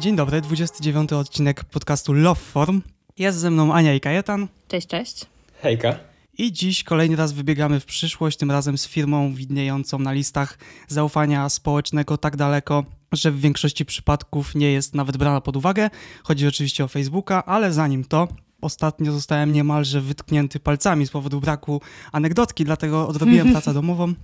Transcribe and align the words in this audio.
Dzień 0.00 0.16
dobry, 0.16 0.40
29 0.40 1.12
odcinek 1.12 1.64
podcastu 1.64 2.12
Love 2.12 2.40
Form. 2.40 2.82
Jest 3.18 3.38
ze 3.38 3.50
mną 3.50 3.74
Ania 3.74 3.94
i 3.94 4.00
Kajetan. 4.00 4.48
Cześć, 4.68 4.86
cześć. 4.86 5.26
Hejka. 5.62 5.94
I 6.38 6.52
dziś 6.52 6.84
kolejny 6.84 7.16
raz 7.16 7.32
wybiegamy 7.32 7.80
w 7.80 7.84
przyszłość, 7.84 8.38
tym 8.38 8.50
razem 8.50 8.78
z 8.78 8.86
firmą 8.86 9.34
widniejącą 9.34 9.98
na 9.98 10.12
listach 10.12 10.58
zaufania 10.88 11.48
społecznego 11.48 12.18
tak 12.18 12.36
daleko, 12.36 12.84
że 13.12 13.30
w 13.30 13.40
większości 13.40 13.84
przypadków 13.84 14.54
nie 14.54 14.72
jest 14.72 14.94
nawet 14.94 15.16
brana 15.16 15.40
pod 15.40 15.56
uwagę. 15.56 15.90
Chodzi 16.22 16.46
oczywiście 16.46 16.84
o 16.84 16.88
Facebooka, 16.88 17.44
ale 17.44 17.72
zanim 17.72 18.04
to, 18.04 18.28
ostatnio 18.60 19.12
zostałem 19.12 19.52
niemalże 19.52 20.00
wytknięty 20.00 20.60
palcami 20.60 21.06
z 21.06 21.10
powodu 21.10 21.40
braku 21.40 21.80
anegdotki, 22.12 22.64
dlatego 22.64 23.08
odrobiłem 23.08 23.50
pracę 23.52 23.74
domową. 23.74 24.14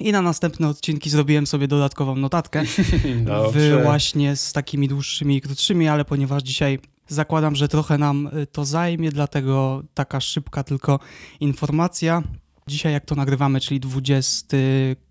I 0.00 0.12
na 0.12 0.22
następne 0.22 0.68
odcinki 0.68 1.10
zrobiłem 1.10 1.46
sobie 1.46 1.68
dodatkową 1.68 2.16
notatkę. 2.16 2.62
w 3.54 3.80
właśnie 3.82 4.36
z 4.36 4.52
takimi 4.52 4.88
dłuższymi 4.88 5.36
i 5.36 5.40
krótszymi, 5.40 5.88
ale 5.88 6.04
ponieważ 6.04 6.42
dzisiaj 6.42 6.78
zakładam, 7.08 7.56
że 7.56 7.68
trochę 7.68 7.98
nam 7.98 8.26
y, 8.26 8.46
to 8.46 8.64
zajmie, 8.64 9.10
dlatego 9.10 9.82
taka 9.94 10.20
szybka 10.20 10.64
tylko 10.64 10.98
informacja. 11.40 12.22
Dzisiaj 12.66 12.92
jak 12.92 13.04
to 13.04 13.14
nagrywamy, 13.14 13.60
czyli 13.60 13.80
20, 13.80 14.56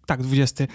tak 0.06 0.24
20 0.24 0.66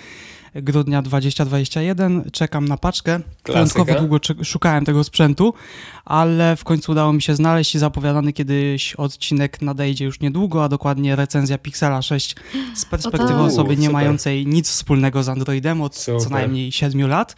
grudnia 0.54 1.02
2021. 1.02 2.30
Czekam 2.32 2.68
na 2.68 2.76
paczkę. 2.76 3.20
Początkowo 3.42 3.94
długo 3.94 4.18
szukałem 4.42 4.84
tego 4.84 5.04
sprzętu, 5.04 5.54
ale 6.04 6.56
w 6.56 6.64
końcu 6.64 6.92
udało 6.92 7.12
mi 7.12 7.22
się 7.22 7.34
znaleźć 7.34 7.74
i 7.74 7.78
zapowiadany 7.78 8.32
kiedyś 8.32 8.94
odcinek 8.94 9.62
nadejdzie 9.62 10.04
już 10.04 10.20
niedługo, 10.20 10.64
a 10.64 10.68
dokładnie 10.68 11.16
recenzja 11.16 11.58
Pixela 11.58 12.02
6 12.02 12.36
z 12.74 12.84
perspektywy 12.84 13.32
tak. 13.32 13.40
osoby 13.40 13.76
nie 13.76 13.90
mającej 13.90 14.46
nic 14.46 14.70
wspólnego 14.70 15.22
z 15.22 15.28
Androidem 15.28 15.82
od 15.82 15.96
super. 15.96 16.20
co 16.20 16.30
najmniej 16.30 16.72
7 16.72 17.08
lat. 17.08 17.36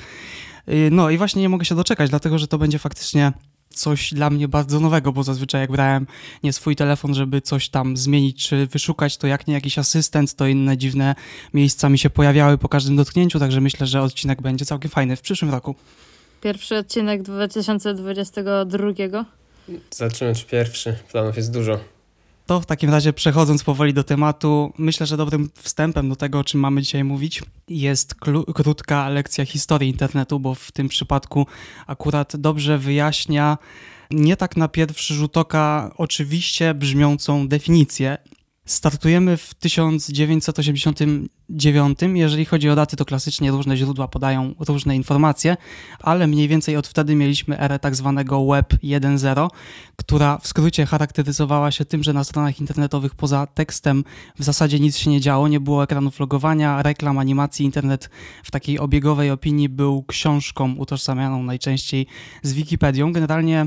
Y, 0.68 0.88
no 0.92 1.10
i 1.10 1.18
właśnie 1.18 1.42
nie 1.42 1.48
mogę 1.48 1.64
się 1.64 1.74
doczekać, 1.74 2.10
dlatego 2.10 2.38
że 2.38 2.48
to 2.48 2.58
będzie 2.58 2.78
faktycznie 2.78 3.32
coś 3.78 4.14
dla 4.14 4.30
mnie 4.30 4.48
bardzo 4.48 4.80
nowego, 4.80 5.12
bo 5.12 5.22
zazwyczaj 5.22 5.60
jak 5.60 5.72
brałem 5.72 6.06
nie 6.42 6.52
swój 6.52 6.76
telefon, 6.76 7.14
żeby 7.14 7.40
coś 7.40 7.68
tam 7.68 7.96
zmienić 7.96 8.48
czy 8.48 8.66
wyszukać, 8.66 9.16
to 9.16 9.26
jak 9.26 9.46
nie 9.46 9.54
jakiś 9.54 9.78
asystent, 9.78 10.34
to 10.34 10.46
inne 10.46 10.76
dziwne 10.76 11.14
miejsca 11.54 11.88
mi 11.88 11.98
się 11.98 12.10
pojawiały 12.10 12.58
po 12.58 12.68
każdym 12.68 12.96
dotknięciu, 12.96 13.38
także 13.38 13.60
myślę, 13.60 13.86
że 13.86 14.02
odcinek 14.02 14.42
będzie 14.42 14.64
całkiem 14.64 14.90
fajny 14.90 15.16
w 15.16 15.20
przyszłym 15.20 15.50
roku. 15.50 15.74
Pierwszy 16.40 16.76
odcinek 16.76 17.22
2022. 17.22 19.24
Zobaczymy, 19.90 20.34
czy 20.34 20.46
pierwszy. 20.46 20.96
Planów 21.12 21.36
jest 21.36 21.52
dużo. 21.52 21.95
To 22.46 22.60
w 22.60 22.66
takim 22.66 22.90
razie 22.90 23.12
przechodząc 23.12 23.64
powoli 23.64 23.94
do 23.94 24.04
tematu, 24.04 24.72
myślę, 24.78 25.06
że 25.06 25.16
dobrym 25.16 25.50
wstępem 25.54 26.08
do 26.08 26.16
tego, 26.16 26.38
o 26.38 26.44
czym 26.44 26.60
mamy 26.60 26.82
dzisiaj 26.82 27.04
mówić, 27.04 27.42
jest 27.68 28.14
krótka 28.54 29.08
lekcja 29.08 29.46
historii 29.46 29.90
internetu, 29.90 30.40
bo 30.40 30.54
w 30.54 30.72
tym 30.72 30.88
przypadku 30.88 31.46
akurat 31.86 32.36
dobrze 32.36 32.78
wyjaśnia 32.78 33.58
nie 34.10 34.36
tak 34.36 34.56
na 34.56 34.68
pierwszy 34.68 35.14
rzut 35.14 35.36
oka 35.36 35.90
oczywiście 35.96 36.74
brzmiącą 36.74 37.48
definicję 37.48 38.18
Startujemy 38.66 39.36
w 39.36 39.54
1989. 39.54 41.98
Jeżeli 42.14 42.44
chodzi 42.44 42.70
o 42.70 42.76
daty, 42.76 42.96
to 42.96 43.04
klasycznie 43.04 43.50
różne 43.50 43.76
źródła 43.76 44.08
podają 44.08 44.54
różne 44.58 44.96
informacje, 44.96 45.56
ale 46.00 46.26
mniej 46.26 46.48
więcej 46.48 46.76
od 46.76 46.86
wtedy 46.86 47.14
mieliśmy 47.14 47.60
erę 47.60 47.78
tak 47.78 47.96
zwanego 47.96 48.46
Web 48.46 48.74
1.0, 48.74 49.48
która 49.96 50.38
w 50.38 50.46
skrócie 50.46 50.86
charakteryzowała 50.86 51.70
się 51.70 51.84
tym, 51.84 52.02
że 52.02 52.12
na 52.12 52.24
stronach 52.24 52.60
internetowych 52.60 53.14
poza 53.14 53.46
tekstem 53.46 54.04
w 54.38 54.44
zasadzie 54.44 54.80
nic 54.80 54.96
się 54.96 55.10
nie 55.10 55.20
działo, 55.20 55.48
nie 55.48 55.60
było 55.60 55.84
ekranów 55.84 56.20
logowania, 56.20 56.82
reklam, 56.82 57.18
animacji. 57.18 57.64
Internet 57.64 58.10
w 58.44 58.50
takiej 58.50 58.78
obiegowej 58.78 59.30
opinii 59.30 59.68
był 59.68 60.02
książką 60.02 60.74
utożsamianą 60.74 61.42
najczęściej 61.42 62.06
z 62.42 62.52
Wikipedią. 62.52 63.12
Generalnie 63.12 63.66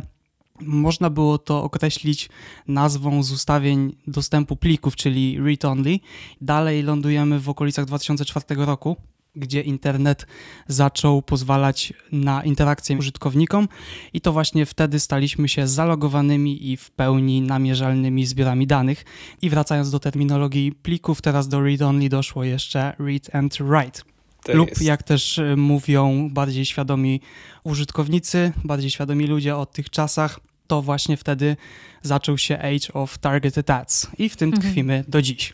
można 0.61 1.09
było 1.09 1.37
to 1.37 1.63
określić 1.63 2.29
nazwą 2.67 3.23
z 3.23 3.31
ustawień 3.31 3.95
dostępu 4.07 4.55
plików, 4.55 4.95
czyli 4.95 5.39
read-only. 5.39 5.99
Dalej 6.41 6.83
lądujemy 6.83 7.39
w 7.39 7.49
okolicach 7.49 7.85
2004 7.85 8.65
roku, 8.65 8.97
gdzie 9.35 9.61
internet 9.61 10.27
zaczął 10.67 11.21
pozwalać 11.21 11.93
na 12.11 12.43
interakcję 12.43 12.97
użytkownikom 12.97 13.67
i 14.13 14.21
to 14.21 14.31
właśnie 14.33 14.65
wtedy 14.65 14.99
staliśmy 14.99 15.49
się 15.49 15.67
zalogowanymi 15.67 16.71
i 16.71 16.77
w 16.77 16.91
pełni 16.91 17.41
namierzalnymi 17.41 18.25
zbiorami 18.25 18.67
danych. 18.67 19.05
I 19.41 19.49
wracając 19.49 19.91
do 19.91 19.99
terminologii 19.99 20.71
plików, 20.71 21.21
teraz 21.21 21.47
do 21.47 21.61
read-only 21.61 22.09
doszło 22.09 22.43
jeszcze 22.43 22.93
read 22.99 23.35
and 23.35 23.57
write. 23.57 24.01
To 24.43 24.53
lub 24.53 24.69
jest. 24.69 24.81
jak 24.81 25.03
też 25.03 25.37
y, 25.37 25.55
mówią 25.57 26.29
bardziej 26.29 26.65
świadomi 26.65 27.21
użytkownicy, 27.63 28.51
bardziej 28.63 28.89
świadomi 28.89 29.27
ludzie 29.27 29.57
o 29.57 29.65
tych 29.65 29.89
czasach, 29.89 30.39
to 30.69 30.81
właśnie 30.81 31.17
wtedy 31.17 31.57
zaczął 32.01 32.37
się 32.37 32.59
Age 32.59 32.93
of 32.93 33.17
Targeted 33.17 33.69
Ads 33.69 34.07
i 34.17 34.29
w 34.29 34.35
tym 34.35 34.49
mhm. 34.49 34.71
tkwimy 34.71 35.03
do 35.07 35.21
dziś. 35.21 35.53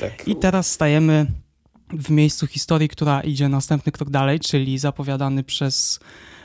Tak. 0.00 0.28
I 0.28 0.36
teraz 0.36 0.70
stajemy 0.70 1.26
w 1.92 2.10
miejscu 2.10 2.46
historii, 2.46 2.88
która 2.88 3.20
idzie 3.20 3.48
następny 3.48 3.92
krok 3.92 4.10
dalej, 4.10 4.40
czyli 4.40 4.78
zapowiadany 4.78 5.42
przez 5.44 6.00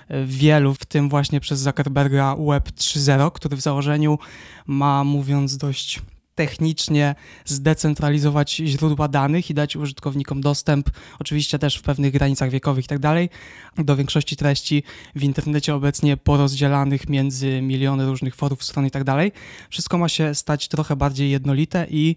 e, 0.07 0.25
wielu, 0.25 0.73
w 0.73 0.85
tym 0.85 1.09
właśnie 1.09 1.39
przez 1.39 1.59
Zuckerberga 1.59 2.35
Web 2.35 2.69
3.0, 2.69 3.31
który 3.31 3.57
w 3.57 3.61
założeniu 3.61 4.19
ma, 4.67 5.03
mówiąc 5.03 5.57
dość 5.57 6.01
technicznie 6.37 7.15
zdecentralizować 7.45 8.55
źródła 8.55 9.07
danych 9.07 9.49
i 9.49 9.53
dać 9.53 9.75
użytkownikom 9.75 10.41
dostęp, 10.41 10.89
oczywiście 11.19 11.59
też 11.59 11.77
w 11.77 11.81
pewnych 11.81 12.13
granicach 12.13 12.49
wiekowych 12.49 12.85
i 12.85 12.87
tak 12.87 12.99
dalej, 12.99 13.29
do 13.77 13.95
większości 13.95 14.35
treści 14.35 14.83
w 15.15 15.23
internecie 15.23 15.75
obecnie 15.75 16.17
porozdzielanych 16.17 17.09
między 17.09 17.61
miliony 17.61 18.05
różnych 18.05 18.35
forów, 18.35 18.63
stron 18.63 18.85
i 18.85 18.91
tak 18.91 19.03
dalej. 19.03 19.31
Wszystko 19.69 19.97
ma 19.97 20.09
się 20.09 20.35
stać 20.35 20.67
trochę 20.67 20.95
bardziej 20.95 21.31
jednolite 21.31 21.87
i 21.89 22.15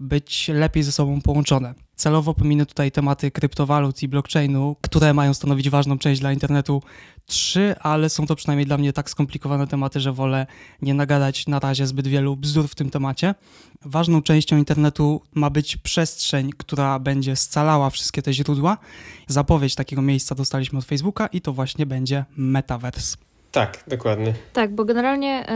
być 0.00 0.48
lepiej 0.48 0.82
ze 0.82 0.92
sobą 0.92 1.20
połączone. 1.20 1.87
Celowo 1.98 2.34
pominę 2.34 2.66
tutaj 2.66 2.92
tematy 2.92 3.30
kryptowalut 3.30 4.02
i 4.02 4.08
blockchainu, 4.08 4.76
które 4.80 5.14
mają 5.14 5.34
stanowić 5.34 5.70
ważną 5.70 5.98
część 5.98 6.20
dla 6.20 6.32
internetu 6.32 6.82
3, 7.26 7.74
ale 7.80 8.08
są 8.08 8.26
to 8.26 8.36
przynajmniej 8.36 8.66
dla 8.66 8.78
mnie 8.78 8.92
tak 8.92 9.10
skomplikowane 9.10 9.66
tematy, 9.66 10.00
że 10.00 10.12
wolę 10.12 10.46
nie 10.82 10.94
nagadać 10.94 11.46
na 11.46 11.58
razie 11.60 11.86
zbyt 11.86 12.08
wielu 12.08 12.36
bzdur 12.36 12.68
w 12.68 12.74
tym 12.74 12.90
temacie. 12.90 13.34
Ważną 13.84 14.22
częścią 14.22 14.56
internetu 14.56 15.22
ma 15.34 15.50
być 15.50 15.76
przestrzeń, 15.76 16.50
która 16.58 16.98
będzie 16.98 17.36
scalała 17.36 17.90
wszystkie 17.90 18.22
te 18.22 18.32
źródła. 18.32 18.78
Zapowiedź 19.26 19.74
takiego 19.74 20.02
miejsca 20.02 20.34
dostaliśmy 20.34 20.78
od 20.78 20.84
Facebooka 20.84 21.26
i 21.26 21.40
to 21.40 21.52
właśnie 21.52 21.86
będzie 21.86 22.24
Metaverse. 22.36 23.16
Tak, 23.52 23.84
dokładnie. 23.86 24.34
Tak, 24.52 24.74
bo 24.74 24.84
generalnie 24.84 25.46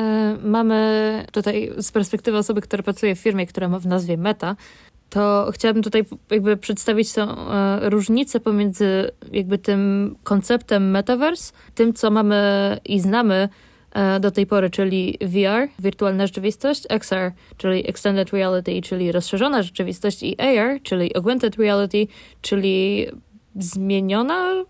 y, 0.42 0.46
mamy 0.48 1.26
tutaj 1.32 1.72
z 1.78 1.92
perspektywy 1.92 2.38
osoby, 2.38 2.60
która 2.60 2.82
pracuje 2.82 3.14
w 3.14 3.18
firmie, 3.18 3.46
która 3.46 3.68
ma 3.68 3.78
w 3.78 3.86
nazwie 3.86 4.16
Meta, 4.16 4.56
to 5.12 5.50
chciałabym 5.54 5.82
tutaj 5.82 6.04
jakby 6.30 6.56
przedstawić 6.56 7.12
tę 7.12 7.22
y, 7.22 7.90
różnicę 7.90 8.40
pomiędzy 8.40 9.10
jakby 9.32 9.58
tym 9.58 10.14
konceptem 10.22 10.90
metaverse, 10.90 11.52
tym 11.74 11.94
co 11.94 12.10
mamy 12.10 12.78
i 12.84 13.00
znamy 13.00 13.48
y, 14.16 14.20
do 14.20 14.30
tej 14.30 14.46
pory, 14.46 14.70
czyli 14.70 15.18
VR, 15.20 15.68
wirtualna 15.78 16.26
rzeczywistość, 16.26 16.82
XR, 16.88 17.32
czyli 17.56 17.88
Extended 17.88 18.30
Reality, 18.30 18.82
czyli 18.82 19.12
rozszerzona 19.12 19.62
rzeczywistość 19.62 20.22
i 20.22 20.40
AR, 20.40 20.82
czyli 20.82 21.16
Augmented 21.16 21.56
Reality, 21.56 22.06
czyli 22.42 23.06
zmieniona 23.56 24.64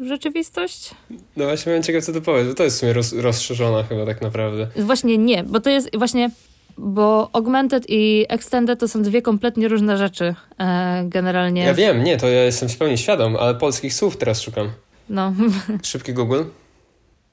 rzeczywistość? 0.00 0.90
No 1.36 1.44
właśnie 1.44 1.72
mam 1.72 1.82
ciekaw, 1.82 2.04
co 2.04 2.12
to 2.12 2.20
powiesz, 2.20 2.48
bo 2.48 2.54
to 2.54 2.64
jest 2.64 2.76
w 2.76 2.80
sumie 2.80 2.92
roz, 2.92 3.12
rozszerzona 3.12 3.82
chyba 3.82 4.06
tak 4.06 4.22
naprawdę. 4.22 4.66
Właśnie 4.76 5.18
nie, 5.18 5.44
bo 5.44 5.60
to 5.60 5.70
jest 5.70 5.98
właśnie, 5.98 6.30
bo 6.80 7.30
augmented 7.32 7.84
i 7.88 8.26
extended 8.28 8.80
to 8.80 8.88
są 8.88 9.02
dwie 9.02 9.22
kompletnie 9.22 9.68
różne 9.68 9.98
rzeczy 9.98 10.34
e, 10.58 11.02
generalnie. 11.04 11.62
Ja 11.62 11.74
wiem, 11.74 12.04
nie, 12.04 12.16
to 12.16 12.28
ja 12.28 12.44
jestem 12.44 12.68
w 12.68 12.76
pełni 12.76 12.98
świadom, 12.98 13.36
ale 13.36 13.54
polskich 13.54 13.94
słów 13.94 14.16
teraz 14.16 14.40
szukam. 14.40 14.70
No. 15.08 15.32
Szybki 15.82 16.12
Google. 16.14 16.42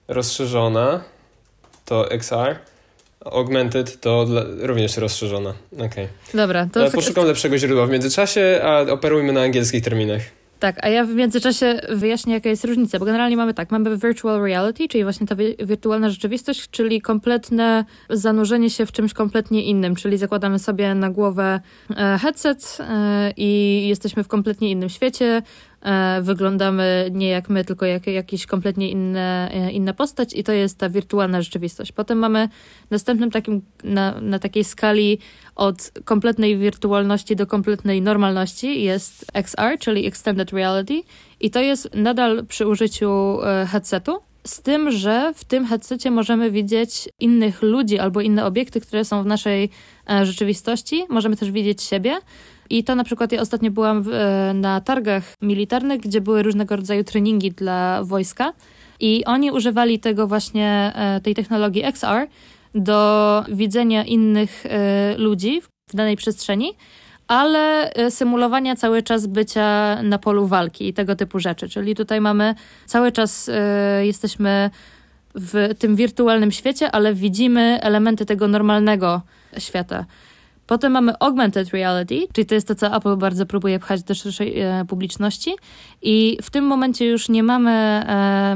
Rozszerzona 0.08 1.02
to 1.86 2.12
XR. 2.12 2.56
Augmented 3.26 4.02
to 4.02 4.26
dla, 4.26 4.42
również 4.58 4.98
rozszerzona. 4.98 5.54
Okej. 5.74 5.88
Okay. 5.88 6.08
Dobra. 6.34 6.68
To 6.74 6.92
poszukam 6.92 7.26
lepszego 7.26 7.58
źródła 7.58 7.86
w 7.86 7.90
międzyczasie, 7.90 8.62
a 8.64 8.92
operujmy 8.92 9.34
na 9.34 9.42
angielskich 9.42 9.84
terminach. 9.84 10.22
Tak, 10.60 10.86
a 10.86 10.90
ja 10.90 11.06
w 11.06 11.10
międzyczasie 11.10 11.80
wyjaśnię, 11.90 12.34
jaka 12.34 12.50
jest 12.50 12.66
różnica, 12.66 13.00
bo 13.00 13.06
generalnie 13.06 13.38
mamy 13.38 13.54
tak, 13.54 13.72
mamy 13.72 13.98
virtual 13.98 14.42
reality, 14.42 14.88
czyli 14.88 15.04
właśnie 15.04 15.28
ta 15.28 15.36
wirtualna 15.60 16.10
rzeczywistość, 16.10 16.70
czyli 16.70 17.02
kompletne 17.02 17.86
zanurzenie 18.10 18.70
się 18.70 18.86
w 18.86 18.92
czymś 18.92 19.14
kompletnie 19.14 19.64
innym, 19.64 19.96
czyli 19.96 20.18
zakładamy 20.18 20.60
sobie 20.60 20.96
na 20.96 21.10
głowę 21.10 21.60
e, 21.98 22.18
headset 22.22 22.78
e, 22.80 23.32
i 23.38 23.84
jesteśmy 23.88 24.24
w 24.24 24.28
kompletnie 24.28 24.72
innym 24.72 24.90
świecie, 24.90 25.42
wyglądamy 26.22 27.10
nie 27.12 27.28
jak 27.28 27.50
my, 27.50 27.66
tylko 27.66 27.86
jak 27.86 28.08
jakiś 28.08 28.46
kompletnie 28.46 28.90
inne, 28.90 29.52
e, 29.54 29.72
inna 29.72 29.94
postać 29.94 30.34
i 30.34 30.44
to 30.44 30.52
jest 30.52 30.78
ta 30.78 30.90
wirtualna 30.90 31.42
rzeczywistość. 31.42 31.92
Potem 31.92 32.18
mamy 32.18 32.50
następnym 32.90 33.32
takim, 33.32 33.62
na, 33.84 34.22
na 34.22 34.40
takiej 34.40 34.64
skali 34.64 35.20
od 35.56 35.92
kompletnej 36.06 36.58
wirtualności 36.58 37.36
do 37.36 37.48
kompletnej 37.48 38.02
normalności 38.02 38.84
jest 38.84 39.26
XR, 39.34 39.80
czyli 39.80 40.06
Extended 40.06 40.54
Reality 40.54 41.02
i 41.40 41.52
to 41.52 41.62
jest 41.62 41.90
nadal 41.96 42.46
przy 42.46 42.68
użyciu 42.68 43.40
e, 43.44 43.66
headsetu, 43.66 44.20
z 44.48 44.62
tym, 44.62 44.92
że 44.92 45.34
w 45.36 45.46
tym 45.46 45.66
headsetie 45.66 46.12
możemy 46.12 46.52
widzieć 46.52 47.10
innych 47.20 47.62
ludzi 47.62 48.00
albo 48.00 48.22
inne 48.22 48.46
obiekty, 48.46 48.82
które 48.82 49.06
są 49.06 49.24
w 49.24 49.26
naszej 49.26 49.70
e, 50.10 50.26
rzeczywistości. 50.26 51.04
Możemy 51.10 51.38
też 51.38 51.52
widzieć 51.52 51.82
siebie. 51.82 52.18
I 52.70 52.84
to 52.84 52.96
na 52.96 53.04
przykład 53.04 53.32
ja 53.32 53.42
ostatnio 53.42 53.72
byłam 53.72 54.04
w, 54.04 54.08
e, 54.14 54.54
na 54.54 54.82
targach 54.82 55.24
militarnych, 55.42 56.02
gdzie 56.02 56.22
były 56.22 56.44
różnego 56.44 56.76
rodzaju 56.76 57.04
treningi 57.04 57.52
dla 57.52 58.04
wojska. 58.04 58.54
I 59.00 59.26
oni 59.26 59.52
używali 59.52 60.00
tego 60.00 60.28
właśnie, 60.28 60.92
e, 60.96 61.22
tej 61.22 61.36
technologii 61.36 61.84
XR 61.86 62.28
do 62.76 63.44
widzenia 63.50 64.04
innych 64.04 64.64
ludzi 65.18 65.62
w 65.90 65.96
danej 65.96 66.18
przestrzeni 66.18 66.74
ale 67.28 67.92
symulowania 68.10 68.76
cały 68.76 69.04
czas 69.04 69.28
bycia 69.28 69.98
na 70.04 70.18
polu 70.18 70.48
walki 70.48 70.88
i 70.88 70.94
tego 70.94 71.16
typu 71.16 71.40
rzeczy. 71.40 71.70
Czyli 71.70 71.96
tutaj 71.96 72.22
mamy 72.22 72.56
cały 72.86 73.12
czas 73.12 73.50
jesteśmy 74.02 74.70
w 75.36 75.76
tym 75.80 75.96
wirtualnym 75.96 76.52
świecie, 76.52 76.92
ale 76.92 77.14
widzimy 77.14 77.80
elementy 77.82 78.26
tego 78.26 78.48
normalnego 78.48 79.22
świata. 79.58 80.06
Potem 80.68 80.92
mamy 80.92 81.14
augmented 81.20 81.70
reality, 81.70 82.28
czyli 82.34 82.46
to 82.46 82.56
jest 82.56 82.68
to, 82.68 82.76
co 82.76 82.96
Apple 82.96 83.18
bardzo 83.18 83.46
próbuje 83.46 83.80
pchać 83.80 84.04
do 84.04 84.16
szerszej 84.16 84.60
e, 84.60 84.86
publiczności. 84.88 85.56
I 86.02 86.38
w 86.42 86.50
tym 86.50 86.66
momencie 86.66 87.06
już 87.06 87.30
nie 87.30 87.44
mamy 87.44 87.72
e, 87.72 88.56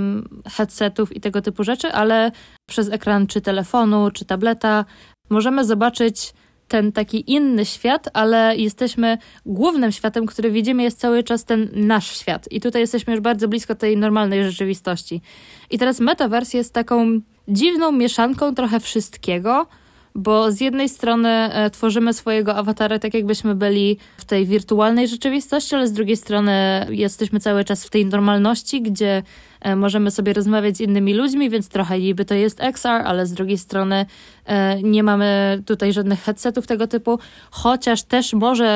headsetów 0.50 1.16
i 1.16 1.22
tego 1.22 1.42
typu 1.42 1.64
rzeczy, 1.64 1.92
ale 1.92 2.32
przez 2.66 2.90
ekran 2.90 3.28
czy 3.28 3.42
telefonu, 3.42 4.12
czy 4.12 4.26
tableta 4.26 4.86
możemy 5.30 5.66
zobaczyć 5.66 6.34
ten 6.68 6.92
taki 6.92 7.32
inny 7.32 7.66
świat, 7.66 8.10
ale 8.14 8.58
jesteśmy 8.58 9.18
głównym 9.46 9.92
światem, 9.92 10.26
który 10.26 10.52
widzimy, 10.52 10.84
jest 10.84 11.00
cały 11.00 11.24
czas 11.24 11.46
ten 11.46 11.70
nasz 11.74 12.18
świat. 12.20 12.52
I 12.52 12.62
tutaj 12.62 12.82
jesteśmy 12.82 13.14
już 13.14 13.22
bardzo 13.22 13.48
blisko 13.48 13.76
tej 13.76 13.98
normalnej 13.98 14.44
rzeczywistości. 14.44 15.22
I 15.70 15.78
teraz 15.78 16.00
Metaverse 16.00 16.58
jest 16.58 16.74
taką 16.74 17.20
dziwną 17.48 17.92
mieszanką 17.92 18.56
trochę 18.56 18.80
wszystkiego, 18.80 19.68
bo 20.16 20.52
z 20.52 20.62
jednej 20.62 20.90
strony 20.90 21.30
e, 21.30 21.70
tworzymy 21.70 22.14
swojego 22.14 22.56
awatara 22.56 23.00
tak, 23.00 23.14
jakbyśmy 23.14 23.56
byli 23.56 23.98
w 24.18 24.26
tej 24.26 24.46
wirtualnej 24.46 25.08
rzeczywistości, 25.08 25.76
ale 25.76 25.88
z 25.88 25.94
drugiej 25.94 26.18
strony 26.18 26.86
jesteśmy 26.90 27.40
cały 27.40 27.64
czas 27.64 27.86
w 27.86 27.90
tej 27.90 28.06
normalności, 28.06 28.82
gdzie 28.82 29.24
E, 29.62 29.76
możemy 29.76 30.12
sobie 30.12 30.34
rozmawiać 30.34 30.78
z 30.78 30.82
innymi 30.82 31.14
ludźmi, 31.14 31.50
więc 31.50 31.70
trochę 31.70 32.00
niby 32.00 32.26
to 32.26 32.36
jest 32.36 32.62
XR, 32.62 32.90
ale 32.90 33.26
z 33.26 33.34
drugiej 33.34 33.58
strony 33.58 34.06
e, 34.46 34.84
nie 34.84 35.04
mamy 35.04 35.62
tutaj 35.66 35.94
żadnych 35.94 36.24
headsetów 36.24 36.68
tego 36.68 36.88
typu, 36.88 37.20
chociaż 37.52 38.04
też 38.04 38.34
może 38.34 38.72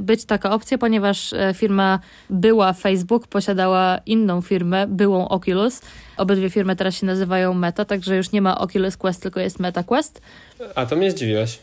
być 0.00 0.24
taka 0.24 0.50
opcja, 0.50 0.78
ponieważ 0.78 1.34
firma 1.54 1.98
była 2.30 2.72
Facebook, 2.72 3.26
posiadała 3.26 3.98
inną 4.06 4.40
firmę, 4.40 4.86
byłą 4.86 5.28
Oculus. 5.28 5.80
Obydwie 6.16 6.50
firmy 6.50 6.76
teraz 6.76 6.94
się 6.96 7.06
nazywają 7.06 7.54
Meta, 7.54 7.84
także 7.84 8.16
już 8.16 8.32
nie 8.32 8.42
ma 8.42 8.58
Oculus 8.58 8.96
Quest, 8.96 9.22
tylko 9.22 9.40
jest 9.40 9.60
Meta 9.60 9.82
Quest. 9.82 10.20
A 10.74 10.86
to 10.86 10.96
mnie 10.96 11.10
zdziwiłeś. 11.10 11.58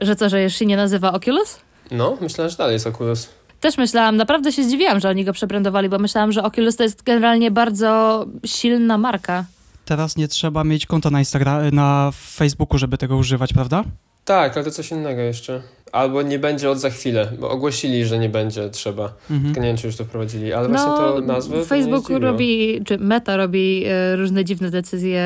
Że 0.00 0.16
co, 0.16 0.28
że 0.28 0.42
już 0.42 0.54
się 0.54 0.66
nie 0.66 0.76
nazywa 0.76 1.12
Oculus? 1.12 1.58
No, 1.90 2.16
myślałem, 2.20 2.50
że 2.50 2.56
dalej 2.56 2.72
jest 2.72 2.86
Oculus. 2.86 3.28
Też 3.60 3.78
myślałam, 3.78 4.16
naprawdę 4.16 4.52
się 4.52 4.64
zdziwiłam, 4.64 5.00
że 5.00 5.08
oni 5.08 5.24
go 5.24 5.32
przebrandowali, 5.32 5.88
bo 5.88 5.98
myślałam, 5.98 6.32
że 6.32 6.42
Oculus 6.42 6.76
to 6.76 6.82
jest 6.82 7.02
generalnie 7.02 7.50
bardzo 7.50 8.24
silna 8.46 8.98
marka. 8.98 9.44
Teraz 9.84 10.16
nie 10.16 10.28
trzeba 10.28 10.64
mieć 10.64 10.86
konta 10.86 11.10
na 11.10 11.18
Instagram, 11.18 11.70
na 11.72 12.10
Facebooku, 12.14 12.78
żeby 12.78 12.98
tego 12.98 13.16
używać, 13.16 13.52
prawda? 13.52 13.84
Tak, 14.26 14.56
ale 14.56 14.64
to 14.64 14.70
coś 14.70 14.90
innego 14.90 15.20
jeszcze. 15.20 15.62
Albo 15.92 16.22
nie 16.22 16.38
będzie 16.38 16.70
od 16.70 16.78
za 16.78 16.90
chwilę, 16.90 17.28
bo 17.40 17.50
ogłosili, 17.50 18.04
że 18.04 18.18
nie 18.18 18.28
będzie 18.28 18.70
trzeba. 18.70 19.12
Mhm. 19.30 19.54
Nie 19.54 19.60
wiem, 19.60 19.76
czy 19.76 19.86
już 19.86 19.96
to 19.96 20.04
wprowadzili, 20.04 20.52
ale 20.52 20.68
no, 20.68 20.74
właśnie 20.74 20.92
to 20.92 21.20
nazwę. 21.20 21.64
Facebook 21.64 22.10
robi, 22.10 22.80
czy 22.84 22.98
Meta 22.98 23.36
robi 23.36 23.84
e, 23.86 24.16
różne 24.16 24.44
dziwne 24.44 24.70
decyzje 24.70 25.24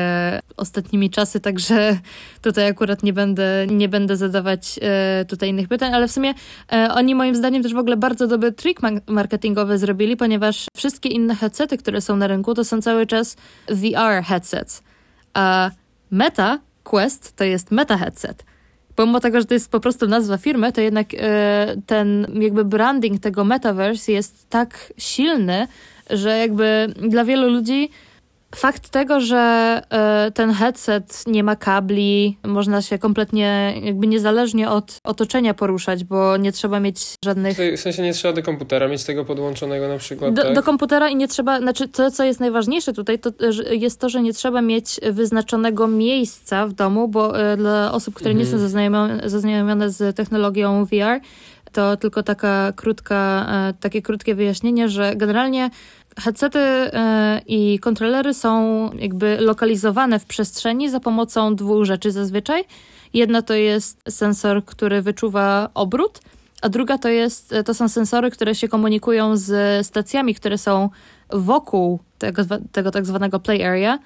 ostatnimi 0.57 1.09
czasy, 1.09 1.39
także 1.39 1.97
tutaj 2.41 2.67
akurat 2.67 3.03
nie 3.03 3.13
będę, 3.13 3.67
nie 3.67 3.89
będę 3.89 4.17
zadawać 4.17 4.79
e, 4.81 5.25
tutaj 5.25 5.49
innych 5.49 5.67
pytań, 5.67 5.93
ale 5.93 6.07
w 6.07 6.11
sumie 6.11 6.33
e, 6.71 6.89
oni 6.93 7.15
moim 7.15 7.35
zdaniem 7.35 7.63
też 7.63 7.73
w 7.73 7.77
ogóle 7.77 7.97
bardzo 7.97 8.27
dobry 8.27 8.51
trik 8.51 8.79
marketingowy 9.07 9.77
zrobili, 9.77 10.17
ponieważ 10.17 10.65
wszystkie 10.77 11.09
inne 11.09 11.35
headsety, 11.35 11.77
które 11.77 12.01
są 12.01 12.15
na 12.15 12.27
rynku, 12.27 12.53
to 12.53 12.63
są 12.63 12.81
cały 12.81 13.05
czas 13.05 13.37
VR 13.69 14.23
headsets. 14.23 14.83
A 15.33 15.71
Meta 16.11 16.59
Quest 16.83 17.35
to 17.35 17.43
jest 17.43 17.71
Meta 17.71 17.97
headset 17.97 18.50
pomimo 19.01 19.19
tego, 19.19 19.39
że 19.39 19.45
to 19.45 19.53
jest 19.53 19.71
po 19.71 19.79
prostu 19.79 20.07
nazwa 20.07 20.37
firmy, 20.37 20.71
to 20.71 20.81
jednak 20.81 21.07
e, 21.13 21.75
ten 21.85 22.27
jakby 22.41 22.65
branding 22.65 23.21
tego 23.21 23.43
metaverse 23.43 24.11
jest 24.11 24.49
tak 24.49 24.93
silny, 24.97 25.67
że 26.09 26.37
jakby 26.37 26.93
dla 27.09 27.25
wielu 27.25 27.49
ludzi 27.49 27.89
Fakt 28.55 28.89
tego, 28.89 29.21
że 29.21 29.37
e, 29.89 30.31
ten 30.33 30.53
headset 30.53 31.23
nie 31.27 31.43
ma 31.43 31.55
kabli, 31.55 32.37
można 32.43 32.81
się 32.81 32.99
kompletnie 32.99 33.73
jakby 33.83 34.07
niezależnie 34.07 34.69
od 34.69 34.99
otoczenia 35.03 35.53
poruszać, 35.53 36.03
bo 36.03 36.37
nie 36.37 36.51
trzeba 36.51 36.79
mieć 36.79 37.15
żadnych... 37.25 37.57
W 37.77 37.79
sensie 37.79 38.01
nie 38.01 38.13
trzeba 38.13 38.33
do 38.33 38.43
komputera 38.43 38.87
mieć 38.87 39.03
tego 39.03 39.25
podłączonego 39.25 39.87
na 39.87 39.97
przykład, 39.97 40.33
Do, 40.33 40.43
tak? 40.43 40.55
do 40.55 40.63
komputera 40.63 41.09
i 41.09 41.15
nie 41.15 41.27
trzeba, 41.27 41.59
znaczy 41.59 41.87
to, 41.87 42.11
co 42.11 42.23
jest 42.23 42.39
najważniejsze 42.39 42.93
tutaj, 42.93 43.19
to 43.19 43.29
jest 43.71 43.99
to, 43.99 44.09
że 44.09 44.21
nie 44.21 44.33
trzeba 44.33 44.61
mieć 44.61 44.99
wyznaczonego 45.11 45.87
miejsca 45.87 46.67
w 46.67 46.73
domu, 46.73 47.07
bo 47.07 47.39
e, 47.39 47.57
dla 47.57 47.91
osób, 47.91 48.15
które 48.15 48.31
mhm. 48.31 48.39
nie 48.39 48.45
są 48.45 48.53
mhm. 48.53 48.69
zaznajomione, 48.69 49.29
zaznajomione 49.29 49.89
z 49.89 50.15
technologią 50.15 50.85
VR, 50.85 51.21
to 51.71 51.97
tylko 51.97 52.23
taka 52.23 52.73
krótka, 52.75 53.47
e, 53.69 53.73
takie 53.79 54.01
krótkie 54.01 54.35
wyjaśnienie, 54.35 54.89
że 54.89 55.15
generalnie 55.15 55.69
Headsety 56.19 56.59
e, 56.59 57.41
i 57.47 57.79
kontrolery 57.79 58.33
są 58.33 58.89
jakby 58.93 59.37
lokalizowane 59.39 60.19
w 60.19 60.25
przestrzeni 60.25 60.89
za 60.89 60.99
pomocą 60.99 61.55
dwóch 61.55 61.85
rzeczy 61.85 62.11
zazwyczaj. 62.11 62.63
Jedna 63.13 63.41
to 63.41 63.53
jest 63.53 64.01
sensor, 64.09 64.65
który 64.65 65.01
wyczuwa 65.01 65.69
obrót, 65.73 66.19
a 66.61 66.69
druga 66.69 66.97
to, 66.97 67.09
jest, 67.09 67.55
to 67.65 67.73
są 67.73 67.89
sensory, 67.89 68.31
które 68.31 68.55
się 68.55 68.67
komunikują 68.67 69.37
z 69.37 69.87
stacjami, 69.87 70.35
które 70.35 70.57
są 70.57 70.89
wokół 71.29 71.99
tego, 72.17 72.43
tego 72.71 72.91
tak 72.91 73.05
zwanego 73.05 73.39
play 73.39 73.63
area. 73.63 73.99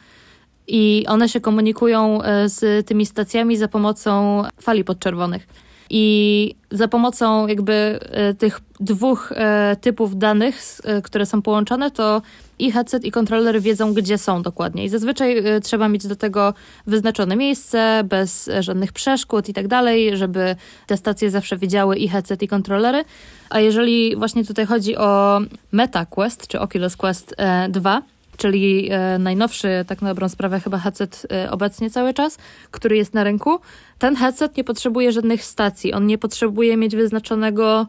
I 0.68 1.06
one 1.07 1.30
się 1.30 1.42
komunikują 1.42 2.22
e, 2.22 2.50
z 2.50 2.88
tymi 2.88 3.06
stacjami 3.06 3.57
za 3.57 3.68
pomocą 3.68 4.44
fali 4.62 4.84
podczerwonych. 4.84 5.48
I 5.90 6.56
za 6.72 6.88
pomocą 6.88 7.48
jakby 7.48 7.74
e, 8.02 8.34
tych 8.34 8.59
dwóch 8.80 9.31
e, 9.36 9.76
typów 9.81 10.18
danych, 10.18 10.62
e, 10.83 11.02
które 11.02 11.26
są 11.26 11.42
połączone, 11.42 11.92
to 11.92 12.21
i 12.59 12.71
headset, 12.71 13.06
i 13.06 13.12
kontroler 13.12 13.62
wiedzą, 13.62 13.94
gdzie 13.94 14.18
są 14.18 14.42
dokładnie. 14.42 14.86
I 14.86 14.90
zazwyczaj 14.90 15.44
trzeba 15.64 15.90
mieć 15.90 16.07
do 16.07 16.16
tego 16.16 16.54
wyznaczone 16.88 17.36
miejsce, 17.36 18.04
bez 18.04 18.50
żadnych 18.59 18.94
przeszkód 18.94 19.50
i 19.50 19.54
tak 19.54 19.68
dalej, 19.68 20.18
żeby 20.18 20.56
te 20.88 20.98
stacje 20.98 21.31
zawsze 21.31 21.57
wiedziały 21.57 21.98
i 21.98 22.09
headset, 22.09 22.44
i 22.44 22.48
kontrolery. 22.48 23.04
A 23.50 23.59
jeżeli 23.59 24.16
właśnie 24.16 24.45
tutaj 24.45 24.66
chodzi 24.66 24.98
o 24.98 25.40
Meta 25.71 26.06
Quest, 26.06 26.48
czy 26.48 26.59
Oculus 26.59 26.95
Quest 26.95 27.36
2, 27.69 28.02
czyli 28.37 28.89
e, 28.92 29.19
najnowszy, 29.19 29.68
tak 29.87 30.01
na 30.01 30.09
dobrą 30.09 30.30
sprawę, 30.30 30.59
chyba 30.59 30.77
headset 30.77 31.27
e, 31.31 31.51
obecnie 31.51 31.89
cały 31.89 32.13
czas, 32.13 32.37
który 32.71 32.97
jest 32.97 33.13
na 33.13 33.23
rynku. 33.23 33.59
Ten 33.99 34.15
headset 34.15 34.57
nie 34.57 34.63
potrzebuje 34.63 35.11
żadnych 35.11 35.44
stacji, 35.44 35.94
on 35.94 36.07
nie 36.07 36.18
potrzebuje 36.18 36.77
mieć 36.77 36.95
wyznaczonego 36.95 37.87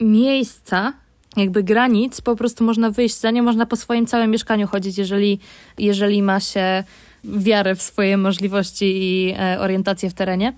miejsca, 0.00 0.92
jakby 1.36 1.62
granic, 1.62 2.20
po 2.20 2.36
prostu 2.36 2.64
można 2.64 2.90
wyjść 2.90 3.20
za 3.20 3.30
nie, 3.30 3.42
można 3.42 3.66
po 3.66 3.76
swoim 3.76 4.06
całym 4.06 4.30
mieszkaniu 4.30 4.66
chodzić, 4.66 4.98
jeżeli, 4.98 5.38
jeżeli 5.78 6.22
ma 6.22 6.40
się 6.40 6.84
wiarę 7.24 7.74
w 7.74 7.82
swoje 7.82 8.16
możliwości 8.16 8.84
i 8.84 9.34
e, 9.38 9.60
orientację 9.60 10.10
w 10.10 10.14
terenie. 10.14 10.52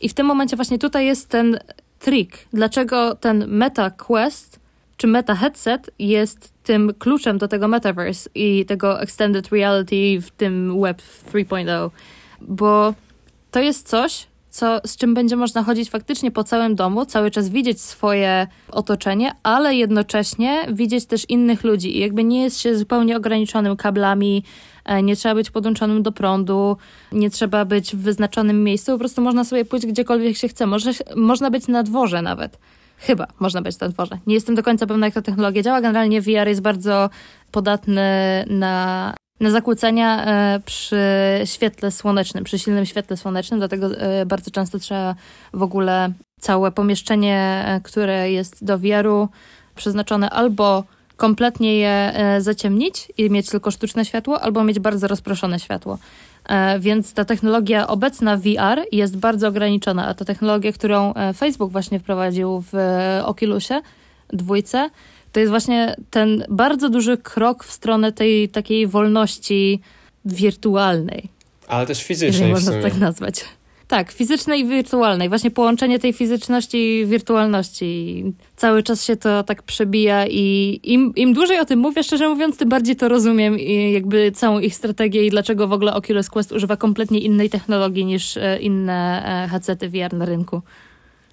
I 0.00 0.08
w 0.08 0.14
tym 0.14 0.26
momencie 0.26 0.56
właśnie 0.56 0.78
tutaj 0.78 1.06
jest 1.06 1.28
ten 1.28 1.58
trik. 1.98 2.38
Dlaczego 2.52 3.14
ten 3.14 3.44
Meta 3.48 3.90
Quest 3.90 4.60
czy 4.96 5.06
Meta 5.06 5.34
Headset 5.34 5.90
jest 5.98 6.53
tym 6.64 6.92
kluczem 6.98 7.38
do 7.38 7.48
tego 7.48 7.68
metaverse 7.68 8.30
i 8.34 8.64
tego 8.66 9.00
extended 9.00 9.48
reality 9.48 10.20
w 10.20 10.30
tym 10.30 10.80
Web 10.80 11.02
3.0, 11.32 11.90
bo 12.40 12.94
to 13.50 13.60
jest 13.60 13.88
coś, 13.88 14.26
co, 14.54 14.80
z 14.86 14.96
czym 14.96 15.14
będzie 15.14 15.36
można 15.36 15.62
chodzić 15.62 15.90
faktycznie 15.90 16.30
po 16.30 16.44
całym 16.44 16.74
domu, 16.74 17.06
cały 17.06 17.30
czas 17.30 17.48
widzieć 17.48 17.80
swoje 17.80 18.46
otoczenie, 18.70 19.32
ale 19.42 19.74
jednocześnie 19.74 20.66
widzieć 20.72 21.06
też 21.06 21.30
innych 21.30 21.64
ludzi 21.64 21.96
i 21.96 22.00
jakby 22.00 22.24
nie 22.24 22.42
jest 22.42 22.60
się 22.60 22.76
zupełnie 22.76 23.16
ograniczonym 23.16 23.76
kablami, 23.76 24.44
e, 24.84 25.02
nie 25.02 25.16
trzeba 25.16 25.34
być 25.34 25.50
podłączonym 25.50 26.02
do 26.02 26.12
prądu, 26.12 26.76
nie 27.12 27.30
trzeba 27.30 27.64
być 27.64 27.96
w 27.96 27.98
wyznaczonym 27.98 28.64
miejscu, 28.64 28.92
po 28.92 28.98
prostu 28.98 29.22
można 29.22 29.44
sobie 29.44 29.64
pójść 29.64 29.86
gdziekolwiek 29.86 30.36
się 30.36 30.48
chce, 30.48 30.66
Może, 30.66 30.90
można 31.16 31.50
być 31.50 31.68
na 31.68 31.82
dworze 31.82 32.22
nawet. 32.22 32.58
Chyba 33.06 33.26
można 33.40 33.62
być 33.62 33.80
na 33.80 33.88
dworze. 33.88 34.18
Nie 34.26 34.34
jestem 34.34 34.54
do 34.54 34.62
końca 34.62 34.86
pewna, 34.86 35.06
jak 35.06 35.14
ta 35.14 35.22
technologia 35.22 35.62
działa. 35.62 35.80
Generalnie 35.80 36.20
VR 36.20 36.48
jest 36.48 36.60
bardzo 36.60 37.10
podatny 37.50 38.02
na, 38.50 39.14
na 39.40 39.50
zakłócenia 39.50 40.24
e, 40.26 40.60
przy 40.64 41.00
świetle 41.44 41.90
słonecznym, 41.90 42.44
przy 42.44 42.58
silnym 42.58 42.86
świetle 42.86 43.16
słonecznym, 43.16 43.60
dlatego 43.60 43.96
e, 43.96 44.26
bardzo 44.26 44.50
często 44.50 44.78
trzeba 44.78 45.14
w 45.52 45.62
ogóle 45.62 46.12
całe 46.40 46.72
pomieszczenie, 46.72 47.64
e, 47.66 47.80
które 47.80 48.30
jest 48.30 48.64
do 48.64 48.78
VR-u 48.78 49.28
przeznaczone 49.74 50.30
albo 50.30 50.84
kompletnie 51.16 51.78
je 51.78 52.12
zaciemnić 52.38 53.12
i 53.18 53.30
mieć 53.30 53.48
tylko 53.48 53.70
sztuczne 53.70 54.04
światło, 54.04 54.40
albo 54.40 54.64
mieć 54.64 54.78
bardzo 54.78 55.08
rozproszone 55.08 55.60
światło. 55.60 55.98
E, 56.48 56.78
więc 56.80 57.14
ta 57.14 57.24
technologia 57.24 57.86
obecna 57.86 58.36
VR 58.36 58.82
jest 58.92 59.16
bardzo 59.16 59.48
ograniczona, 59.48 60.06
a 60.06 60.14
ta 60.14 60.24
technologia, 60.24 60.72
którą 60.72 61.14
e, 61.14 61.34
Facebook 61.34 61.72
właśnie 61.72 62.00
wprowadził 62.00 62.64
w 62.72 62.76
Oculusie 63.24 63.80
dwójce, 64.28 64.90
to 65.32 65.40
jest 65.40 65.50
właśnie 65.50 65.96
ten 66.10 66.44
bardzo 66.48 66.88
duży 66.88 67.16
krok 67.16 67.64
w 67.64 67.72
stronę 67.72 68.12
tej 68.12 68.48
takiej 68.48 68.86
wolności 68.86 69.80
wirtualnej. 70.24 71.28
Ale 71.68 71.86
też 71.86 72.02
fizycznej 72.02 72.50
można 72.50 72.82
tak 72.82 72.96
nazwać. 72.96 73.44
Tak, 73.94 74.12
fizycznej 74.12 74.60
i 74.60 74.66
wirtualnej. 74.66 75.28
Właśnie 75.28 75.50
połączenie 75.50 75.98
tej 75.98 76.12
fizyczności 76.12 76.98
i 76.98 77.06
wirtualności. 77.06 78.24
Cały 78.56 78.82
czas 78.82 79.04
się 79.04 79.16
to 79.16 79.42
tak 79.42 79.62
przebija 79.62 80.26
i 80.26 80.80
im, 80.82 81.12
im 81.16 81.32
dłużej 81.32 81.58
o 81.60 81.64
tym 81.64 81.78
mówię, 81.78 82.02
szczerze 82.02 82.28
mówiąc, 82.28 82.56
tym 82.56 82.68
bardziej 82.68 82.96
to 82.96 83.08
rozumiem 83.08 83.58
i 83.58 83.92
jakby 83.92 84.32
całą 84.32 84.58
ich 84.58 84.74
strategię 84.74 85.26
i 85.26 85.30
dlaczego 85.30 85.68
w 85.68 85.72
ogóle 85.72 85.94
Oculus 85.94 86.30
Quest 86.30 86.52
używa 86.52 86.76
kompletnie 86.76 87.18
innej 87.18 87.50
technologii 87.50 88.04
niż 88.04 88.36
e, 88.36 88.58
inne 88.60 89.24
e, 89.44 89.48
headsety 89.48 89.88
VR 89.88 90.14
na 90.14 90.24
rynku. 90.24 90.62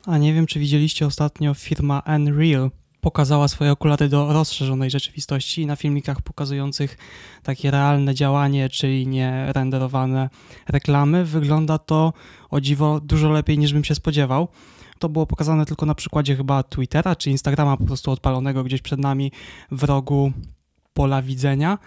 A 0.05 0.17
nie 0.17 0.33
wiem, 0.33 0.45
czy 0.45 0.59
widzieliście 0.59 1.05
ostatnio 1.05 1.53
firma 1.53 2.01
Unreal 2.15 2.69
pokazała 3.01 3.47
swoje 3.47 3.71
okulary 3.71 4.09
do 4.09 4.33
rozszerzonej 4.33 4.89
rzeczywistości 4.89 5.65
na 5.65 5.75
filmikach 5.75 6.21
pokazujących 6.21 6.97
takie 7.43 7.71
realne 7.71 8.15
działanie, 8.15 8.69
czyli 8.69 9.07
nie 9.07 9.53
renderowane 9.53 10.29
reklamy. 10.69 11.25
Wygląda 11.25 11.77
to 11.77 12.13
o 12.49 12.61
dziwo 12.61 12.99
dużo 12.99 13.29
lepiej 13.29 13.57
niż 13.57 13.73
bym 13.73 13.83
się 13.83 13.95
spodziewał. 13.95 14.47
To 14.99 15.09
było 15.09 15.25
pokazane 15.25 15.65
tylko 15.65 15.85
na 15.85 15.95
przykładzie 15.95 16.35
chyba 16.35 16.63
Twittera 16.63 17.15
czy 17.15 17.31
Instagrama 17.31 17.77
po 17.77 17.85
prostu 17.85 18.11
odpalonego 18.11 18.63
gdzieś 18.63 18.81
przed 18.81 18.99
nami 18.99 19.31
w 19.71 19.83
rogu 19.83 20.31
pola 20.93 21.21
widzenia 21.21 21.77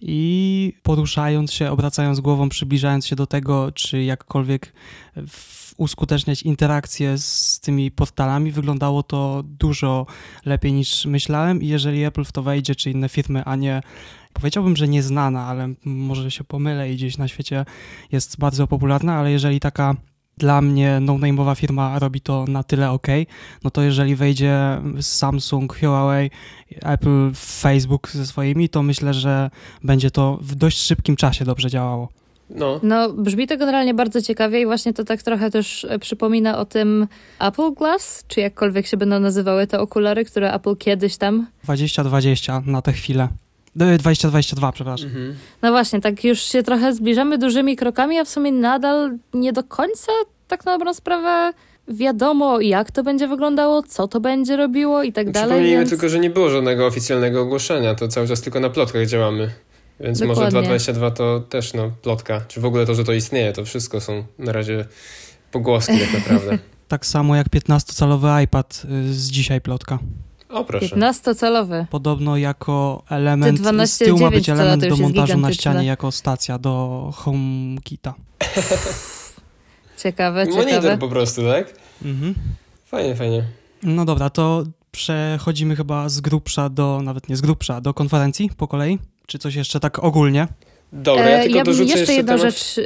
i 0.00 0.72
poruszając 0.82 1.52
się, 1.52 1.70
obracając 1.70 2.20
głową, 2.20 2.48
przybliżając 2.48 3.06
się 3.06 3.16
do 3.16 3.26
tego, 3.26 3.72
czy 3.72 4.02
jakkolwiek 4.02 4.72
uskuteczniać 5.76 6.42
interakcję 6.42 7.18
z 7.18 7.60
tymi 7.60 7.90
portalami, 7.90 8.50
wyglądało 8.50 9.02
to 9.02 9.42
dużo 9.44 10.06
lepiej 10.44 10.72
niż 10.72 11.06
myślałem. 11.06 11.62
I 11.62 11.66
jeżeli 11.68 12.04
Apple 12.04 12.24
w 12.24 12.32
to 12.32 12.42
wejdzie, 12.42 12.74
czy 12.74 12.90
inne 12.90 13.08
firmy, 13.08 13.44
a 13.44 13.56
nie 13.56 13.80
powiedziałbym, 14.32 14.76
że 14.76 14.88
nieznana, 14.88 15.46
ale 15.46 15.74
może 15.84 16.30
się 16.30 16.44
pomylę 16.44 16.92
i 16.92 16.96
gdzieś 16.96 17.18
na 17.18 17.28
świecie 17.28 17.64
jest 18.12 18.38
bardzo 18.38 18.66
popularna, 18.66 19.14
ale 19.14 19.30
jeżeli 19.30 19.60
taka 19.60 19.96
dla 20.38 20.60
mnie 20.60 20.98
no-name'owa 21.00 21.54
firma 21.54 21.98
robi 21.98 22.20
to 22.20 22.44
na 22.48 22.62
tyle 22.62 22.90
ok, 22.90 23.06
no 23.64 23.70
to 23.70 23.82
jeżeli 23.82 24.16
wejdzie 24.16 24.80
Samsung, 25.00 25.78
Huawei, 25.80 26.30
Apple, 26.82 27.30
Facebook 27.34 28.10
ze 28.10 28.26
swoimi, 28.26 28.68
to 28.68 28.82
myślę, 28.82 29.14
że 29.14 29.50
będzie 29.84 30.10
to 30.10 30.38
w 30.42 30.54
dość 30.54 30.78
szybkim 30.78 31.16
czasie 31.16 31.44
dobrze 31.44 31.70
działało. 31.70 32.08
No. 32.54 32.80
no, 32.82 33.12
brzmi 33.12 33.46
to 33.46 33.56
generalnie 33.56 33.94
bardzo 33.94 34.22
ciekawie 34.22 34.60
i 34.60 34.66
właśnie 34.66 34.92
to 34.92 35.04
tak 35.04 35.22
trochę 35.22 35.50
też 35.50 35.84
e, 35.84 35.98
przypomina 35.98 36.58
o 36.58 36.64
tym 36.64 37.06
Apple 37.40 37.74
Glass, 37.74 38.24
czy 38.28 38.40
jakkolwiek 38.40 38.86
się 38.86 38.96
będą 38.96 39.20
nazywały 39.20 39.66
te 39.66 39.80
okulary, 39.80 40.24
które 40.24 40.52
Apple 40.52 40.76
kiedyś 40.76 41.16
tam... 41.16 41.46
2020 41.64 42.62
na 42.66 42.82
tę 42.82 42.92
chwilę. 42.92 43.28
2022, 43.76 44.72
przepraszam. 44.72 45.08
Mhm. 45.08 45.34
No 45.62 45.70
właśnie, 45.70 46.00
tak 46.00 46.24
już 46.24 46.40
się 46.40 46.62
trochę 46.62 46.94
zbliżamy 46.94 47.38
dużymi 47.38 47.76
krokami, 47.76 48.18
a 48.18 48.24
w 48.24 48.28
sumie 48.28 48.52
nadal 48.52 49.18
nie 49.34 49.52
do 49.52 49.64
końca 49.64 50.12
tak 50.48 50.64
na 50.64 50.72
dobrą 50.72 50.94
sprawę 50.94 51.52
wiadomo, 51.88 52.60
jak 52.60 52.90
to 52.90 53.02
będzie 53.02 53.28
wyglądało, 53.28 53.82
co 53.82 54.08
to 54.08 54.20
będzie 54.20 54.56
robiło 54.56 55.02
i 55.02 55.12
tak 55.12 55.30
dalej. 55.30 55.48
Przypomnijmy 55.48 55.78
więc... 55.78 55.90
tylko, 55.90 56.08
że 56.08 56.18
nie 56.18 56.30
było 56.30 56.50
żadnego 56.50 56.86
oficjalnego 56.86 57.42
ogłoszenia, 57.42 57.94
to 57.94 58.08
cały 58.08 58.28
czas 58.28 58.40
tylko 58.40 58.60
na 58.60 58.70
plotkach 58.70 59.06
działamy. 59.06 59.50
Więc 60.00 60.18
Dokładnie. 60.18 60.44
może 60.44 60.50
222 60.50 61.10
to 61.10 61.40
też 61.40 61.74
no, 61.74 61.90
plotka. 62.02 62.40
Czy 62.48 62.60
w 62.60 62.64
ogóle 62.64 62.86
to, 62.86 62.94
że 62.94 63.04
to 63.04 63.12
istnieje, 63.12 63.52
to 63.52 63.64
wszystko 63.64 64.00
są 64.00 64.24
na 64.38 64.52
razie 64.52 64.84
pogłoski 65.50 65.98
tak 65.98 66.12
naprawdę. 66.12 66.58
tak 66.88 67.06
samo 67.06 67.36
jak 67.36 67.48
15-calowy 67.48 68.42
iPad 68.44 68.82
y, 69.10 69.14
z 69.14 69.30
dzisiaj 69.30 69.60
plotka. 69.60 69.98
O, 70.52 70.64
proszę. 70.64 70.96
15-calowy. 70.96 71.86
Podobno 71.90 72.36
jako 72.36 73.02
element, 73.10 73.60
12, 73.60 73.94
z 73.94 73.98
tyłu 73.98 74.20
ma 74.20 74.30
być 74.30 74.48
element 74.48 74.88
do 74.88 74.96
montażu 74.96 75.38
na 75.38 75.52
ścianie 75.52 75.86
jako 75.86 76.12
stacja 76.12 76.58
do 76.58 77.10
HomeKita. 77.14 78.14
ciekawe, 80.02 80.44
Monitor 80.44 80.66
ciekawe. 80.66 80.98
po 80.98 81.08
prostu, 81.08 81.42
tak? 81.42 81.74
Mhm. 82.04 82.34
Fajnie, 82.84 83.16
fajnie. 83.16 83.44
No 83.82 84.04
dobra, 84.04 84.30
to 84.30 84.64
przechodzimy 84.90 85.76
chyba 85.76 86.08
z 86.08 86.20
grubsza 86.20 86.68
do, 86.68 87.00
nawet 87.02 87.28
nie 87.28 87.36
z 87.36 87.40
grubsza, 87.40 87.80
do 87.80 87.94
konferencji 87.94 88.50
po 88.56 88.68
kolei. 88.68 88.98
Czy 89.26 89.38
coś 89.38 89.54
jeszcze 89.54 89.80
tak 89.80 89.98
ogólnie? 89.98 90.48
Dobra, 90.92 91.30
ja 91.30 91.38
e, 91.38 91.42
tylko 91.42 91.58
ja 91.58 91.64
dorzucę 91.64 91.84
jeszcze, 91.84 91.98
jeszcze 91.98 92.12
jedną 92.12 92.36
temat... 92.36 92.52
rzecz... 92.52 92.80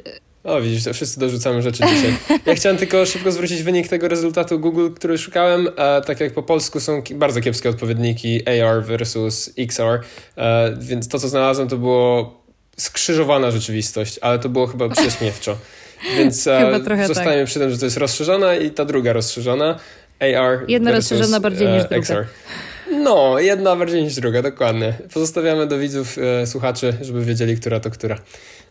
O, 0.46 0.60
widzisz, 0.60 0.84
to 0.84 0.94
wszyscy 0.94 1.20
dorzucamy 1.20 1.62
rzeczy 1.62 1.82
dzisiaj. 1.94 2.16
Ja 2.46 2.54
chciałem 2.54 2.78
tylko 2.78 3.06
szybko 3.06 3.32
zwrócić 3.32 3.62
wynik 3.62 3.88
tego 3.88 4.08
rezultatu 4.08 4.58
Google, 4.58 4.90
który 4.90 5.18
szukałem. 5.18 5.68
E, 5.76 6.02
tak 6.02 6.20
jak 6.20 6.32
po 6.32 6.42
polsku 6.42 6.80
są 6.80 7.02
bardzo 7.14 7.40
kiepskie 7.40 7.68
odpowiedniki 7.68 8.48
AR 8.48 8.84
versus 8.84 9.50
XR, 9.58 10.00
e, 10.36 10.76
więc 10.80 11.08
to, 11.08 11.18
co 11.18 11.28
znalazłem, 11.28 11.68
to 11.68 11.76
było 11.76 12.40
skrzyżowana 12.76 13.50
rzeczywistość, 13.50 14.18
ale 14.22 14.38
to 14.38 14.48
było 14.48 14.66
chyba 14.66 14.88
prześmiewczo. 14.88 15.56
Więc 16.16 16.46
e, 16.46 16.80
zostajemy 17.06 17.42
tak. 17.42 17.46
przy 17.46 17.58
tym, 17.58 17.70
że 17.70 17.78
to 17.78 17.84
jest 17.84 17.96
rozszerzona 17.96 18.54
i 18.54 18.70
ta 18.70 18.84
druga 18.84 19.12
rozszerzona. 19.12 19.78
AR 20.20 20.64
Jedna 20.68 20.92
rozszerzona 20.92 21.40
bardziej 21.40 21.68
niż 21.68 21.82
druga. 21.82 21.96
XR. 21.96 22.26
No, 22.90 23.38
jedna 23.38 23.76
bardziej 23.76 24.02
niż 24.02 24.14
druga, 24.14 24.42
dokładnie. 24.42 24.94
Pozostawiamy 25.14 25.66
do 25.66 25.78
widzów, 25.78 26.18
e, 26.18 26.46
słuchaczy, 26.46 26.96
żeby 27.00 27.24
wiedzieli, 27.24 27.56
która 27.56 27.80
to 27.80 27.90
która. 27.90 28.18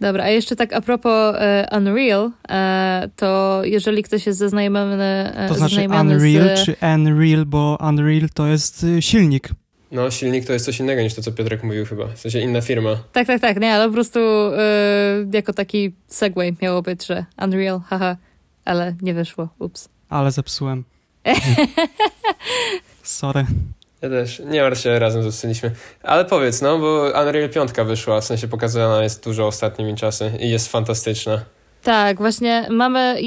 Dobra, 0.01 0.23
a 0.23 0.29
jeszcze 0.29 0.55
tak 0.55 0.73
a 0.73 0.81
propos 0.81 1.35
e, 1.39 1.67
Unreal, 1.77 2.31
e, 2.49 3.09
to 3.15 3.61
jeżeli 3.63 4.03
ktoś 4.03 4.25
jest 4.25 4.39
zaznajomiony 4.39 5.33
e, 5.35 5.47
To 5.47 5.53
znaczy 5.53 5.87
Unreal 6.01 6.57
z... 6.57 6.65
czy 6.65 6.75
Unreal, 6.95 7.45
bo 7.45 7.77
Unreal 7.89 8.29
to 8.33 8.47
jest 8.47 8.83
y, 8.83 9.01
silnik. 9.01 9.49
No, 9.91 10.11
silnik 10.11 10.45
to 10.45 10.53
jest 10.53 10.65
coś 10.65 10.79
innego 10.79 11.01
niż 11.01 11.13
to, 11.13 11.21
co 11.21 11.31
Piotrek 11.31 11.63
mówił 11.63 11.85
chyba. 11.85 12.07
W 12.07 12.19
sensie 12.19 12.39
inna 12.39 12.61
firma. 12.61 12.97
Tak, 13.11 13.27
tak, 13.27 13.41
tak. 13.41 13.61
Nie, 13.61 13.73
ale 13.73 13.87
po 13.87 13.93
prostu 13.93 14.19
e, 14.19 15.25
jako 15.33 15.53
taki 15.53 15.93
segway 16.07 16.55
miało 16.61 16.81
być, 16.81 17.05
że 17.05 17.25
Unreal, 17.41 17.79
haha, 17.79 18.17
ale 18.65 18.95
nie 19.01 19.13
wyszło. 19.13 19.49
Ups. 19.59 19.89
Ale 20.09 20.31
zepsułem. 20.31 20.83
Sorry. 23.03 23.45
Ja 24.05 24.09
też. 24.11 24.39
Nie 24.39 24.61
martw 24.61 24.81
się, 24.81 24.99
razem 24.99 25.23
zepsuliśmy. 25.23 25.71
Ale 26.03 26.25
powiedz, 26.25 26.61
no, 26.61 26.79
bo 26.79 27.11
Unreal 27.21 27.49
5 27.49 27.71
wyszła, 27.85 28.21
w 28.21 28.25
sensie 28.25 28.47
pokazana 28.47 29.03
jest 29.03 29.23
dużo 29.23 29.47
ostatnimi 29.47 29.95
czasy 29.95 30.31
i 30.39 30.49
jest 30.49 30.71
fantastyczna. 30.71 31.41
Tak, 31.85 32.17
właśnie 32.17 32.67
mamy, 32.69 33.21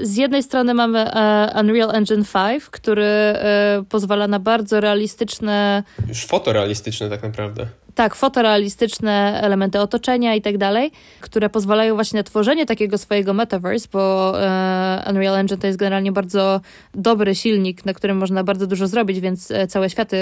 z 0.00 0.16
jednej 0.16 0.42
strony 0.42 0.74
mamy 0.74 0.98
e, 0.98 1.60
Unreal 1.60 1.90
Engine 1.90 2.24
5, 2.34 2.64
który 2.64 3.04
e, 3.04 3.82
pozwala 3.88 4.28
na 4.28 4.38
bardzo 4.38 4.80
realistyczne... 4.80 5.82
Już 6.08 6.26
fotorealistyczne 6.26 7.10
tak 7.10 7.22
naprawdę. 7.22 7.66
Tak, 7.94 8.14
fotorealistyczne 8.14 9.40
elementy 9.42 9.80
otoczenia 9.80 10.34
i 10.34 10.42
tak 10.42 10.58
dalej, 10.58 10.90
które 11.20 11.50
pozwalają 11.50 11.94
właśnie 11.94 12.20
na 12.20 12.22
tworzenie 12.22 12.66
takiego 12.66 12.98
swojego 12.98 13.34
metaverse, 13.34 13.88
bo 13.92 14.34
e, 14.42 15.04
Unreal 15.10 15.36
Engine 15.36 15.58
to 15.58 15.66
jest 15.66 15.78
generalnie 15.78 16.12
bardzo 16.12 16.60
dobry 16.94 17.34
silnik, 17.34 17.84
na 17.84 17.92
którym 17.92 18.16
można 18.16 18.44
bardzo 18.44 18.66
dużo 18.66 18.86
zrobić, 18.86 19.20
więc 19.20 19.52
całe 19.68 19.90
światy 19.90 20.16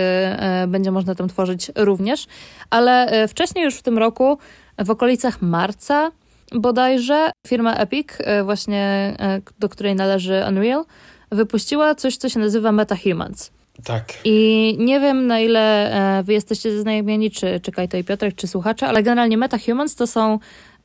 będzie 0.69 0.91
można 0.91 1.15
tam 1.15 1.29
tworzyć 1.29 1.71
również. 1.77 2.27
Ale 2.71 3.29
wcześniej 3.29 3.65
już 3.65 3.75
w 3.75 3.83
tym 3.83 3.99
roku, 3.99 4.39
w 4.79 4.91
okolicach 4.91 5.43
marca, 5.43 6.11
bodajże 6.53 7.31
firma 7.47 7.75
Epic, 7.75 8.09
e, 8.19 8.45
właśnie 8.45 9.15
e, 9.19 9.41
do 9.59 9.69
której 9.69 9.95
należy 9.95 10.45
Unreal, 10.49 10.85
wypuściła 11.31 11.95
coś, 11.95 12.17
co 12.17 12.29
się 12.29 12.41
nazywa 12.41 12.73
MetaHumans. 12.73 13.51
Tak. 13.85 14.13
I 14.25 14.77
nie 14.79 15.01
wiem, 15.01 15.27
na 15.27 15.41
ile 15.41 15.93
e, 16.19 16.23
wy 16.23 16.33
jesteście 16.33 16.77
zaznajomieni, 16.77 17.31
czy, 17.31 17.61
czy 17.61 17.73
Kajto 17.73 17.97
i 17.97 18.05
Piotrek, 18.05 18.35
czy 18.35 18.47
słuchacze, 18.47 18.87
ale 18.87 19.03
generalnie 19.03 19.39
MetaHumans 19.39 19.95
to 19.95 20.07
są 20.07 20.39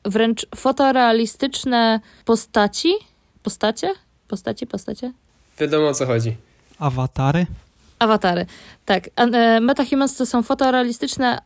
wręcz 0.04 0.46
fotorealistyczne 0.56 2.00
postaci. 2.24 2.92
Postacie? 3.42 3.92
Postaci, 4.28 4.66
postacie? 4.66 5.12
Wiadomo 5.58 5.88
o 5.88 5.94
co 5.94 6.06
chodzi. 6.06 6.36
Awatary? 6.78 7.46
Awatary, 7.98 8.46
tak. 8.84 9.10
MetaHumans 9.60 10.16
to 10.16 10.26
są 10.26 10.42
fotorealistyczne 10.42 11.38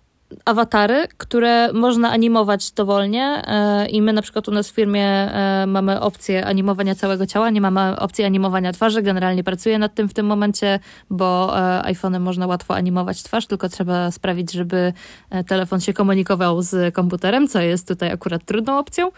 awatary, 0.44 1.08
które 1.16 1.72
można 1.72 2.10
animować 2.10 2.70
dowolnie 2.70 3.42
e, 3.46 3.86
i 3.86 4.02
my 4.02 4.12
na 4.12 4.22
przykład 4.22 4.48
u 4.48 4.50
nas 4.50 4.70
w 4.70 4.74
firmie 4.74 5.04
e, 5.04 5.64
mamy 5.66 6.00
opcję 6.00 6.46
animowania 6.46 6.94
całego 6.94 7.26
ciała, 7.26 7.50
nie 7.50 7.60
mamy 7.60 8.00
opcji 8.00 8.24
animowania 8.24 8.72
twarzy, 8.72 9.02
generalnie 9.02 9.44
pracuję 9.44 9.78
nad 9.78 9.94
tym 9.94 10.08
w 10.08 10.14
tym 10.14 10.26
momencie, 10.26 10.78
bo 11.10 11.58
e, 11.58 11.82
iPhone'em 11.92 12.20
można 12.20 12.46
łatwo 12.46 12.74
animować 12.74 13.22
twarz, 13.22 13.46
tylko 13.46 13.68
trzeba 13.68 14.10
sprawić, 14.10 14.52
żeby 14.52 14.92
telefon 15.46 15.80
się 15.80 15.92
komunikował 15.92 16.62
z 16.62 16.94
komputerem, 16.94 17.48
co 17.48 17.60
jest 17.60 17.88
tutaj 17.88 18.12
akurat 18.12 18.44
trudną 18.44 18.78
opcją. 18.78 19.10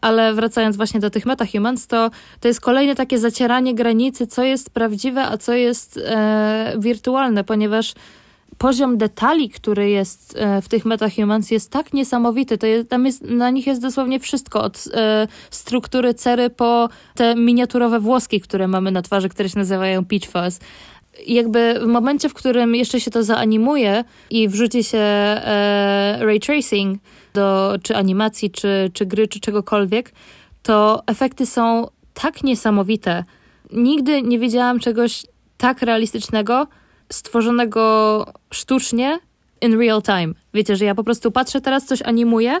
Ale 0.00 0.34
wracając 0.34 0.76
właśnie 0.76 1.00
do 1.00 1.10
tych 1.10 1.26
metahumans, 1.26 1.86
to, 1.86 2.10
to 2.40 2.48
jest 2.48 2.60
kolejne 2.60 2.94
takie 2.94 3.18
zacieranie 3.18 3.74
granicy, 3.74 4.26
co 4.26 4.42
jest 4.42 4.70
prawdziwe, 4.70 5.22
a 5.22 5.38
co 5.38 5.52
jest 5.52 6.00
e, 6.04 6.72
wirtualne, 6.78 7.44
ponieważ 7.44 7.94
poziom 8.58 8.98
detali, 8.98 9.50
który 9.50 9.90
jest 9.90 10.36
e, 10.36 10.62
w 10.62 10.68
tych 10.68 10.84
MetaHumans 10.84 11.50
jest 11.50 11.70
tak 11.70 11.92
niesamowity. 11.92 12.58
To 12.58 12.66
jest, 12.66 12.88
tam 12.88 13.06
jest, 13.06 13.22
na 13.22 13.50
nich 13.50 13.66
jest 13.66 13.82
dosłownie 13.82 14.20
wszystko, 14.20 14.62
od 14.62 14.84
e, 14.94 15.28
struktury 15.50 16.14
cery 16.14 16.50
po 16.50 16.88
te 17.14 17.34
miniaturowe 17.34 18.00
włoski, 18.00 18.40
które 18.40 18.68
mamy 18.68 18.90
na 18.90 19.02
twarzy, 19.02 19.28
które 19.28 19.48
się 19.48 19.58
nazywają 19.58 20.04
Peach 20.04 20.24
Fuzz. 20.24 20.58
Jakby 21.26 21.80
w 21.82 21.86
momencie, 21.86 22.28
w 22.28 22.34
którym 22.34 22.74
jeszcze 22.74 23.00
się 23.00 23.10
to 23.10 23.22
zaanimuje 23.22 24.04
i 24.30 24.48
wrzuci 24.48 24.84
się 24.84 24.98
e, 24.98 26.18
ray 26.20 26.40
tracing 26.40 27.00
do 27.34 27.74
czy 27.82 27.96
animacji, 27.96 28.50
czy, 28.50 28.90
czy 28.92 29.06
gry, 29.06 29.28
czy 29.28 29.40
czegokolwiek, 29.40 30.12
to 30.62 31.02
efekty 31.06 31.46
są 31.46 31.86
tak 32.14 32.42
niesamowite. 32.42 33.24
Nigdy 33.72 34.22
nie 34.22 34.38
widziałam 34.38 34.78
czegoś 34.80 35.26
tak 35.56 35.82
realistycznego, 35.82 36.66
stworzonego 37.12 38.26
sztucznie 38.50 39.18
in 39.60 39.78
real 39.78 40.02
time. 40.02 40.34
Wiecie, 40.54 40.76
że 40.76 40.84
ja 40.84 40.94
po 40.94 41.04
prostu 41.04 41.32
patrzę 41.32 41.60
teraz, 41.60 41.84
coś 41.84 42.02
animuję 42.02 42.60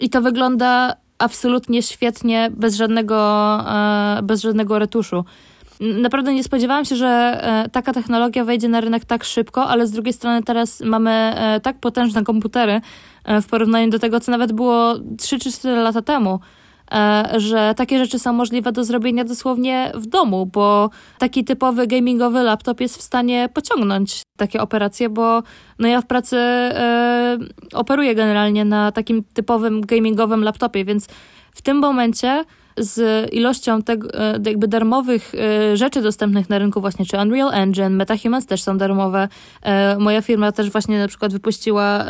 i 0.00 0.10
to 0.10 0.22
wygląda 0.22 0.96
absolutnie 1.18 1.82
świetnie, 1.82 2.50
bez 2.56 2.76
żadnego, 2.76 3.16
e, 3.68 4.22
bez 4.22 4.42
żadnego 4.42 4.78
retuszu. 4.78 5.24
Naprawdę 5.80 6.34
nie 6.34 6.44
spodziewałam 6.44 6.84
się, 6.84 6.96
że 6.96 7.06
e, 7.08 7.68
taka 7.68 7.92
technologia 7.92 8.44
wejdzie 8.44 8.68
na 8.68 8.80
rynek 8.80 9.04
tak 9.04 9.24
szybko, 9.24 9.66
ale 9.66 9.86
z 9.86 9.90
drugiej 9.90 10.12
strony 10.12 10.42
teraz 10.42 10.80
mamy 10.80 11.10
e, 11.10 11.60
tak 11.60 11.80
potężne 11.80 12.24
komputery 12.24 12.80
w 13.42 13.46
porównaniu 13.46 13.90
do 13.90 13.98
tego, 13.98 14.20
co 14.20 14.32
nawet 14.32 14.52
było 14.52 14.94
3 15.18 15.38
czy 15.38 15.52
4 15.52 15.80
lata 15.80 16.02
temu. 16.02 16.40
E, 16.92 17.40
że 17.40 17.74
takie 17.76 17.98
rzeczy 17.98 18.18
są 18.18 18.32
możliwe 18.32 18.72
do 18.72 18.84
zrobienia 18.84 19.24
dosłownie 19.24 19.92
w 19.94 20.06
domu, 20.06 20.46
bo 20.46 20.90
taki 21.18 21.44
typowy 21.44 21.86
gamingowy 21.86 22.42
laptop 22.42 22.80
jest 22.80 22.98
w 22.98 23.02
stanie 23.02 23.48
pociągnąć 23.54 24.22
takie 24.36 24.60
operacje, 24.60 25.08
bo 25.08 25.42
no 25.78 25.88
ja 25.88 26.00
w 26.00 26.06
pracy 26.06 26.36
e, 26.36 27.38
operuję 27.72 28.14
generalnie 28.14 28.64
na 28.64 28.92
takim 28.92 29.24
typowym 29.34 29.80
gamingowym 29.80 30.42
laptopie, 30.42 30.84
więc 30.84 31.06
w 31.52 31.62
tym 31.62 31.76
momencie 31.76 32.44
z 32.78 33.32
ilością 33.32 33.82
tego, 33.82 34.14
e, 34.14 34.38
jakby 34.46 34.68
darmowych 34.68 35.32
rzeczy 35.74 36.02
dostępnych 36.02 36.50
na 36.50 36.58
rynku 36.58 36.80
właśnie, 36.80 37.06
czy 37.06 37.16
Unreal 37.16 37.54
Engine, 37.54 37.96
MetaHumans 37.96 38.46
też 38.46 38.62
są 38.62 38.78
darmowe. 38.78 39.28
Moja 39.98 40.22
firma 40.22 40.52
też 40.52 40.70
właśnie 40.70 40.98
na 40.98 41.08
przykład 41.08 41.32
wypuściła 41.32 42.04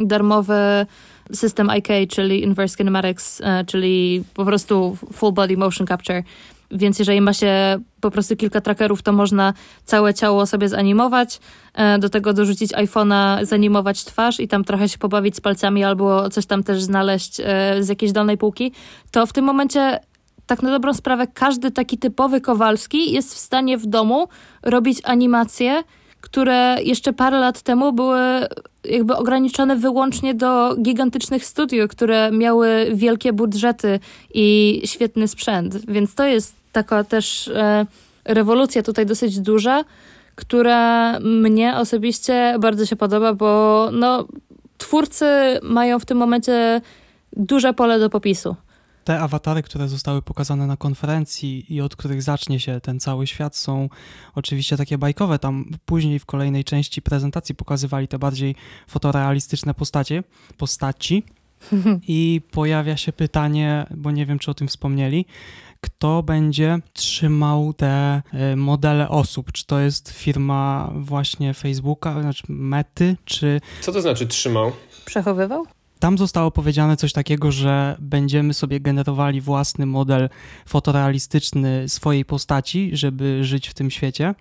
darmowe 0.00 0.86
system 1.32 1.70
IK, 1.78 1.88
czyli 2.10 2.42
Inverse 2.42 2.76
Kinematics, 2.76 3.40
e, 3.40 3.64
czyli 3.64 4.24
po 4.34 4.44
prostu 4.44 4.96
full 5.12 5.32
body 5.32 5.56
motion 5.56 5.86
capture. 5.86 6.22
Więc 6.70 6.98
jeżeli 6.98 7.20
ma 7.20 7.32
się 7.32 7.78
po 8.00 8.10
prostu 8.10 8.36
kilka 8.36 8.60
trackerów, 8.60 9.02
to 9.02 9.12
można 9.12 9.52
całe 9.84 10.14
ciało 10.14 10.46
sobie 10.46 10.68
zanimować, 10.68 11.40
e, 11.74 11.98
do 11.98 12.08
tego 12.08 12.32
dorzucić 12.32 12.72
iPhone'a, 12.72 13.44
zanimować 13.44 14.04
twarz 14.04 14.40
i 14.40 14.48
tam 14.48 14.64
trochę 14.64 14.88
się 14.88 14.98
pobawić 14.98 15.36
z 15.36 15.40
palcami 15.40 15.84
albo 15.84 16.30
coś 16.30 16.46
tam 16.46 16.62
też 16.62 16.82
znaleźć 16.82 17.40
e, 17.40 17.44
z 17.80 17.88
jakiejś 17.88 18.12
dolnej 18.12 18.38
półki, 18.38 18.72
to 19.10 19.26
w 19.26 19.32
tym 19.32 19.44
momencie 19.44 20.00
tak 20.46 20.62
na 20.62 20.70
dobrą 20.70 20.94
sprawę 20.94 21.26
każdy 21.26 21.70
taki 21.70 21.98
typowy 21.98 22.40
Kowalski 22.40 23.12
jest 23.12 23.34
w 23.34 23.38
stanie 23.38 23.78
w 23.78 23.86
domu 23.86 24.28
robić 24.62 25.00
animacje, 25.04 25.82
które 26.24 26.76
jeszcze 26.82 27.12
parę 27.12 27.38
lat 27.38 27.62
temu 27.62 27.92
były 27.92 28.18
jakby 28.84 29.16
ograniczone 29.16 29.76
wyłącznie 29.76 30.34
do 30.34 30.76
gigantycznych 30.76 31.44
studiów, 31.44 31.90
które 31.90 32.30
miały 32.32 32.86
wielkie 32.94 33.32
budżety 33.32 34.00
i 34.34 34.80
świetny 34.84 35.28
sprzęt. 35.28 35.90
Więc 35.90 36.14
to 36.14 36.24
jest 36.24 36.56
taka 36.72 37.04
też 37.04 37.48
e, 37.48 37.86
rewolucja 38.24 38.82
tutaj 38.82 39.06
dosyć 39.06 39.40
duża, 39.40 39.84
która 40.34 41.20
mnie 41.20 41.76
osobiście 41.76 42.56
bardzo 42.60 42.86
się 42.86 42.96
podoba, 42.96 43.34
bo 43.34 43.88
no, 43.92 44.26
twórcy 44.78 45.26
mają 45.62 45.98
w 45.98 46.04
tym 46.04 46.18
momencie 46.18 46.80
duże 47.32 47.74
pole 47.74 47.98
do 47.98 48.10
popisu 48.10 48.56
te 49.04 49.20
awatary, 49.20 49.62
które 49.62 49.88
zostały 49.88 50.22
pokazane 50.22 50.66
na 50.66 50.76
konferencji 50.76 51.74
i 51.74 51.80
od 51.80 51.96
których 51.96 52.22
zacznie 52.22 52.60
się 52.60 52.80
ten 52.80 53.00
cały 53.00 53.26
świat, 53.26 53.56
są 53.56 53.88
oczywiście 54.34 54.76
takie 54.76 54.98
bajkowe. 54.98 55.38
Tam 55.38 55.70
później 55.84 56.18
w 56.18 56.26
kolejnej 56.26 56.64
części 56.64 57.02
prezentacji 57.02 57.54
pokazywali 57.54 58.08
te 58.08 58.18
bardziej 58.18 58.54
fotorealistyczne 58.88 59.74
postacie, 59.74 60.22
postaci. 60.56 61.24
I 62.08 62.40
pojawia 62.50 62.96
się 62.96 63.12
pytanie, 63.12 63.86
bo 63.96 64.10
nie 64.10 64.26
wiem, 64.26 64.38
czy 64.38 64.50
o 64.50 64.54
tym 64.54 64.68
wspomnieli, 64.68 65.26
kto 65.80 66.22
będzie 66.22 66.78
trzymał 66.92 67.72
te 67.72 68.22
e, 68.32 68.56
modele 68.56 69.08
osób? 69.08 69.52
Czy 69.52 69.66
to 69.66 69.80
jest 69.80 70.10
firma 70.10 70.90
właśnie 70.94 71.54
Facebooka, 71.54 72.22
znaczy 72.22 72.42
Mety, 72.48 73.16
czy... 73.24 73.60
Co 73.80 73.92
to 73.92 74.00
znaczy 74.00 74.26
trzymał? 74.26 74.72
Przechowywał? 75.04 75.66
Tam 76.04 76.18
zostało 76.18 76.50
powiedziane 76.50 76.96
coś 76.96 77.12
takiego, 77.12 77.52
że 77.52 77.96
będziemy 78.00 78.54
sobie 78.54 78.80
generowali 78.80 79.40
własny 79.40 79.86
model 79.86 80.28
fotorealistyczny 80.66 81.88
swojej 81.88 82.24
postaci, 82.24 82.90
żeby 82.92 83.44
żyć 83.44 83.68
w 83.68 83.74
tym 83.74 83.90
świecie, 83.90 84.34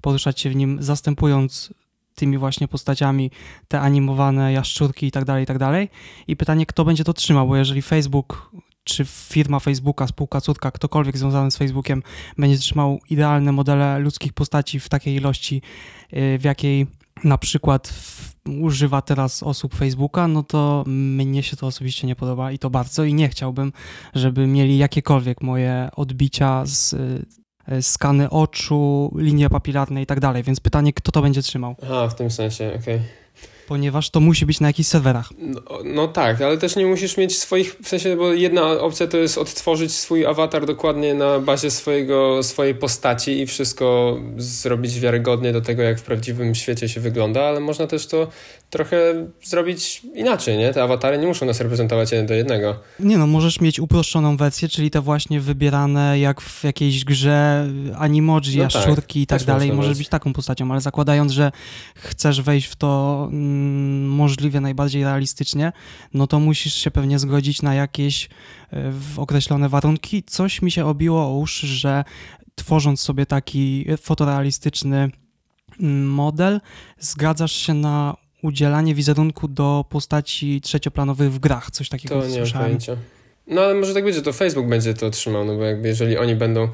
poruszać 0.00 0.40
się 0.40 0.50
w 0.50 0.56
nim, 0.56 0.78
zastępując 0.80 1.74
tymi 2.14 2.38
właśnie 2.38 2.68
postaciami 2.68 3.30
te 3.68 3.80
animowane 3.80 4.52
jaszczurki 4.52 5.06
i 5.06 5.10
tak 5.10 5.24
dalej, 5.24 5.44
i 5.44 5.46
tak 5.46 5.58
dalej. 5.58 5.88
I 6.26 6.36
pytanie, 6.36 6.66
kto 6.66 6.84
będzie 6.84 7.04
to 7.04 7.12
trzymał, 7.12 7.48
bo 7.48 7.56
jeżeli 7.56 7.82
Facebook 7.82 8.50
czy 8.84 9.04
firma 9.04 9.60
Facebooka, 9.60 10.06
spółka 10.06 10.40
córka, 10.40 10.70
ktokolwiek 10.70 11.18
związany 11.18 11.50
z 11.50 11.56
Facebookiem 11.56 12.02
będzie 12.38 12.58
trzymał 12.58 12.98
idealne 13.10 13.52
modele 13.52 13.98
ludzkich 13.98 14.32
postaci 14.32 14.80
w 14.80 14.88
takiej 14.88 15.14
ilości, 15.14 15.62
y, 16.12 16.38
w 16.38 16.44
jakiej 16.44 16.86
na 17.24 17.38
przykład 17.38 17.94
używa 18.60 19.02
teraz 19.02 19.42
osób 19.42 19.74
Facebooka, 19.74 20.28
no 20.28 20.42
to 20.42 20.84
mnie 20.86 21.42
się 21.42 21.56
to 21.56 21.66
osobiście 21.66 22.06
nie 22.06 22.16
podoba 22.16 22.52
i 22.52 22.58
to 22.58 22.70
bardzo 22.70 23.04
i 23.04 23.14
nie 23.14 23.28
chciałbym, 23.28 23.72
żeby 24.14 24.46
mieli 24.46 24.78
jakiekolwiek 24.78 25.42
moje 25.42 25.88
odbicia 25.96 26.62
z 26.66 26.94
e, 27.68 27.82
skany 27.82 28.30
oczu, 28.30 29.14
linie 29.16 29.50
papilarne 29.50 30.02
i 30.02 30.06
tak 30.06 30.20
dalej, 30.20 30.42
więc 30.42 30.60
pytanie, 30.60 30.92
kto 30.92 31.12
to 31.12 31.22
będzie 31.22 31.42
trzymał? 31.42 31.76
Aha, 31.82 32.08
w 32.08 32.14
tym 32.14 32.30
sensie, 32.30 32.68
okej. 32.68 32.96
Okay 32.96 33.27
ponieważ 33.68 34.10
to 34.10 34.20
musi 34.20 34.46
być 34.46 34.60
na 34.60 34.66
jakichś 34.66 34.88
serwerach. 34.88 35.28
No, 35.38 35.60
no, 35.84 36.08
tak, 36.08 36.42
ale 36.42 36.58
też 36.58 36.76
nie 36.76 36.86
musisz 36.86 37.16
mieć 37.16 37.38
swoich, 37.38 37.76
w 37.82 37.88
sensie, 37.88 38.16
bo 38.16 38.32
jedna 38.32 38.70
opcja 38.70 39.06
to 39.06 39.16
jest 39.16 39.38
odtworzyć 39.38 39.92
swój 39.92 40.26
awatar 40.26 40.66
dokładnie 40.66 41.14
na 41.14 41.38
bazie 41.38 41.70
swojego, 41.70 42.42
swojej 42.42 42.74
postaci 42.74 43.40
i 43.40 43.46
wszystko 43.46 44.16
zrobić 44.36 45.00
wiarygodnie 45.00 45.52
do 45.52 45.60
tego, 45.60 45.82
jak 45.82 45.98
w 45.98 46.02
prawdziwym 46.02 46.54
świecie 46.54 46.88
się 46.88 47.00
wygląda, 47.00 47.42
ale 47.42 47.60
można 47.60 47.86
też 47.86 48.06
to 48.06 48.28
trochę 48.70 49.26
zrobić 49.44 50.02
inaczej, 50.14 50.58
nie? 50.58 50.72
Te 50.72 50.82
awatary 50.82 51.18
nie 51.18 51.26
muszą 51.26 51.46
nas 51.46 51.60
reprezentować 51.60 52.12
jeden 52.12 52.26
do 52.26 52.34
jednego. 52.34 52.80
Nie 53.00 53.18
no, 53.18 53.26
możesz 53.26 53.60
mieć 53.60 53.80
uproszczoną 53.80 54.36
wersję, 54.36 54.68
czyli 54.68 54.90
te 54.90 55.00
właśnie 55.00 55.40
wybierane 55.40 56.18
jak 56.18 56.40
w 56.40 56.64
jakiejś 56.64 57.04
grze 57.04 57.68
animoji, 57.98 58.56
no 58.56 58.62
jaszczurki 58.62 59.26
tak, 59.26 59.40
i 59.40 59.44
tak 59.44 59.46
dalej. 59.46 59.72
Możesz 59.72 59.98
być 59.98 60.08
taką 60.08 60.32
postacią, 60.32 60.70
ale 60.70 60.80
zakładając, 60.80 61.32
że 61.32 61.52
chcesz 61.94 62.42
wejść 62.42 62.66
w 62.66 62.76
to 62.76 63.28
mm, 63.30 64.08
możliwie 64.08 64.60
najbardziej 64.60 65.04
realistycznie, 65.04 65.72
no 66.14 66.26
to 66.26 66.40
musisz 66.40 66.74
się 66.74 66.90
pewnie 66.90 67.18
zgodzić 67.18 67.62
na 67.62 67.74
jakieś 67.74 68.24
y, 68.24 68.30
określone 69.16 69.68
warunki. 69.68 70.22
Coś 70.22 70.62
mi 70.62 70.70
się 70.70 70.86
obiło 70.86 71.26
o 71.26 71.38
uszy, 71.38 71.66
że 71.66 72.04
tworząc 72.54 73.00
sobie 73.00 73.26
taki 73.26 73.86
fotorealistyczny 74.02 75.10
mm, 75.80 76.10
model, 76.10 76.60
zgadzasz 76.98 77.52
się 77.52 77.74
na 77.74 78.27
udzielanie 78.42 78.94
wizerunku 78.94 79.48
do 79.48 79.84
postaci 79.88 80.60
trzecioplanowych 80.60 81.32
w 81.32 81.38
grach. 81.38 81.70
Coś 81.70 81.88
takiego 81.88 82.20
to 82.20 82.26
nie 82.26 82.34
słyszałem. 82.34 82.66
Pojęcia. 82.66 82.96
No 83.46 83.60
ale 83.60 83.74
może 83.74 83.94
tak 83.94 84.14
że 84.14 84.22
to 84.22 84.32
Facebook 84.32 84.66
będzie 84.66 84.94
to 84.94 85.10
trzymał, 85.10 85.44
no 85.44 85.56
bo 85.56 85.64
jakby 85.64 85.88
jeżeli 85.88 86.18
oni 86.18 86.34
będą 86.34 86.68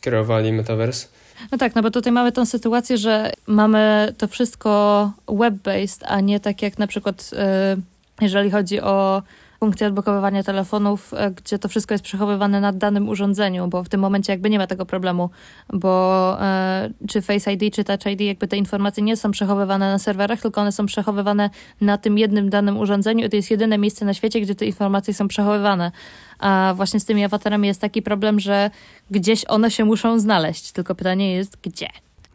kierowali 0.00 0.52
Metaverse. 0.52 1.08
No 1.52 1.58
tak, 1.58 1.74
no 1.74 1.82
bo 1.82 1.90
tutaj 1.90 2.12
mamy 2.12 2.32
tą 2.32 2.46
sytuację, 2.46 2.96
że 2.98 3.32
mamy 3.46 4.14
to 4.18 4.28
wszystko 4.28 5.12
web-based, 5.28 6.04
a 6.06 6.20
nie 6.20 6.40
tak 6.40 6.62
jak 6.62 6.78
na 6.78 6.86
przykład 6.86 7.30
yy, 7.32 7.82
jeżeli 8.20 8.50
chodzi 8.50 8.80
o 8.80 9.22
funkcję 9.62 9.86
odblokowywania 9.86 10.42
telefonów, 10.42 11.14
e, 11.14 11.30
gdzie 11.30 11.58
to 11.58 11.68
wszystko 11.68 11.94
jest 11.94 12.04
przechowywane 12.04 12.60
na 12.60 12.72
danym 12.72 13.08
urządzeniu, 13.08 13.68
bo 13.68 13.84
w 13.84 13.88
tym 13.88 14.00
momencie 14.00 14.32
jakby 14.32 14.50
nie 14.50 14.58
ma 14.58 14.66
tego 14.66 14.86
problemu, 14.86 15.30
bo 15.72 16.36
e, 16.40 16.90
czy 17.08 17.22
Face 17.22 17.52
ID, 17.52 17.74
czy 17.74 17.84
Touch 17.84 18.06
ID, 18.06 18.20
jakby 18.20 18.48
te 18.48 18.56
informacje 18.56 19.02
nie 19.02 19.16
są 19.16 19.30
przechowywane 19.30 19.92
na 19.92 19.98
serwerach, 19.98 20.40
tylko 20.40 20.60
one 20.60 20.72
są 20.72 20.86
przechowywane 20.86 21.50
na 21.80 21.98
tym 21.98 22.18
jednym 22.18 22.50
danym 22.50 22.78
urządzeniu 22.78 23.26
i 23.26 23.30
to 23.30 23.36
jest 23.36 23.50
jedyne 23.50 23.78
miejsce 23.78 24.04
na 24.04 24.14
świecie, 24.14 24.40
gdzie 24.40 24.54
te 24.54 24.66
informacje 24.66 25.14
są 25.14 25.28
przechowywane. 25.28 25.92
A 26.38 26.72
właśnie 26.76 27.00
z 27.00 27.04
tymi 27.04 27.24
awatarami 27.24 27.68
jest 27.68 27.80
taki 27.80 28.02
problem, 28.02 28.40
że 28.40 28.70
gdzieś 29.10 29.44
one 29.48 29.70
się 29.70 29.84
muszą 29.84 30.18
znaleźć, 30.18 30.72
tylko 30.72 30.94
pytanie 30.94 31.34
jest 31.34 31.56
gdzie. 31.62 31.88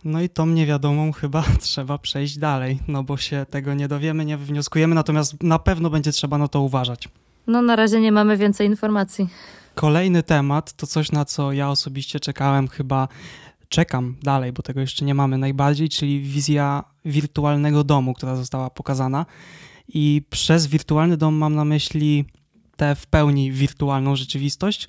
No 0.07 0.21
i 0.21 0.29
tą 0.29 0.45
niewiadomą 0.45 1.11
chyba 1.11 1.43
trzeba 1.59 1.97
przejść 1.97 2.37
dalej, 2.37 2.79
no 2.87 3.03
bo 3.03 3.17
się 3.17 3.45
tego 3.49 3.73
nie 3.73 3.87
dowiemy, 3.87 4.25
nie 4.25 4.37
wnioskujemy, 4.37 4.95
natomiast 4.95 5.43
na 5.43 5.59
pewno 5.59 5.89
będzie 5.89 6.11
trzeba 6.11 6.37
na 6.37 6.47
to 6.47 6.61
uważać. 6.61 7.09
No 7.47 7.61
na 7.61 7.75
razie 7.75 8.01
nie 8.01 8.11
mamy 8.11 8.37
więcej 8.37 8.67
informacji. 8.67 9.29
Kolejny 9.75 10.23
temat 10.23 10.73
to 10.73 10.87
coś, 10.87 11.11
na 11.11 11.25
co 11.25 11.51
ja 11.51 11.69
osobiście 11.69 12.19
czekałem 12.19 12.67
chyba 12.67 13.07
czekam 13.69 14.15
dalej, 14.23 14.53
bo 14.53 14.63
tego 14.63 14.81
jeszcze 14.81 15.05
nie 15.05 15.13
mamy 15.13 15.37
najbardziej, 15.37 15.89
czyli 15.89 16.21
wizja 16.21 16.83
wirtualnego 17.05 17.83
domu, 17.83 18.13
która 18.13 18.35
została 18.35 18.69
pokazana. 18.69 19.25
I 19.87 20.21
przez 20.29 20.67
wirtualny 20.67 21.17
dom 21.17 21.35
mam 21.35 21.55
na 21.55 21.65
myśli 21.65 22.25
tę 22.75 22.95
w 22.95 23.07
pełni 23.07 23.51
wirtualną 23.51 24.15
rzeczywistość, 24.15 24.87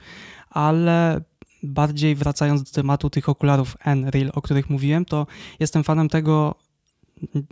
ale 0.51 1.21
bardziej 1.63 2.15
wracając 2.15 2.63
do 2.63 2.71
tematu 2.71 3.11
tych 3.11 3.29
okularów 3.29 3.77
N-Real, 3.85 4.31
o 4.35 4.43
których 4.43 4.71
mówiłem, 4.71 5.05
to 5.05 5.27
jestem 5.61 5.85
fanem 5.85 6.09
tego, 6.09 6.55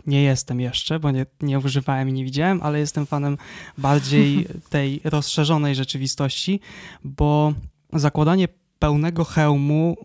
nie 0.07 0.23
jestem 0.23 0.59
jeszcze, 0.59 0.99
bo 0.99 1.11
nie, 1.11 1.25
nie 1.41 1.59
używałem 1.59 2.09
i 2.09 2.13
nie 2.13 2.23
widziałem, 2.23 2.59
ale 2.63 2.79
jestem 2.79 3.05
fanem 3.05 3.37
bardziej 3.77 4.47
tej 4.69 5.01
rozszerzonej 5.03 5.75
rzeczywistości, 5.75 6.59
bo 7.03 7.53
zakładanie 7.93 8.47
pełnego 8.79 9.23
hełmu 9.23 9.97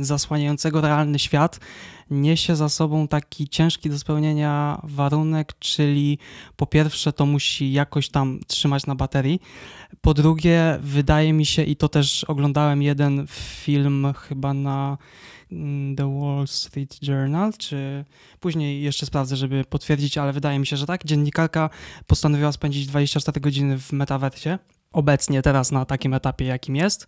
zasłaniającego 0.00 0.80
realny 0.80 1.18
świat 1.18 1.60
niesie 2.10 2.56
za 2.56 2.68
sobą 2.68 3.08
taki 3.08 3.48
ciężki 3.48 3.90
do 3.90 3.98
spełnienia 3.98 4.80
warunek, 4.84 5.52
czyli 5.58 6.18
po 6.56 6.66
pierwsze 6.66 7.12
to 7.12 7.26
musi 7.26 7.72
jakoś 7.72 8.08
tam 8.08 8.40
trzymać 8.46 8.86
na 8.86 8.94
baterii, 8.94 9.40
po 10.00 10.14
drugie 10.14 10.78
wydaje 10.80 11.32
mi 11.32 11.46
się, 11.46 11.62
i 11.62 11.76
to 11.76 11.88
też 11.88 12.24
oglądałem 12.24 12.82
jeden 12.82 13.26
film 13.30 14.12
chyba 14.16 14.54
na 14.54 14.98
mm, 15.52 15.96
The 15.96 16.20
Wall 16.20 16.48
Street 16.48 17.02
Journal, 17.02 17.52
czy 17.58 18.04
później 18.40 18.82
jeszcze 18.82 19.06
sprawdzę, 19.06 19.36
żeby 19.36 19.64
potwierdzić, 19.64 20.18
ale 20.18 20.32
wydaje 20.32 20.58
mi 20.58 20.66
się, 20.66 20.76
że 20.76 20.86
tak. 20.86 21.04
Dziennikarka 21.04 21.70
postanowiła 22.06 22.52
spędzić 22.52 22.86
24 22.86 23.40
godziny 23.40 23.78
w 23.78 23.92
metaversie 23.92 24.58
obecnie 24.92 25.42
teraz 25.42 25.72
na 25.72 25.84
takim 25.84 26.14
etapie, 26.14 26.44
jakim 26.44 26.76
jest. 26.76 27.06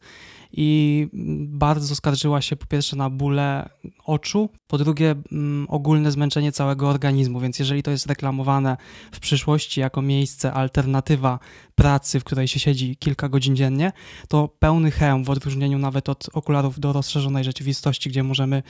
I 0.52 1.08
bardzo 1.46 1.96
skarżyła 1.96 2.40
się 2.40 2.56
po 2.56 2.66
pierwsze 2.66 2.96
na 2.96 3.10
bóle 3.10 3.68
oczu, 4.04 4.48
po 4.66 4.78
drugie 4.78 5.14
mm, 5.32 5.66
ogólne 5.68 6.10
zmęczenie 6.10 6.52
całego 6.52 6.88
organizmu, 6.88 7.40
więc 7.40 7.58
jeżeli 7.58 7.82
to 7.82 7.90
jest 7.90 8.06
reklamowane 8.06 8.76
w 9.12 9.20
przyszłości 9.20 9.80
jako 9.80 10.02
miejsce, 10.02 10.52
alternatywa 10.52 11.38
pracy, 11.74 12.20
w 12.20 12.24
której 12.24 12.48
się 12.48 12.60
siedzi 12.60 12.96
kilka 12.96 13.28
godzin 13.28 13.56
dziennie, 13.56 13.92
to 14.28 14.48
pełny 14.58 14.90
hełm 14.90 15.24
w 15.24 15.30
odróżnieniu 15.30 15.78
nawet 15.78 16.08
od 16.08 16.28
okularów 16.32 16.80
do 16.80 16.92
rozszerzonej 16.92 17.44
rzeczywistości, 17.44 18.10
gdzie 18.10 18.22
możemy 18.22 18.62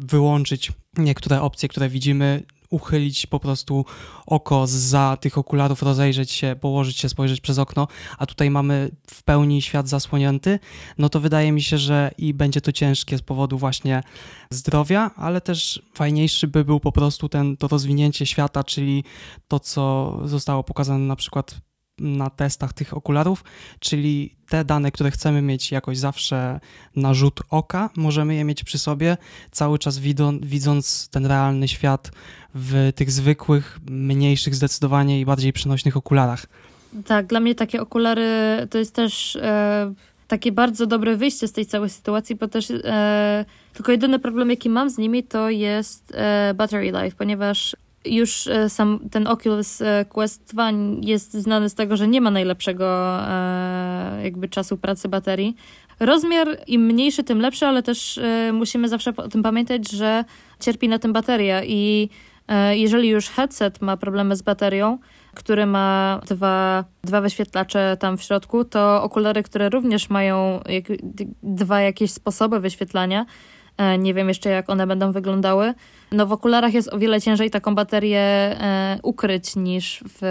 wyłączyć 0.00 0.72
niektóre 0.98 1.42
opcje, 1.42 1.68
które 1.68 1.88
widzimy, 1.88 2.42
uchylić 2.74 3.26
po 3.26 3.40
prostu 3.40 3.84
oko 4.26 4.66
za 4.66 5.16
tych 5.20 5.38
okularów, 5.38 5.82
rozejrzeć 5.82 6.30
się, 6.30 6.56
położyć 6.60 6.98
się, 6.98 7.08
spojrzeć 7.08 7.40
przez 7.40 7.58
okno, 7.58 7.88
a 8.18 8.26
tutaj 8.26 8.50
mamy 8.50 8.90
w 9.10 9.22
pełni 9.22 9.62
świat 9.62 9.88
zasłonięty, 9.88 10.58
no 10.98 11.08
to 11.08 11.20
wydaje 11.20 11.52
mi 11.52 11.62
się, 11.62 11.78
że 11.78 12.10
i 12.18 12.34
będzie 12.34 12.60
to 12.60 12.72
ciężkie 12.72 13.18
z 13.18 13.22
powodu 13.22 13.58
właśnie 13.58 14.02
zdrowia, 14.50 15.10
ale 15.16 15.40
też 15.40 15.82
fajniejszy 15.94 16.48
by 16.48 16.64
był 16.64 16.80
po 16.80 16.92
prostu 16.92 17.28
ten, 17.28 17.56
to 17.56 17.68
rozwinięcie 17.68 18.26
świata, 18.26 18.64
czyli 18.64 19.04
to, 19.48 19.60
co 19.60 20.18
zostało 20.24 20.64
pokazane 20.64 21.04
na 21.04 21.16
przykład 21.16 21.60
na 21.98 22.30
testach 22.30 22.72
tych 22.72 22.96
okularów, 22.96 23.44
czyli 23.80 24.36
te 24.48 24.64
dane, 24.64 24.92
które 24.92 25.10
chcemy 25.10 25.42
mieć 25.42 25.72
jakoś 25.72 25.98
zawsze 25.98 26.60
na 26.96 27.14
rzut 27.14 27.40
oka, 27.50 27.90
możemy 27.96 28.34
je 28.34 28.44
mieć 28.44 28.64
przy 28.64 28.78
sobie, 28.78 29.16
cały 29.50 29.78
czas 29.78 29.98
widząc 30.42 31.08
ten 31.08 31.26
realny 31.26 31.68
świat 31.68 32.10
w 32.54 32.92
tych 32.94 33.10
zwykłych, 33.10 33.78
mniejszych 33.90 34.54
zdecydowanie 34.54 35.20
i 35.20 35.24
bardziej 35.24 35.52
przynośnych 35.52 35.96
okularach. 35.96 36.46
Tak, 37.06 37.26
dla 37.26 37.40
mnie 37.40 37.54
takie 37.54 37.80
okulary 37.80 38.26
to 38.70 38.78
jest 38.78 38.94
też 38.94 39.36
e, 39.36 39.94
takie 40.28 40.52
bardzo 40.52 40.86
dobre 40.86 41.16
wyjście 41.16 41.48
z 41.48 41.52
tej 41.52 41.66
całej 41.66 41.90
sytuacji, 41.90 42.36
bo 42.36 42.48
też 42.48 42.70
e, 42.70 43.44
tylko 43.72 43.92
jedyny 43.92 44.18
problem, 44.18 44.50
jaki 44.50 44.70
mam 44.70 44.90
z 44.90 44.98
nimi, 44.98 45.24
to 45.24 45.50
jest 45.50 46.12
e, 46.14 46.54
battery 46.54 46.92
life, 47.02 47.16
ponieważ 47.18 47.76
już 48.04 48.46
e, 48.46 48.70
sam 48.70 49.00
ten 49.10 49.26
Oculus 49.26 49.80
e, 49.80 50.04
Quest 50.08 50.54
2 50.54 50.70
jest 51.00 51.32
znany 51.32 51.68
z 51.68 51.74
tego, 51.74 51.96
że 51.96 52.08
nie 52.08 52.20
ma 52.20 52.30
najlepszego 52.30 53.18
e, 53.28 54.20
jakby 54.24 54.48
czasu 54.48 54.76
pracy 54.76 55.08
baterii. 55.08 55.56
Rozmiar 56.00 56.48
im 56.66 56.82
mniejszy, 56.82 57.24
tym 57.24 57.40
lepszy, 57.40 57.66
ale 57.66 57.82
też 57.82 58.20
musimy 58.52 58.88
zawsze 58.88 59.12
o 59.16 59.28
tym 59.28 59.42
pamiętać, 59.42 59.90
że 59.90 60.24
cierpi 60.60 60.88
na 60.88 60.98
tym 60.98 61.12
bateria 61.12 61.64
i 61.64 62.08
jeżeli 62.70 63.08
już 63.08 63.28
headset 63.28 63.82
ma 63.82 63.96
problemy 63.96 64.36
z 64.36 64.42
baterią, 64.42 64.98
który 65.34 65.66
ma 65.66 66.20
dwa, 66.26 66.84
dwa 67.04 67.20
wyświetlacze 67.20 67.96
tam 68.00 68.18
w 68.18 68.22
środku, 68.22 68.64
to 68.64 69.02
okulary, 69.02 69.42
które 69.42 69.68
również 69.68 70.10
mają 70.10 70.60
dwa 71.42 71.80
jakieś 71.80 72.12
sposoby 72.12 72.60
wyświetlania, 72.60 73.26
nie 73.98 74.14
wiem 74.14 74.28
jeszcze, 74.28 74.50
jak 74.50 74.70
one 74.70 74.86
będą 74.86 75.12
wyglądały. 75.12 75.74
No 76.12 76.26
w 76.26 76.32
okularach 76.32 76.74
jest 76.74 76.92
o 76.92 76.98
wiele 76.98 77.20
ciężej 77.20 77.50
taką 77.50 77.74
baterię 77.74 78.20
e, 78.20 78.98
ukryć 79.02 79.56
niż 79.56 80.04
w 80.20 80.22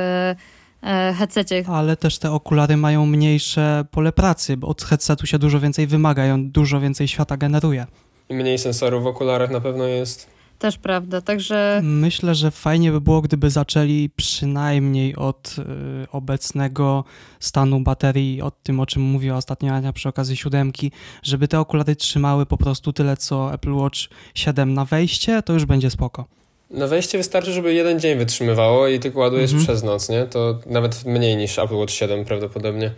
e, 0.84 1.14
headsetie. 1.18 1.64
Ale 1.68 1.98
też 1.98 2.20
te 2.20 2.32
okulary 2.32 2.78
mają 2.78 3.06
mniejsze 3.06 3.86
pole 3.92 4.12
pracy, 4.12 4.58
bo 4.58 4.68
od 4.68 4.82
headsetu 4.82 5.28
się 5.28 5.40
dużo 5.40 5.60
więcej 5.60 5.88
wymaga 5.88 6.28
i 6.28 6.32
on 6.32 6.52
dużo 6.52 6.80
więcej 6.80 7.08
świata 7.08 7.38
generuje. 7.38 7.86
I 8.30 8.34
mniej 8.34 8.58
sensorów 8.58 9.04
w 9.04 9.08
okularach 9.08 9.52
na 9.52 9.62
pewno 9.62 9.84
jest. 9.84 10.34
Też 10.64 10.78
prawda, 10.78 11.22
także... 11.22 11.82
Myślę, 11.84 12.36
że 12.36 12.52
fajnie 12.52 12.92
by 12.92 13.02
było, 13.02 13.22
gdyby 13.22 13.50
zaczęli 13.50 14.10
przynajmniej 14.16 15.16
od 15.16 15.56
y, 15.60 16.12
obecnego 16.12 17.04
stanu 17.40 17.80
baterii, 17.80 18.42
od 18.42 18.64
tym, 18.64 18.80
o 18.80 18.86
czym 18.86 19.02
mówiła 19.02 19.38
ostatnio 19.38 19.74
Ania 19.74 19.94
przy 19.94 20.10
okazji 20.10 20.38
siódemki, 20.38 20.92
żeby 21.24 21.48
te 21.48 21.60
okulary 21.60 21.96
trzymały 21.96 22.46
po 22.46 22.58
prostu 22.58 22.94
tyle, 22.94 23.18
co 23.18 23.54
Apple 23.54 23.74
Watch 23.74 24.00
7 24.36 24.74
na 24.74 24.86
wejście, 24.86 25.42
to 25.42 25.54
już 25.54 25.66
będzie 25.66 25.90
spoko. 25.90 26.26
Na 26.70 26.88
wejście 26.88 27.18
wystarczy, 27.18 27.52
żeby 27.52 27.74
jeden 27.74 28.00
dzień 28.00 28.18
wytrzymywało 28.18 28.88
i 28.88 29.00
tylko 29.00 29.20
ładujesz 29.20 29.52
mhm. 29.52 29.64
przez 29.64 29.84
noc, 29.84 30.10
nie? 30.10 30.26
To 30.26 30.60
nawet 30.66 31.06
mniej 31.06 31.38
niż 31.38 31.60
Apple 31.60 31.76
Watch 31.76 31.94
7 31.94 32.26
prawdopodobnie. 32.26 32.92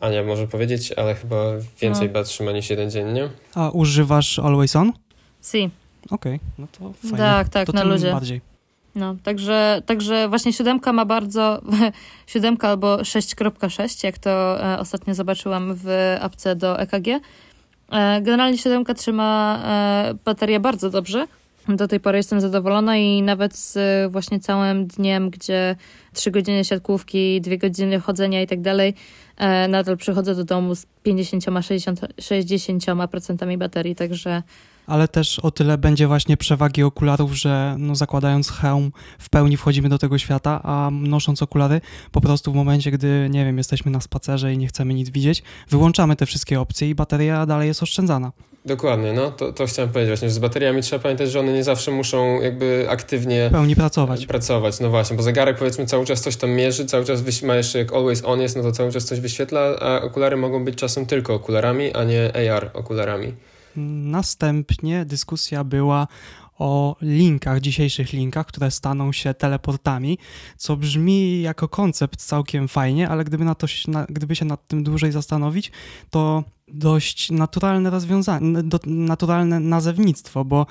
Ania 0.00 0.22
może 0.22 0.48
powiedzieć, 0.48 0.92
ale 0.92 1.14
chyba 1.14 1.36
więcej 1.80 2.10
no. 2.14 2.24
trzyma 2.24 2.52
niż 2.52 2.70
jeden 2.70 2.90
dzień, 2.90 3.12
nie? 3.12 3.28
A 3.54 3.70
używasz 3.70 4.38
Always 4.38 4.76
On? 4.76 4.92
Si. 5.42 5.70
Okej, 6.10 6.34
okay, 6.34 6.38
no 6.58 6.66
to 6.72 6.92
fajnie. 6.92 7.18
Tak, 7.18 7.48
tak, 7.48 7.66
to 7.66 7.72
na 7.72 7.84
ludzie. 7.84 8.12
bardziej. 8.12 8.52
No, 8.94 9.16
także, 9.22 9.82
także 9.86 10.28
właśnie 10.28 10.52
siódemka 10.52 10.92
ma 10.92 11.04
bardzo, 11.04 11.62
siódemka 12.26 12.68
albo 12.68 12.96
6.6, 12.96 14.04
jak 14.04 14.18
to 14.18 14.64
e, 14.64 14.78
ostatnio 14.78 15.14
zobaczyłam 15.14 15.74
w 15.74 16.16
apce 16.20 16.56
do 16.56 16.78
EKG. 16.78 17.08
E, 17.08 17.20
generalnie 18.22 18.58
siódemka 18.58 18.94
trzyma 18.94 19.62
e, 19.64 20.14
baterię 20.24 20.60
bardzo 20.60 20.90
dobrze. 20.90 21.26
Do 21.68 21.88
tej 21.88 22.00
pory 22.00 22.16
jestem 22.16 22.40
zadowolona 22.40 22.96
i 22.96 23.22
nawet 23.22 23.56
z 23.56 23.78
właśnie 24.12 24.40
całym 24.40 24.86
dniem, 24.86 25.30
gdzie 25.30 25.76
3 26.12 26.30
godziny 26.30 26.64
siatkówki, 26.64 27.40
2 27.40 27.56
godziny 27.56 28.00
chodzenia 28.00 28.42
i 28.42 28.46
tak 28.46 28.60
dalej, 28.60 28.94
nadal 29.68 29.96
przychodzę 29.96 30.34
do 30.34 30.44
domu 30.44 30.74
z 30.74 30.86
50-60% 31.06 32.06
60% 32.20 33.58
baterii, 33.58 33.94
także 33.94 34.42
ale 34.92 35.08
też 35.08 35.38
o 35.38 35.50
tyle 35.50 35.78
będzie 35.78 36.06
właśnie 36.06 36.36
przewagi 36.36 36.82
okularów, 36.82 37.34
że 37.34 37.76
no 37.78 37.94
zakładając 37.94 38.50
hełm 38.50 38.92
w 39.18 39.30
pełni 39.30 39.56
wchodzimy 39.56 39.88
do 39.88 39.98
tego 39.98 40.18
świata, 40.18 40.60
a 40.64 40.90
nosząc 40.92 41.42
okulary 41.42 41.80
po 42.12 42.20
prostu 42.20 42.52
w 42.52 42.54
momencie, 42.54 42.90
gdy, 42.90 43.28
nie 43.30 43.44
wiem, 43.44 43.58
jesteśmy 43.58 43.90
na 43.90 44.00
spacerze 44.00 44.52
i 44.52 44.58
nie 44.58 44.66
chcemy 44.66 44.94
nic 44.94 45.10
widzieć, 45.10 45.42
wyłączamy 45.70 46.16
te 46.16 46.26
wszystkie 46.26 46.60
opcje 46.60 46.90
i 46.90 46.94
bateria 46.94 47.46
dalej 47.46 47.68
jest 47.68 47.82
oszczędzana. 47.82 48.32
Dokładnie, 48.64 49.12
no 49.12 49.30
to, 49.30 49.52
to 49.52 49.66
chciałem 49.66 49.90
powiedzieć 49.90 50.10
właśnie, 50.10 50.28
że 50.28 50.34
z 50.34 50.38
bateriami 50.38 50.82
trzeba 50.82 51.02
pamiętać, 51.02 51.30
że 51.30 51.40
one 51.40 51.52
nie 51.52 51.64
zawsze 51.64 51.90
muszą 51.90 52.40
jakby 52.40 52.86
aktywnie 52.88 53.48
w 53.48 53.52
pełni 53.52 53.76
pracować. 53.76 54.26
pracować. 54.26 54.80
No 54.80 54.90
właśnie, 54.90 55.16
bo 55.16 55.22
zegarek 55.22 55.58
powiedzmy 55.58 55.86
cały 55.86 56.04
czas 56.04 56.20
coś 56.20 56.36
tam 56.36 56.50
mierzy, 56.50 56.86
cały 56.86 57.04
czas 57.04 57.42
ma 57.42 57.56
jeszcze 57.56 57.78
jak 57.78 57.92
always 57.92 58.24
on 58.24 58.40
jest, 58.40 58.56
no 58.56 58.62
to 58.62 58.72
cały 58.72 58.92
czas 58.92 59.04
coś 59.04 59.20
wyświetla, 59.20 59.60
a 59.80 60.02
okulary 60.02 60.36
mogą 60.36 60.64
być 60.64 60.74
czasem 60.74 61.06
tylko 61.06 61.34
okularami, 61.34 61.92
a 61.94 62.04
nie 62.04 62.32
AR 62.52 62.70
okularami. 62.74 63.32
Następnie 63.76 65.04
dyskusja 65.04 65.64
była 65.64 66.06
o 66.58 66.96
linkach, 67.02 67.60
dzisiejszych 67.60 68.12
linkach, 68.12 68.46
które 68.46 68.70
staną 68.70 69.12
się 69.12 69.34
teleportami, 69.34 70.18
co 70.56 70.76
brzmi 70.76 71.42
jako 71.42 71.68
koncept 71.68 72.20
całkiem 72.20 72.68
fajnie, 72.68 73.08
ale 73.08 73.24
gdyby, 73.24 73.44
na 73.44 73.54
to, 73.54 73.66
gdyby 74.08 74.36
się 74.36 74.44
nad 74.44 74.66
tym 74.66 74.84
dłużej 74.84 75.12
zastanowić, 75.12 75.72
to 76.10 76.44
dość 76.72 77.30
naturalne 77.30 77.90
rozwiązanie, 77.90 78.62
naturalne 78.86 79.60
nazewnictwo, 79.60 80.44
bo 80.44 80.66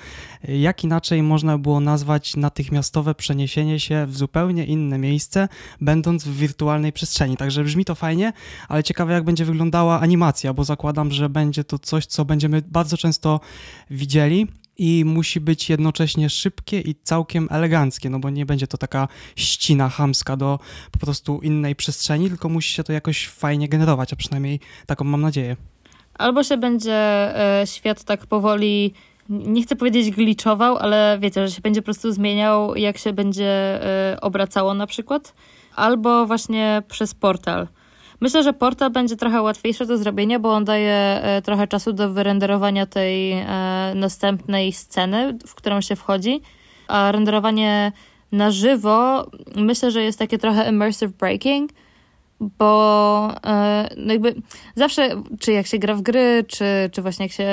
jak 0.48 0.84
inaczej 0.84 1.24
można 1.24 1.58
było 1.58 1.80
nazwać 1.80 2.36
natychmiastowe 2.36 3.16
przeniesienie 3.16 3.80
się 3.80 4.06
w 4.06 4.18
zupełnie 4.18 4.66
inne 4.66 4.98
miejsce, 4.98 5.48
będąc 5.82 6.24
w 6.24 6.38
wirtualnej 6.38 6.94
przestrzeni. 6.94 7.38
Także 7.38 7.64
brzmi 7.64 7.86
to 7.86 7.96
fajnie, 7.96 8.34
ale 8.68 8.84
ciekawe 8.84 9.14
jak 9.14 9.24
będzie 9.24 9.46
wyglądała 9.46 10.00
animacja, 10.00 10.54
bo 10.54 10.64
zakładam, 10.64 11.12
że 11.12 11.30
będzie 11.30 11.64
to 11.64 11.80
coś, 11.80 12.06
co 12.06 12.26
będziemy 12.26 12.62
bardzo 12.62 12.98
często 12.98 13.40
widzieli 13.90 14.48
i 14.78 15.06
musi 15.06 15.40
być 15.40 15.70
jednocześnie 15.70 16.30
szybkie 16.30 16.82
i 16.82 16.96
całkiem 17.04 17.48
eleganckie, 17.52 18.10
no 18.10 18.20
bo 18.20 18.30
nie 18.30 18.46
będzie 18.46 18.68
to 18.68 18.78
taka 18.78 19.08
ścina 19.36 19.90
chamska 19.90 20.38
do 20.38 20.60
po 20.92 21.00
prostu 21.00 21.40
innej 21.42 21.76
przestrzeni, 21.76 22.30
tylko 22.30 22.50
musi 22.50 22.74
się 22.74 22.84
to 22.84 22.94
jakoś 22.94 23.28
fajnie 23.28 23.70
generować, 23.70 24.14
a 24.14 24.16
przynajmniej 24.16 24.60
taką 24.86 25.06
mam 25.06 25.22
nadzieję. 25.22 25.71
Albo 26.22 26.44
się 26.44 26.58
będzie 26.58 26.94
e, 27.62 27.68
świat 27.68 28.04
tak 28.04 28.26
powoli 28.26 28.94
nie 29.30 29.64
chcę 29.64 29.76
powiedzieć 29.76 30.12
glitchował, 30.12 30.78
ale 30.78 31.18
wiecie, 31.22 31.48
że 31.48 31.56
się 31.56 31.62
będzie 31.62 31.82
po 31.82 31.86
prostu 31.86 32.12
zmieniał, 32.12 32.76
jak 32.76 32.98
się 32.98 33.14
będzie 33.14 33.80
y, 34.14 34.22
obracało 34.22 34.74
na 34.74 34.88
przykład, 34.88 35.34
albo 35.76 36.26
właśnie 36.26 36.84
przez 36.88 37.14
portal. 37.14 37.68
Myślę, 38.22 38.44
że 38.44 38.54
portal 38.54 38.90
będzie 38.90 39.16
trochę 39.16 39.42
łatwiejszy 39.42 39.86
do 39.86 39.98
zrobienia, 39.98 40.40
bo 40.40 40.54
on 40.54 40.66
daje 40.66 41.22
y, 41.40 41.42
trochę 41.42 41.68
czasu 41.68 41.94
do 41.94 42.10
wyrenderowania 42.10 42.86
tej 42.86 43.46
następnej 43.96 44.74
sceny, 44.74 45.38
w 45.48 45.56
którą 45.56 45.82
się 45.82 45.96
wchodzi, 45.96 46.42
a 46.88 47.12
renderowanie 47.12 47.92
na 48.32 48.52
żywo 48.52 49.28
myślę, 49.56 49.92
że 49.92 50.04
jest 50.04 50.20
takie 50.20 50.38
trochę 50.38 50.70
immersive 50.70 51.12
breaking, 51.12 51.72
bo 52.42 53.34
no 53.98 54.14
jakby 54.14 54.36
zawsze, 54.76 55.10
czy 55.40 55.52
jak 55.52 55.68
się 55.68 55.78
gra 55.78 55.96
w 55.96 56.02
gry, 56.02 56.46
czy, 56.48 56.66
czy 56.92 57.02
właśnie 57.02 57.26
jak 57.26 57.32
się 57.32 57.48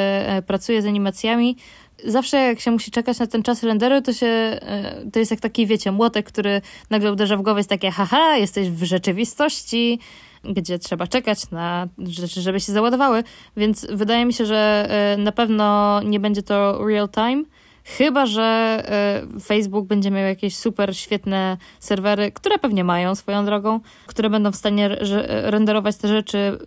pracuje 0.46 0.83
z 0.83 0.87
animacjami, 0.87 1.57
zawsze 2.05 2.37
jak 2.37 2.61
się 2.61 2.70
musi 2.70 2.90
czekać 2.90 3.18
na 3.18 3.27
ten 3.27 3.42
czas 3.42 3.62
renderu, 3.62 4.03
to 4.03 4.12
się, 4.12 4.27
e, 4.27 5.05
to 5.12 5.18
jest 5.18 5.31
jak 5.31 5.40
taki, 5.40 5.66
wiecie, 5.66 5.92
młotek, 5.92 6.27
który 6.27 6.61
nagle 6.90 7.12
uderza 7.12 7.37
w 7.37 7.42
głowę, 7.42 7.61
jest 7.61 7.70
takie, 7.70 7.90
haha, 7.90 8.37
jesteś 8.37 8.70
w 8.70 8.85
rzeczywistości, 8.85 9.98
gdzie 10.44 10.79
trzeba 10.79 11.07
czekać 11.07 11.51
na 11.51 11.88
rzeczy, 11.98 12.40
żeby 12.40 12.61
się 12.61 12.72
załadowały, 12.72 13.24
więc 13.57 13.87
wydaje 13.90 14.24
mi 14.24 14.33
się, 14.33 14.46
że 14.46 14.87
e, 14.90 15.16
na 15.16 15.33
pewno 15.33 16.01
nie 16.03 16.20
będzie 16.20 16.42
to 16.42 16.87
real 16.87 17.09
time, 17.09 17.44
chyba, 17.96 18.27
że 18.27 18.42
e, 19.35 19.40
Facebook 19.40 19.87
będzie 19.87 20.11
miał 20.11 20.24
jakieś 20.24 20.57
super 20.57 20.96
świetne 20.96 21.57
serwery, 21.81 22.33
które 22.33 22.59
pewnie 22.59 22.85
mają 22.85 23.14
swoją 23.14 23.44
drogą, 23.44 23.81
które 24.07 24.31
będą 24.31 24.53
w 24.53 24.57
stanie 24.57 24.96
renderować 25.29 25.96
te 25.96 26.09
rzeczy 26.09 26.59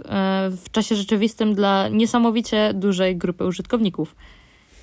w 0.50 0.72
czasie 0.72 0.96
rzeczywistym 0.96 1.56
dla 1.56 1.88
niesamowicie 1.88 2.74
dużej 2.74 3.18
grupy 3.18 3.46
użytkowników 3.46 4.16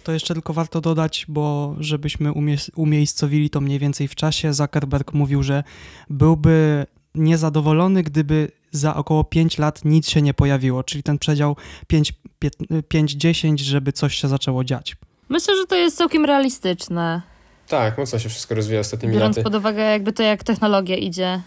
to 0.09 0.13
jeszcze 0.13 0.35
tylko 0.35 0.53
warto 0.53 0.81
dodać, 0.81 1.25
bo 1.29 1.75
żebyśmy 1.81 2.33
umie- 2.33 2.71
umiejscowili 2.77 3.51
to 3.51 3.61
mniej 3.61 3.79
więcej 3.79 4.09
w 4.09 4.15
czasie, 4.15 4.53
Zuckerberg 4.53 5.13
mówił, 5.13 5.43
że 5.43 5.65
byłby 6.11 6.87
niezadowolony, 7.15 8.03
gdyby 8.03 8.51
za 8.71 8.95
około 8.95 9.25
5 9.25 9.59
lat 9.59 9.85
nic 9.85 10.09
się 10.09 10.23
nie 10.23 10.35
pojawiło, 10.35 10.85
czyli 10.85 11.03
ten 11.03 11.19
przedział 11.19 11.57
5-10, 12.89 13.59
żeby 13.59 13.93
coś 13.93 14.15
się 14.15 14.29
zaczęło 14.29 14.65
dziać. 14.65 14.97
Myślę, 15.29 15.57
że 15.57 15.67
to 15.67 15.77
jest 15.77 15.97
całkiem 15.97 16.25
realistyczne. 16.25 17.23
Tak, 17.69 17.99
mocno 17.99 18.19
się 18.19 18.29
wszystko 18.29 18.55
rozwija 18.55 18.81
ostatnimi 18.81 19.15
Biorąc 19.15 19.37
laty. 19.37 19.51
pod 19.51 19.55
uwagę 19.61 19.83
jakby 19.83 20.13
to, 20.13 20.23
jak 20.23 20.45
technologia 20.45 20.97
idzie. 20.97 21.41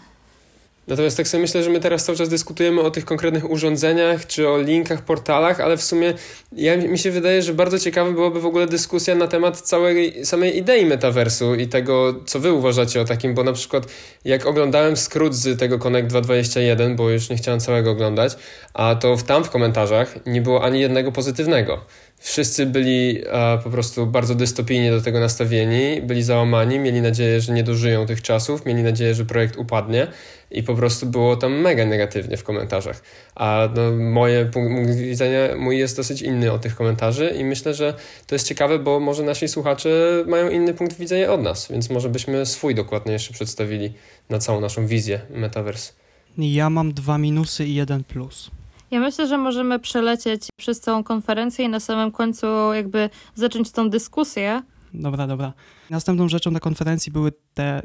Natomiast 0.88 1.16
tak 1.16 1.28
sobie 1.28 1.40
myślę, 1.40 1.62
że 1.62 1.70
my 1.70 1.80
teraz 1.80 2.04
cały 2.04 2.18
czas 2.18 2.28
dyskutujemy 2.28 2.80
o 2.80 2.90
tych 2.90 3.04
konkretnych 3.04 3.50
urządzeniach 3.50 4.26
czy 4.26 4.48
o 4.48 4.58
linkach, 4.58 5.04
portalach, 5.04 5.60
ale 5.60 5.76
w 5.76 5.82
sumie 5.82 6.14
ja, 6.52 6.76
mi 6.76 6.98
się 6.98 7.10
wydaje, 7.10 7.42
że 7.42 7.54
bardzo 7.54 7.78
ciekawa 7.78 8.10
byłaby 8.10 8.40
w 8.40 8.46
ogóle 8.46 8.66
dyskusja 8.66 9.14
na 9.14 9.26
temat 9.28 9.60
całej 9.60 10.26
samej 10.26 10.58
idei 10.58 10.86
metaversu 10.86 11.54
i 11.54 11.66
tego, 11.68 12.14
co 12.26 12.40
wy 12.40 12.52
uważacie 12.52 13.00
o 13.00 13.04
takim, 13.04 13.34
bo 13.34 13.44
na 13.44 13.52
przykład 13.52 13.86
jak 14.24 14.46
oglądałem 14.46 14.96
skrót 14.96 15.34
z 15.34 15.58
tego 15.58 15.78
Connect 15.78 16.08
221, 16.08 16.96
bo 16.96 17.10
już 17.10 17.30
nie 17.30 17.36
chciałem 17.36 17.60
całego 17.60 17.90
oglądać, 17.90 18.36
a 18.74 18.94
to 18.94 19.16
tam 19.26 19.44
w 19.44 19.50
komentarzach 19.50 20.26
nie 20.26 20.42
było 20.42 20.64
ani 20.64 20.80
jednego 20.80 21.12
pozytywnego. 21.12 21.84
Wszyscy 22.22 22.66
byli 22.66 23.22
e, 23.26 23.58
po 23.64 23.70
prostu 23.70 24.06
bardzo 24.06 24.34
dystopijnie 24.34 24.90
do 24.90 25.00
tego 25.00 25.20
nastawieni, 25.20 26.02
byli 26.02 26.22
załamani, 26.22 26.78
mieli 26.78 27.00
nadzieję, 27.00 27.40
że 27.40 27.52
nie 27.52 27.64
dożyją 27.64 28.06
tych 28.06 28.22
czasów, 28.22 28.66
mieli 28.66 28.82
nadzieję, 28.82 29.14
że 29.14 29.24
projekt 29.24 29.56
upadnie 29.56 30.06
i 30.50 30.62
po 30.62 30.74
prostu 30.74 31.06
było 31.06 31.36
tam 31.36 31.52
mega 31.52 31.86
negatywnie 31.86 32.36
w 32.36 32.44
komentarzach. 32.44 33.02
A 33.34 33.68
no, 33.76 33.92
moje 33.92 34.44
punkt 34.44 34.94
widzenia 34.94 35.56
mój 35.56 35.78
jest 35.78 35.96
dosyć 35.96 36.22
inny 36.22 36.52
od 36.52 36.62
tych 36.62 36.76
komentarzy 36.76 37.34
i 37.38 37.44
myślę, 37.44 37.74
że 37.74 37.94
to 38.26 38.34
jest 38.34 38.48
ciekawe, 38.48 38.78
bo 38.78 39.00
może 39.00 39.22
nasi 39.22 39.48
słuchacze 39.48 40.24
mają 40.26 40.50
inny 40.50 40.74
punkt 40.74 40.98
widzenia 40.98 41.32
od 41.32 41.42
nas, 41.42 41.68
więc 41.70 41.90
może 41.90 42.08
byśmy 42.08 42.46
swój 42.46 42.74
dokładnie 42.74 43.12
jeszcze 43.12 43.34
przedstawili 43.34 43.92
na 44.30 44.38
całą 44.38 44.60
naszą 44.60 44.86
wizję 44.86 45.20
Metaverse. 45.30 45.92
Ja 46.38 46.70
mam 46.70 46.92
dwa 46.92 47.18
minusy 47.18 47.66
i 47.66 47.74
jeden 47.74 48.04
plus. 48.04 48.50
Ja 48.92 49.00
myślę, 49.00 49.26
że 49.26 49.38
możemy 49.38 49.78
przelecieć 49.78 50.48
przez 50.56 50.80
całą 50.80 51.04
konferencję 51.04 51.64
i 51.64 51.68
na 51.68 51.80
samym 51.80 52.12
końcu 52.12 52.46
jakby 52.72 53.10
zacząć 53.34 53.70
tą 53.70 53.90
dyskusję. 53.90 54.62
Dobra, 54.94 55.26
dobra. 55.26 55.52
Następną 55.90 56.28
rzeczą 56.28 56.50
na 56.50 56.60
konferencji 56.60 57.12
były 57.12 57.32
te 57.54 57.82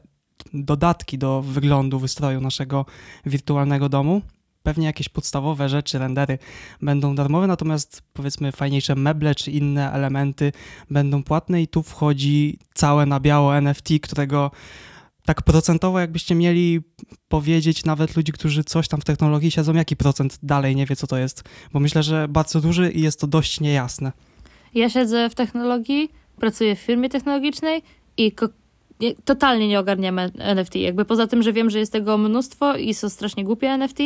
dodatki 0.53 1.17
do 1.17 1.41
wyglądu 1.41 1.99
wystroju 1.99 2.41
naszego 2.41 2.85
wirtualnego 3.25 3.89
domu. 3.89 4.21
Pewnie 4.63 4.85
jakieś 4.85 5.09
podstawowe 5.09 5.69
rzeczy, 5.69 5.99
rendery 5.99 6.39
będą 6.81 7.15
darmowe, 7.15 7.47
natomiast 7.47 8.01
powiedzmy 8.13 8.51
fajniejsze 8.51 8.95
meble 8.95 9.35
czy 9.35 9.51
inne 9.51 9.91
elementy 9.91 10.51
będą 10.91 11.23
płatne 11.23 11.61
i 11.61 11.67
tu 11.67 11.83
wchodzi 11.83 12.59
całe 12.73 13.05
na 13.05 13.19
biało 13.19 13.57
NFT, 13.57 13.89
którego 14.01 14.51
tak 15.27 15.41
procentowo 15.41 15.99
jakbyście 15.99 16.35
mieli 16.35 16.79
powiedzieć 17.27 17.85
nawet 17.85 18.15
ludzi, 18.15 18.31
którzy 18.31 18.63
coś 18.63 18.87
tam 18.87 19.01
w 19.01 19.05
technologii 19.05 19.51
siedzą, 19.51 19.73
jaki 19.73 19.95
procent 19.95 20.39
dalej 20.43 20.75
nie 20.75 20.85
wie, 20.85 20.95
co 20.95 21.07
to 21.07 21.17
jest? 21.17 21.43
Bo 21.73 21.79
myślę, 21.79 22.03
że 22.03 22.27
bardzo 22.27 22.61
duży 22.61 22.91
i 22.91 23.01
jest 23.01 23.19
to 23.19 23.27
dość 23.27 23.59
niejasne. 23.59 24.11
Ja 24.75 24.89
siedzę 24.89 25.29
w 25.29 25.35
technologii, 25.35 26.11
pracuję 26.39 26.75
w 26.75 26.79
firmie 26.79 27.09
technologicznej 27.09 27.81
i 28.17 28.31
totalnie 29.25 29.67
nie 29.67 29.79
ogarniam 29.79 30.19
NFT. 30.37 30.75
Jakby 30.75 31.05
poza 31.05 31.27
tym, 31.27 31.43
że 31.43 31.53
wiem, 31.53 31.69
że 31.69 31.79
jest 31.79 31.91
tego 31.91 32.17
mnóstwo 32.17 32.75
i 32.75 32.93
są 32.93 33.09
strasznie 33.09 33.43
głupie 33.43 33.69
NFT 33.69 33.99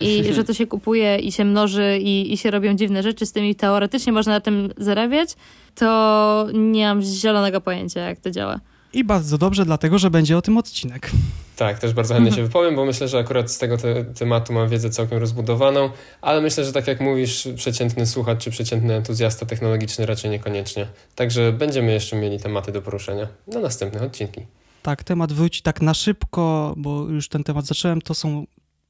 i 0.00 0.24
że 0.36 0.44
to 0.44 0.54
się 0.54 0.66
kupuje 0.66 1.18
i 1.18 1.32
się 1.32 1.44
mnoży 1.44 1.98
i, 2.02 2.32
i 2.32 2.36
się 2.36 2.50
robią 2.50 2.74
dziwne 2.74 3.02
rzeczy 3.02 3.26
z 3.26 3.32
tym 3.32 3.44
i 3.44 3.54
teoretycznie 3.54 4.12
można 4.12 4.32
na 4.32 4.40
tym 4.40 4.68
zarabiać, 4.76 5.30
to 5.74 6.46
nie 6.54 6.86
mam 6.86 7.02
zielonego 7.02 7.60
pojęcia, 7.60 8.00
jak 8.00 8.20
to 8.20 8.30
działa. 8.30 8.60
I 8.96 9.04
bardzo 9.04 9.38
dobrze, 9.38 9.64
dlatego 9.64 9.98
że 9.98 10.10
będzie 10.10 10.38
o 10.38 10.42
tym 10.42 10.58
odcinek. 10.58 11.10
Tak, 11.56 11.78
też 11.78 11.92
bardzo 11.92 12.14
chętnie 12.14 12.32
się 12.32 12.42
wypowiem, 12.48 12.76
bo 12.76 12.84
myślę, 12.84 13.08
że 13.08 13.18
akurat 13.18 13.50
z 13.50 13.58
tego 13.58 13.76
te 13.76 14.04
tematu 14.04 14.52
mam 14.52 14.68
wiedzę 14.68 14.90
całkiem 14.90 15.18
rozbudowaną, 15.18 15.90
ale 16.20 16.40
myślę, 16.40 16.64
że 16.64 16.72
tak 16.72 16.86
jak 16.86 17.00
mówisz, 17.00 17.48
przeciętny 17.56 18.06
słuchacz 18.06 18.44
czy 18.44 18.50
przeciętny 18.50 18.94
entuzjasta 18.94 19.46
technologiczny 19.46 20.06
raczej 20.06 20.30
niekoniecznie. 20.30 20.86
Także 21.14 21.52
będziemy 21.52 21.92
jeszcze 21.92 22.16
mieli 22.16 22.40
tematy 22.40 22.72
do 22.72 22.82
poruszenia 22.82 23.28
na 23.46 23.60
następne 23.60 24.02
odcinki. 24.02 24.40
Tak, 24.82 25.04
temat 25.04 25.32
wróci 25.32 25.62
tak 25.62 25.82
na 25.82 25.94
szybko, 25.94 26.74
bo 26.76 27.08
już 27.08 27.28
ten 27.28 27.44
temat 27.44 27.66
zacząłem. 27.66 28.02
To 28.02 28.14
są 28.14 28.46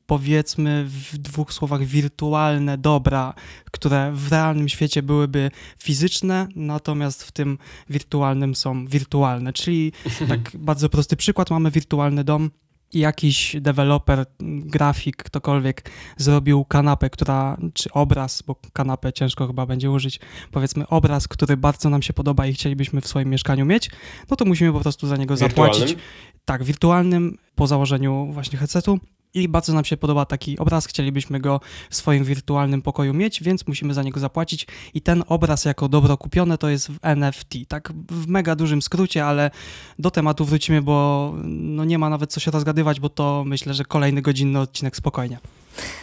powiedzmy 0.06 0.84
w 0.88 1.18
dwóch 1.18 1.52
słowach 1.52 1.84
wirtualne 1.84 2.78
dobra, 2.78 3.34
które 3.70 4.12
w 4.14 4.32
realnym 4.32 4.68
świecie 4.68 5.02
byłyby 5.02 5.50
fizyczne, 5.78 6.48
natomiast 6.56 7.24
w 7.24 7.32
tym 7.32 7.58
wirtualnym 7.90 8.54
są 8.54 8.86
wirtualne. 8.86 9.52
Czyli 9.52 9.92
tak 10.28 10.52
bardzo 10.54 10.88
prosty 10.88 11.16
przykład, 11.16 11.50
mamy 11.50 11.70
wirtualny 11.70 12.24
dom, 12.24 12.50
i 12.92 12.98
jakiś 12.98 13.56
deweloper, 13.60 14.26
grafik, 14.40 15.16
ktokolwiek 15.16 15.90
zrobił 16.16 16.64
kanapę, 16.64 17.10
która, 17.10 17.56
czy 17.74 17.92
obraz, 17.92 18.42
bo 18.42 18.56
kanapę 18.72 19.12
ciężko 19.12 19.46
chyba 19.46 19.66
będzie 19.66 19.90
użyć, 19.90 20.20
powiedzmy 20.50 20.88
obraz, 20.88 21.28
który 21.28 21.56
bardzo 21.56 21.90
nam 21.90 22.02
się 22.02 22.12
podoba 22.12 22.46
i 22.46 22.54
chcielibyśmy 22.54 23.00
w 23.00 23.06
swoim 23.06 23.28
mieszkaniu 23.28 23.66
mieć, 23.66 23.90
no 24.30 24.36
to 24.36 24.44
musimy 24.44 24.72
po 24.72 24.80
prostu 24.80 25.06
za 25.06 25.16
niego 25.16 25.36
zapłacić. 25.36 25.96
Tak, 26.44 26.64
wirtualnym 26.64 27.38
po 27.54 27.66
założeniu 27.66 28.28
właśnie 28.32 28.58
headsetu 28.58 29.00
i 29.36 29.48
bardzo 29.48 29.72
nam 29.74 29.84
się 29.84 29.96
podoba 29.96 30.24
taki 30.24 30.58
obraz, 30.58 30.86
chcielibyśmy 30.86 31.40
go 31.40 31.60
w 31.90 31.96
swoim 31.96 32.24
wirtualnym 32.24 32.82
pokoju 32.82 33.14
mieć, 33.14 33.42
więc 33.42 33.66
musimy 33.66 33.94
za 33.94 34.02
niego 34.02 34.20
zapłacić 34.20 34.66
i 34.94 35.00
ten 35.00 35.24
obraz 35.28 35.64
jako 35.64 35.88
dobro 35.88 36.16
kupione 36.16 36.58
to 36.58 36.68
jest 36.68 36.88
w 36.88 36.98
NFT, 37.02 37.54
tak 37.68 37.92
w 38.10 38.26
mega 38.26 38.56
dużym 38.56 38.82
skrócie, 38.82 39.24
ale 39.24 39.50
do 39.98 40.10
tematu 40.10 40.44
wrócimy, 40.44 40.82
bo 40.82 41.34
no 41.44 41.84
nie 41.84 41.98
ma 41.98 42.10
nawet 42.10 42.32
co 42.32 42.40
się 42.40 42.50
rozgadywać, 42.50 43.00
bo 43.00 43.08
to 43.08 43.44
myślę, 43.46 43.74
że 43.74 43.84
kolejny 43.84 44.22
godzinny 44.22 44.60
odcinek 44.60 44.96
spokojnie. 44.96 45.38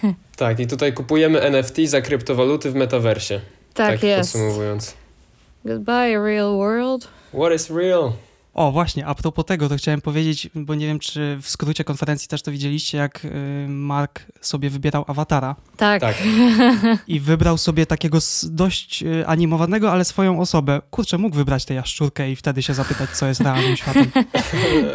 Tak, 0.35 0.59
i 0.59 0.67
tutaj 0.67 0.93
kupujemy 0.93 1.41
NFT 1.41 1.77
za 1.85 2.01
kryptowaluty 2.01 2.71
w 2.71 2.75
metaversie. 2.75 3.41
Tak, 3.73 3.91
tak 3.91 4.03
jest. 4.03 4.33
Podsumowując. 4.33 4.93
Goodbye, 5.65 6.19
real 6.23 6.57
world. 6.57 7.07
What 7.33 7.53
is 7.55 7.69
real? 7.69 8.11
O, 8.53 8.71
właśnie, 8.71 9.05
a 9.05 9.15
propos 9.15 9.45
tego, 9.45 9.69
to 9.69 9.75
chciałem 9.75 10.01
powiedzieć, 10.01 10.49
bo 10.55 10.75
nie 10.75 10.87
wiem, 10.87 10.99
czy 10.99 11.37
w 11.41 11.49
skrócie 11.49 11.83
konferencji 11.83 12.27
też 12.27 12.41
to 12.41 12.51
widzieliście, 12.51 12.97
jak 12.97 13.25
y, 13.25 13.29
Mark 13.67 14.21
sobie 14.41 14.69
wybierał 14.69 15.05
awatara. 15.07 15.55
Tak. 15.77 16.01
tak. 16.01 16.15
I 17.07 17.19
wybrał 17.19 17.57
sobie 17.57 17.85
takiego 17.85 18.17
dość 18.43 19.03
y, 19.03 19.27
animowanego, 19.27 19.91
ale 19.91 20.05
swoją 20.05 20.39
osobę. 20.39 20.81
Kurczę, 20.91 21.17
mógł 21.17 21.35
wybrać 21.35 21.65
tę 21.65 21.73
jaszczurkę 21.73 22.31
i 22.31 22.35
wtedy 22.35 22.63
się 22.63 22.73
zapytać, 22.73 23.09
co 23.09 23.27
jest 23.27 23.41
realnym 23.41 23.75
światem. 23.75 24.11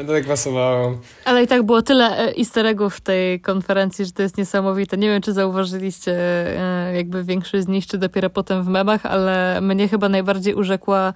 to 0.07 0.12
tak 0.14 0.27
pasowało. 0.27 1.01
Ale 1.25 1.42
i 1.42 1.47
tak 1.47 1.62
było 1.62 1.83
tyle 1.83 2.18
e, 2.18 2.37
easter 2.38 2.66
eggów 2.66 2.94
w 2.94 3.01
tej 3.01 3.40
konferencji, 3.40 4.05
że 4.05 4.12
to 4.12 4.23
jest 4.23 4.38
niesamowite. 4.38 4.97
Nie 4.97 5.09
wiem, 5.09 5.23
czy 5.23 5.33
zauważyliście 5.33 6.12
e, 6.12 6.97
jakby 6.97 7.25
większość 7.25 7.64
z 7.64 7.68
nich, 7.68 7.87
czy 7.87 7.99
dopiero 7.99 8.31
potem 8.31 8.64
w 8.64 8.68
memach, 8.68 9.07
ale 9.07 9.61
mnie 9.61 9.88
chyba 9.88 10.09
najbardziej 10.09 10.55
urzekła 10.55 11.12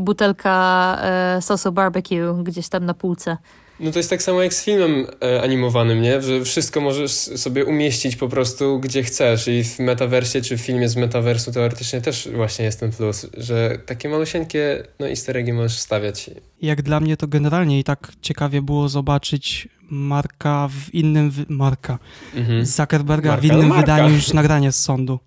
butelka 0.00 0.98
sosu 1.40 1.72
barbecue 1.72 2.44
gdzieś 2.44 2.68
tam 2.68 2.86
na 2.86 2.94
półce. 2.94 3.36
No 3.80 3.90
to 3.90 3.98
jest 3.98 4.10
tak 4.10 4.22
samo 4.22 4.42
jak 4.42 4.54
z 4.54 4.64
filmem 4.64 5.06
e, 5.22 5.42
animowanym, 5.42 6.02
nie? 6.02 6.22
Że 6.22 6.44
wszystko 6.44 6.80
możesz 6.80 7.12
sobie 7.12 7.64
umieścić 7.64 8.16
po 8.16 8.28
prostu 8.28 8.80
gdzie 8.80 9.02
chcesz 9.02 9.48
i 9.48 9.64
w 9.64 9.78
metaversie 9.78 10.40
czy 10.42 10.56
w 10.56 10.60
filmie 10.60 10.88
z 10.88 10.96
metaversu 10.96 11.52
teoretycznie 11.52 12.00
też 12.00 12.28
właśnie 12.34 12.64
jest 12.64 12.80
ten 12.80 12.92
plus, 12.92 13.26
że 13.36 13.78
takie 13.86 14.08
malusieńkie 14.08 14.82
no 14.98 15.08
easter 15.08 15.36
eggi 15.36 15.52
możesz 15.52 15.76
wstawiać. 15.76 16.30
Jak 16.62 16.82
dla 16.82 17.00
mnie 17.00 17.16
to 17.16 17.28
generalnie 17.28 17.78
i 17.78 17.84
tak 17.84 18.12
ciekawie 18.22 18.62
było 18.62 18.88
zobaczyć 18.88 19.68
Marka 19.90 20.68
w 20.68 20.94
innym... 20.94 21.30
Wy... 21.30 21.44
Marka. 21.48 21.98
Mhm. 22.34 22.66
Zuckerberga 22.66 23.30
Marka, 23.30 23.42
w 23.42 23.44
innym 23.44 23.60
no 23.60 23.68
Marka. 23.68 23.80
wydaniu 23.80 24.14
niż 24.14 24.32
nagranie 24.32 24.72
z 24.72 24.82
sądu. 24.82 25.18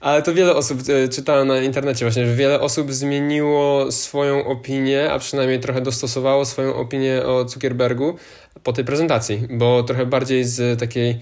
Ale 0.00 0.22
to 0.22 0.34
wiele 0.34 0.56
osób, 0.56 0.80
e, 0.88 1.08
czytałem 1.08 1.48
na 1.48 1.60
internecie 1.60 2.04
właśnie, 2.04 2.26
że 2.26 2.34
wiele 2.34 2.60
osób 2.60 2.92
zmieniło 2.92 3.92
swoją 3.92 4.46
opinię, 4.46 5.12
a 5.12 5.18
przynajmniej 5.18 5.60
trochę 5.60 5.80
dostosowało 5.80 6.44
swoją 6.44 6.74
opinię 6.74 7.22
o 7.26 7.48
Zuckerbergu 7.48 8.16
po 8.62 8.72
tej 8.72 8.84
prezentacji, 8.84 9.48
bo 9.50 9.82
trochę 9.82 10.06
bardziej 10.06 10.44
z 10.44 10.80
takiej 10.80 11.20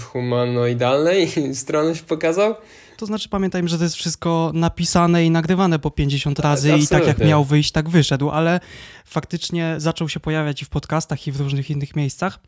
humanoidalnej 0.00 1.30
strony 1.54 1.96
się 1.96 2.02
pokazał. 2.02 2.54
To 2.96 3.06
znaczy 3.06 3.28
pamiętajmy, 3.28 3.68
że 3.68 3.78
to 3.78 3.84
jest 3.84 3.96
wszystko 3.96 4.50
napisane 4.54 5.24
i 5.24 5.30
nagrywane 5.30 5.78
po 5.78 5.90
50 5.90 6.38
razy 6.38 6.68
i 6.68 6.72
tak 6.72 6.90
jak 6.90 7.00
absolutnie. 7.00 7.26
miał 7.26 7.44
wyjść, 7.44 7.72
tak 7.72 7.88
wyszedł, 7.88 8.30
ale 8.30 8.60
faktycznie 9.04 9.74
zaczął 9.78 10.08
się 10.08 10.20
pojawiać 10.20 10.62
i 10.62 10.64
w 10.64 10.68
podcastach 10.68 11.26
i 11.26 11.32
w 11.32 11.40
różnych 11.40 11.70
innych 11.70 11.96
miejscach, 11.96 12.38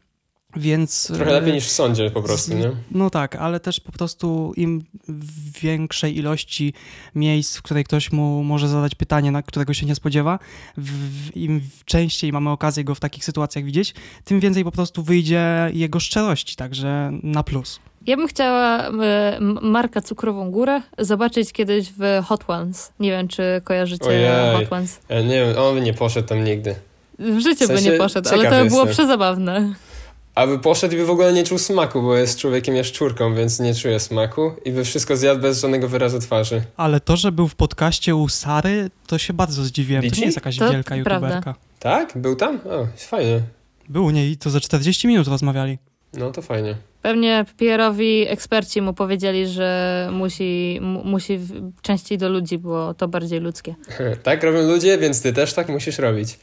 więc... 0.56 1.06
Trochę 1.14 1.30
e, 1.30 1.34
lepiej 1.40 1.52
niż 1.52 1.64
w 1.64 1.70
sądzie 1.70 2.10
po 2.10 2.22
prostu, 2.22 2.54
nie? 2.54 2.70
No 2.90 3.10
tak, 3.10 3.36
ale 3.36 3.60
też 3.60 3.80
po 3.80 3.92
prostu 3.92 4.52
im 4.56 4.84
w 5.08 5.60
większej 5.60 6.18
ilości 6.18 6.74
miejsc, 7.14 7.56
w 7.56 7.62
której 7.62 7.84
ktoś 7.84 8.12
mu 8.12 8.42
może 8.44 8.68
zadać 8.68 8.94
pytanie, 8.94 9.30
na 9.30 9.42
którego 9.42 9.74
się 9.74 9.86
nie 9.86 9.94
spodziewa, 9.94 10.38
w, 10.76 11.36
im 11.36 11.60
częściej 11.84 12.32
mamy 12.32 12.50
okazję 12.50 12.84
go 12.84 12.94
w 12.94 13.00
takich 13.00 13.24
sytuacjach 13.24 13.64
widzieć, 13.64 13.94
tym 14.24 14.40
więcej 14.40 14.64
po 14.64 14.72
prostu 14.72 15.02
wyjdzie 15.02 15.70
jego 15.72 16.00
szczerości, 16.00 16.56
także 16.56 17.10
na 17.22 17.42
plus. 17.42 17.80
Ja 18.06 18.16
bym 18.16 18.28
chciała 18.28 18.78
e, 18.88 19.36
M- 19.36 19.58
Marka 19.62 20.00
Cukrową 20.00 20.50
Górę 20.50 20.80
zobaczyć 20.98 21.52
kiedyś 21.52 21.88
w 21.98 22.22
Hot 22.24 22.44
Ones. 22.50 22.92
Nie 23.00 23.10
wiem, 23.10 23.28
czy 23.28 23.42
kojarzycie 23.64 24.04
Ojej. 24.06 24.56
Hot 24.56 24.72
Ones. 24.72 25.00
Ja 25.08 25.20
nie 25.20 25.28
wiem, 25.44 25.58
on 25.58 25.74
by 25.74 25.80
nie 25.80 25.94
poszedł 25.94 26.28
tam 26.28 26.44
nigdy. 26.44 26.74
W 27.18 27.38
życiu 27.40 27.64
W 27.64 27.66
sensie 27.66 27.84
by 27.84 27.90
nie 27.92 27.98
poszedł, 27.98 28.28
ale 28.32 28.44
to 28.50 28.64
by 28.64 28.68
było 28.70 28.80
jestem. 28.86 28.88
przezabawne. 28.92 29.74
Aby 30.34 30.58
poszedł 30.58 30.94
i 30.94 30.96
by 30.96 31.06
w 31.06 31.10
ogóle 31.10 31.32
nie 31.32 31.44
czuł 31.44 31.58
smaku, 31.58 32.02
bo 32.02 32.16
jest 32.16 32.38
człowiekiem 32.38 32.76
jaszczurką, 32.76 33.34
więc 33.34 33.60
nie 33.60 33.74
czuje 33.74 34.00
smaku 34.00 34.52
i 34.64 34.72
by 34.72 34.84
wszystko 34.84 35.16
zjadł 35.16 35.40
bez 35.40 35.60
żadnego 35.60 35.88
wyrazu 35.88 36.18
twarzy. 36.18 36.62
Ale 36.76 37.00
to, 37.00 37.16
że 37.16 37.32
był 37.32 37.48
w 37.48 37.54
podcaście 37.54 38.16
u 38.16 38.28
Sary, 38.28 38.90
to 39.06 39.18
się 39.18 39.32
bardzo 39.32 39.64
zdziwiłem. 39.64 40.10
To 40.10 40.16
nie 40.16 40.24
jest 40.24 40.36
jakaś 40.36 40.56
To 40.56 40.72
wielka 40.72 40.94
prawda. 41.04 41.28
youtuberka. 41.28 41.54
Tak? 41.78 42.12
Był 42.16 42.36
tam? 42.36 42.56
O, 42.56 42.86
fajnie. 42.96 43.40
Był 43.88 44.04
u 44.04 44.10
niej 44.10 44.30
i 44.30 44.36
to 44.36 44.50
za 44.50 44.60
40 44.60 45.08
minut 45.08 45.28
rozmawiali. 45.28 45.78
No 46.14 46.30
to 46.30 46.42
fajnie. 46.42 46.76
Pewnie 47.02 47.44
PR-owi 47.56 48.28
eksperci 48.28 48.82
mu 48.82 48.94
powiedzieli, 48.94 49.46
że 49.46 50.08
musi, 50.12 50.78
mu, 50.82 51.04
musi 51.04 51.40
częściej 51.82 52.18
do 52.18 52.28
ludzi, 52.28 52.58
bo 52.58 52.94
to 52.94 53.08
bardziej 53.08 53.40
ludzkie. 53.40 53.74
tak 54.22 54.42
robią 54.42 54.62
ludzie, 54.62 54.98
więc 54.98 55.22
ty 55.22 55.32
też 55.32 55.52
tak 55.54 55.68
musisz 55.68 55.98
robić. 55.98 56.38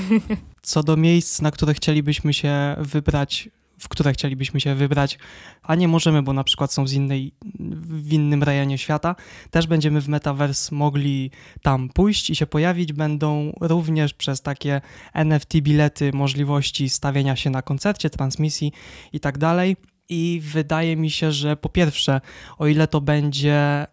Co 0.62 0.82
do 0.82 0.96
miejsc, 0.96 1.42
na 1.42 1.50
które 1.50 1.74
chcielibyśmy 1.74 2.34
się 2.34 2.76
wybrać, 2.78 3.48
w 3.78 3.88
które 3.88 4.12
chcielibyśmy 4.12 4.60
się 4.60 4.74
wybrać, 4.74 5.18
a 5.62 5.74
nie 5.74 5.88
możemy, 5.88 6.22
bo 6.22 6.32
na 6.32 6.44
przykład 6.44 6.72
są 6.72 6.86
z 6.86 6.92
innej, 6.92 7.32
w 7.80 8.12
innym 8.12 8.42
rejonie 8.42 8.78
świata, 8.78 9.14
też 9.50 9.66
będziemy 9.66 10.00
w 10.00 10.08
Metaverse 10.08 10.74
mogli 10.74 11.30
tam 11.62 11.88
pójść 11.88 12.30
i 12.30 12.36
się 12.36 12.46
pojawić. 12.46 12.92
Będą 12.92 13.52
również 13.60 14.14
przez 14.14 14.42
takie 14.42 14.80
NFT 15.14 15.56
bilety 15.60 16.10
możliwości 16.14 16.88
stawienia 16.88 17.36
się 17.36 17.50
na 17.50 17.62
koncercie, 17.62 18.10
transmisji 18.10 18.72
i 19.12 19.20
tak 19.20 19.38
dalej. 19.38 19.76
I 20.08 20.40
wydaje 20.44 20.96
mi 20.96 21.10
się, 21.10 21.32
że 21.32 21.56
po 21.56 21.68
pierwsze, 21.68 22.20
o 22.58 22.66
ile 22.66 22.88
to 22.88 23.00
będzie 23.00 23.86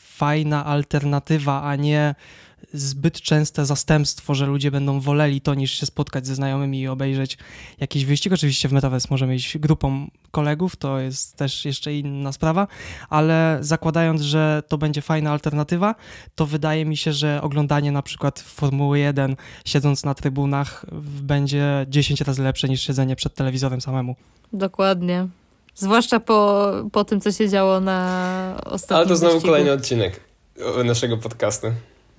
fajna 0.00 0.64
alternatywa, 0.64 1.62
a 1.62 1.76
nie 1.76 2.14
zbyt 2.74 3.20
częste 3.20 3.66
zastępstwo, 3.66 4.34
że 4.34 4.46
ludzie 4.46 4.70
będą 4.70 5.00
woleli 5.00 5.40
to 5.40 5.54
niż 5.54 5.72
się 5.72 5.86
spotkać 5.86 6.26
ze 6.26 6.34
znajomymi 6.34 6.80
i 6.80 6.88
obejrzeć 6.88 7.38
jakiś 7.80 8.04
wyścig. 8.04 8.32
Oczywiście 8.32 8.68
w 8.68 8.72
Metaverse 8.72 9.08
możemy 9.10 9.34
iść 9.34 9.58
grupą 9.58 10.10
kolegów, 10.30 10.76
to 10.76 10.98
jest 10.98 11.36
też 11.36 11.64
jeszcze 11.64 11.94
inna 11.94 12.32
sprawa, 12.32 12.66
ale 13.08 13.58
zakładając, 13.60 14.20
że 14.20 14.62
to 14.68 14.78
będzie 14.78 15.02
fajna 15.02 15.32
alternatywa, 15.32 15.94
to 16.34 16.46
wydaje 16.46 16.84
mi 16.84 16.96
się, 16.96 17.12
że 17.12 17.42
oglądanie 17.42 17.92
na 17.92 18.02
przykład 18.02 18.40
Formuły 18.40 18.98
1 18.98 19.36
siedząc 19.64 20.04
na 20.04 20.14
trybunach 20.14 20.86
będzie 21.22 21.86
10 21.88 22.20
razy 22.20 22.42
lepsze 22.42 22.68
niż 22.68 22.82
siedzenie 22.82 23.16
przed 23.16 23.34
telewizorem 23.34 23.80
samemu. 23.80 24.16
Dokładnie. 24.52 25.28
Zwłaszcza 25.74 26.20
po, 26.20 26.72
po 26.92 27.04
tym, 27.04 27.20
co 27.20 27.32
się 27.32 27.48
działo 27.48 27.80
na 27.80 28.60
ostatnim 28.64 28.96
Ale 28.98 29.06
to 29.06 29.16
znowu 29.16 29.34
wyścigu. 29.34 29.52
kolejny 29.52 29.72
odcinek 29.72 30.20
naszego 30.84 31.16
podcastu. 31.16 31.66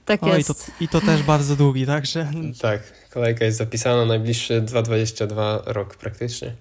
Tak 0.06 0.24
Oj, 0.24 0.38
jest. 0.38 0.48
to, 0.48 0.72
I 0.82 0.88
to 0.88 1.02
też 1.02 1.24
bardzo 1.24 1.56
długi, 1.56 1.86
także 1.86 2.32
Tak, 2.62 3.10
kolejka 3.10 3.46
jest 3.46 3.58
zapisana, 3.58 4.06
najbliższy 4.06 4.62
2022 4.62 5.62
rok 5.66 5.96
praktycznie. 5.96 6.56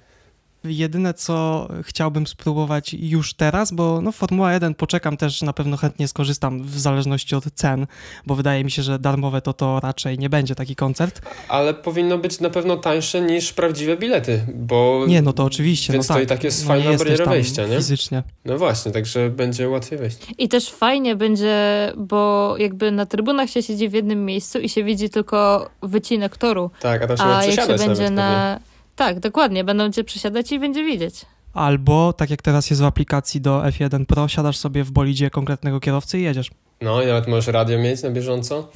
Jedyne, 0.64 1.14
co 1.14 1.68
chciałbym 1.82 2.26
spróbować 2.26 2.94
już 2.94 3.34
teraz, 3.34 3.72
bo 3.72 4.00
no 4.00 4.12
Formuła 4.12 4.52
1 4.52 4.74
poczekam 4.74 5.16
też, 5.16 5.42
na 5.42 5.52
pewno 5.52 5.76
chętnie 5.76 6.08
skorzystam 6.08 6.62
w 6.62 6.78
zależności 6.78 7.34
od 7.34 7.44
cen, 7.54 7.86
bo 8.26 8.34
wydaje 8.34 8.64
mi 8.64 8.70
się, 8.70 8.82
że 8.82 8.98
darmowe 8.98 9.40
to 9.40 9.52
to 9.52 9.80
raczej 9.80 10.18
nie 10.18 10.28
będzie 10.28 10.54
taki 10.54 10.76
koncert. 10.76 11.20
Ale 11.48 11.74
powinno 11.74 12.18
być 12.18 12.40
na 12.40 12.50
pewno 12.50 12.76
tańsze 12.76 13.20
niż 13.20 13.52
prawdziwe 13.52 13.96
bilety, 13.96 14.46
bo... 14.54 15.04
Nie, 15.08 15.22
no 15.22 15.32
to 15.32 15.44
oczywiście. 15.44 15.92
Więc 15.92 16.08
no 16.08 16.14
to 16.14 16.14
tak. 16.14 16.24
i 16.24 16.26
tak 16.26 16.44
jest 16.44 16.62
no, 16.62 16.68
fajna 16.68 16.98
bariera 16.98 17.26
wejścia, 17.26 17.66
nie? 17.66 17.76
Fizycznie. 17.76 18.22
No 18.44 18.58
właśnie, 18.58 18.92
także 18.92 19.30
będzie 19.30 19.68
łatwiej 19.68 19.98
wejść. 19.98 20.18
I 20.38 20.48
też 20.48 20.70
fajnie 20.70 21.16
będzie, 21.16 21.92
bo 21.96 22.54
jakby 22.58 22.90
na 22.90 23.06
trybunach 23.06 23.50
się 23.50 23.62
siedzi 23.62 23.88
w 23.88 23.92
jednym 23.92 24.24
miejscu 24.24 24.58
i 24.58 24.68
się 24.68 24.84
widzi 24.84 25.10
tylko 25.10 25.70
wycinek 25.82 26.36
toru. 26.36 26.70
Tak, 26.80 27.02
a 27.02 27.06
tam 27.06 27.16
się 27.16 27.24
A 27.24 27.44
jak 27.44 27.60
się 27.60 27.66
będzie 27.66 28.10
nawet 28.10 28.14
na. 28.14 28.71
Tak, 28.96 29.20
dokładnie. 29.20 29.64
Będą 29.64 29.92
cię 29.92 30.04
przesiadać 30.04 30.52
i 30.52 30.58
będzie 30.58 30.84
widzieć. 30.84 31.14
Albo, 31.52 32.12
tak 32.12 32.30
jak 32.30 32.42
teraz 32.42 32.70
jest 32.70 32.82
w 32.82 32.84
aplikacji 32.84 33.40
do 33.40 33.60
F1 33.62 34.06
Pro, 34.06 34.28
siadasz 34.28 34.56
sobie 34.58 34.84
w 34.84 34.90
bolidzie 34.90 35.30
konkretnego 35.30 35.80
kierowcy 35.80 36.18
i 36.18 36.22
jedziesz. 36.22 36.50
No 36.80 37.02
i 37.02 37.06
nawet 37.06 37.28
możesz 37.28 37.46
radio 37.46 37.78
mieć 37.78 38.02
na 38.02 38.10
bieżąco. 38.10 38.68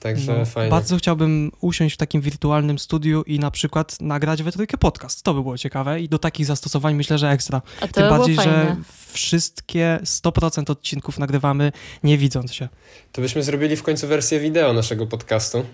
Także 0.00 0.38
No, 0.38 0.44
fajnie. 0.44 0.70
Bardzo 0.70 0.96
chciałbym 0.96 1.52
usiąść 1.60 1.94
w 1.94 1.98
takim 1.98 2.20
wirtualnym 2.20 2.78
studiu 2.78 3.22
i 3.22 3.38
na 3.38 3.50
przykład 3.50 4.00
nagrać 4.00 4.42
we 4.42 4.52
trójkę 4.52 4.78
podcast. 4.78 5.22
To 5.22 5.34
by 5.34 5.42
było 5.42 5.58
ciekawe 5.58 6.00
i 6.00 6.08
do 6.08 6.18
takich 6.18 6.46
zastosowań 6.46 6.94
myślę, 6.94 7.18
że 7.18 7.30
ekstra. 7.30 7.62
A 7.80 7.86
to 7.86 7.92
Tym 7.92 8.08
bardziej, 8.08 8.36
fajne. 8.36 8.52
że 8.52 8.76
wszystkie 9.12 9.98
100% 10.04 10.70
odcinków 10.70 11.18
nagrywamy 11.18 11.72
nie 12.02 12.18
widząc 12.18 12.52
się. 12.54 12.68
To 13.12 13.22
byśmy 13.22 13.42
zrobili 13.42 13.76
w 13.76 13.82
końcu 13.82 14.08
wersję 14.08 14.40
wideo 14.40 14.72
naszego 14.72 15.06
podcastu. 15.06 15.64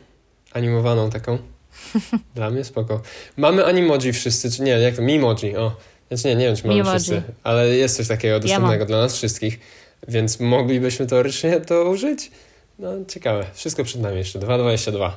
Animowaną 0.53 1.11
taką. 1.11 1.39
Dla 2.35 2.51
mnie 2.51 2.65
spoko. 2.65 3.03
Mamy 3.37 3.65
animoji 3.65 4.13
wszyscy, 4.13 4.51
czy 4.51 4.63
nie, 4.63 4.73
jak 4.73 4.97
to? 4.97 5.03
Mimoji, 5.03 5.57
o. 5.57 5.77
Znaczy 6.09 6.29
nie, 6.29 6.37
nie 6.37 6.47
wiem, 6.47 6.57
czy 6.57 6.67
mamy 6.67 6.79
Mimoji. 6.79 6.99
wszyscy, 6.99 7.23
ale 7.43 7.69
jest 7.69 7.97
coś 7.97 8.09
takiego 8.09 8.41
dostępnego 8.41 8.87
dla 8.87 8.99
nas 8.99 9.17
wszystkich, 9.17 9.61
więc 10.09 10.41
moglibyśmy 10.41 11.07
teoretycznie 11.07 11.61
to 11.61 11.85
użyć. 11.85 12.31
No, 12.79 12.93
ciekawe. 13.09 13.47
Wszystko 13.55 13.85
przed 13.85 14.01
nami 14.01 14.17
jeszcze. 14.17 14.39
2.22. 14.39 15.11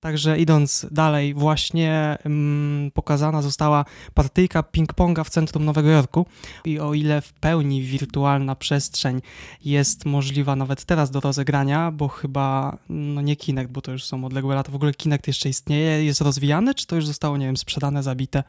Także 0.00 0.38
idąc 0.38 0.86
dalej, 0.90 1.34
właśnie 1.34 2.18
mm, 2.24 2.90
pokazana 2.90 3.42
została 3.42 3.84
partyjka 4.14 4.62
ping-ponga 4.62 5.24
w 5.24 5.30
centrum 5.30 5.64
Nowego 5.64 5.88
Jorku 5.88 6.26
i 6.64 6.80
o 6.80 6.94
ile 6.94 7.20
w 7.20 7.32
pełni 7.32 7.82
wirtualna 7.82 8.54
przestrzeń 8.54 9.20
jest 9.64 10.04
możliwa 10.04 10.56
nawet 10.56 10.84
teraz 10.84 11.10
do 11.10 11.20
rozegrania, 11.20 11.90
bo 11.90 12.08
chyba, 12.08 12.76
no 12.88 13.20
nie 13.20 13.36
Kinect, 13.36 13.70
bo 13.70 13.80
to 13.80 13.92
już 13.92 14.04
są 14.04 14.24
odległe 14.24 14.54
lata, 14.54 14.72
w 14.72 14.74
ogóle 14.74 14.94
Kinect 14.94 15.26
jeszcze 15.26 15.48
istnieje, 15.48 16.04
jest 16.04 16.20
rozwijany, 16.20 16.74
czy 16.74 16.86
to 16.86 16.96
już 16.96 17.06
zostało, 17.06 17.36
nie 17.36 17.46
wiem, 17.46 17.56
sprzedane, 17.56 18.02
zabite? 18.02 18.42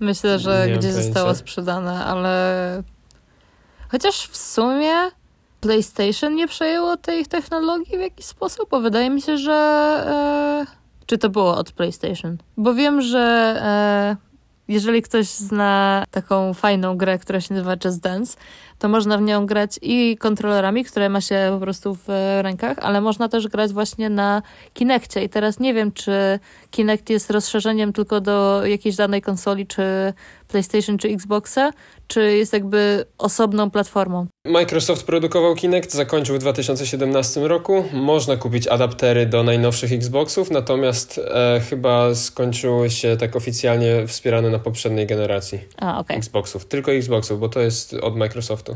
Myślę, 0.00 0.38
że 0.38 0.66
Nie 0.68 0.78
gdzieś 0.78 0.92
zostało 0.92 1.34
sprzedane, 1.34 2.04
ale. 2.04 2.82
Chociaż 3.88 4.28
w 4.28 4.36
sumie 4.36 4.94
PlayStation 5.60 6.34
nie 6.34 6.48
przejęło 6.48 6.96
tej 6.96 7.26
technologii 7.26 7.98
w 7.98 8.00
jakiś 8.00 8.26
sposób, 8.26 8.70
bo 8.70 8.80
wydaje 8.80 9.10
mi 9.10 9.22
się, 9.22 9.38
że. 9.38 9.52
E... 10.68 10.81
Czy 11.06 11.18
to 11.18 11.28
było 11.28 11.56
od 11.56 11.72
PlayStation? 11.72 12.36
Bo 12.56 12.74
wiem, 12.74 13.02
że 13.02 13.18
e... 13.62 14.16
jeżeli 14.68 15.02
ktoś 15.02 15.26
zna 15.26 16.04
taką 16.10 16.54
fajną 16.54 16.96
grę, 16.96 17.18
która 17.18 17.40
się 17.40 17.54
nazywa 17.54 17.76
Just 17.84 18.00
Dance, 18.00 18.36
to 18.82 18.88
można 18.88 19.18
w 19.18 19.22
nią 19.22 19.46
grać 19.46 19.78
i 19.82 20.16
kontrolerami, 20.16 20.84
które 20.84 21.08
ma 21.08 21.20
się 21.20 21.50
po 21.54 21.60
prostu 21.60 21.94
w 21.94 22.08
rękach, 22.42 22.78
ale 22.80 23.00
można 23.00 23.28
też 23.28 23.48
grać 23.48 23.72
właśnie 23.72 24.10
na 24.10 24.42
Kinectie. 24.74 25.24
I 25.24 25.28
teraz 25.28 25.60
nie 25.60 25.74
wiem, 25.74 25.92
czy 25.92 26.38
Kinect 26.70 27.10
jest 27.10 27.30
rozszerzeniem 27.30 27.92
tylko 27.92 28.20
do 28.20 28.66
jakiejś 28.66 28.96
danej 28.96 29.22
konsoli, 29.22 29.66
czy 29.66 29.82
PlayStation, 30.48 30.98
czy 30.98 31.08
Xboxa, 31.08 31.72
czy 32.06 32.36
jest 32.36 32.52
jakby 32.52 33.04
osobną 33.18 33.70
platformą. 33.70 34.26
Microsoft 34.46 35.06
produkował 35.06 35.54
Kinect, 35.54 35.92
zakończył 35.92 36.36
w 36.36 36.38
2017 36.38 37.48
roku. 37.48 37.84
Można 37.92 38.36
kupić 38.36 38.68
adaptery 38.68 39.26
do 39.26 39.42
najnowszych 39.42 39.92
Xboxów, 39.92 40.50
natomiast 40.50 41.20
e, 41.34 41.60
chyba 41.70 42.14
skończyły 42.14 42.90
się 42.90 43.16
tak 43.16 43.36
oficjalnie 43.36 44.06
wspierane 44.06 44.50
na 44.50 44.58
poprzedniej 44.58 45.06
generacji 45.06 45.58
A, 45.76 45.98
okay. 45.98 46.16
Xboxów. 46.16 46.66
Tylko 46.66 46.92
Xboxów, 46.92 47.40
bo 47.40 47.48
to 47.48 47.60
jest 47.60 47.94
od 47.94 48.16
Microsoftu. 48.16 48.71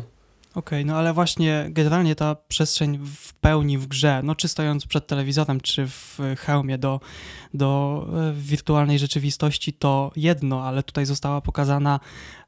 Okej, 0.56 0.78
okay, 0.78 0.84
no 0.84 0.98
ale 0.98 1.12
właśnie 1.12 1.66
generalnie 1.70 2.14
ta 2.14 2.34
przestrzeń 2.34 2.98
w 2.98 3.34
pełni 3.34 3.78
w 3.78 3.86
grze, 3.86 4.20
no 4.24 4.34
czy 4.34 4.48
stojąc 4.48 4.86
przed 4.86 5.06
telewizorem, 5.06 5.60
czy 5.60 5.86
w 5.86 6.18
hełmie 6.38 6.78
do, 6.78 7.00
do 7.54 8.06
e, 8.30 8.32
wirtualnej 8.32 8.98
rzeczywistości, 8.98 9.72
to 9.72 10.12
jedno, 10.16 10.62
ale 10.64 10.82
tutaj 10.82 11.06
została 11.06 11.40
pokazana 11.40 12.00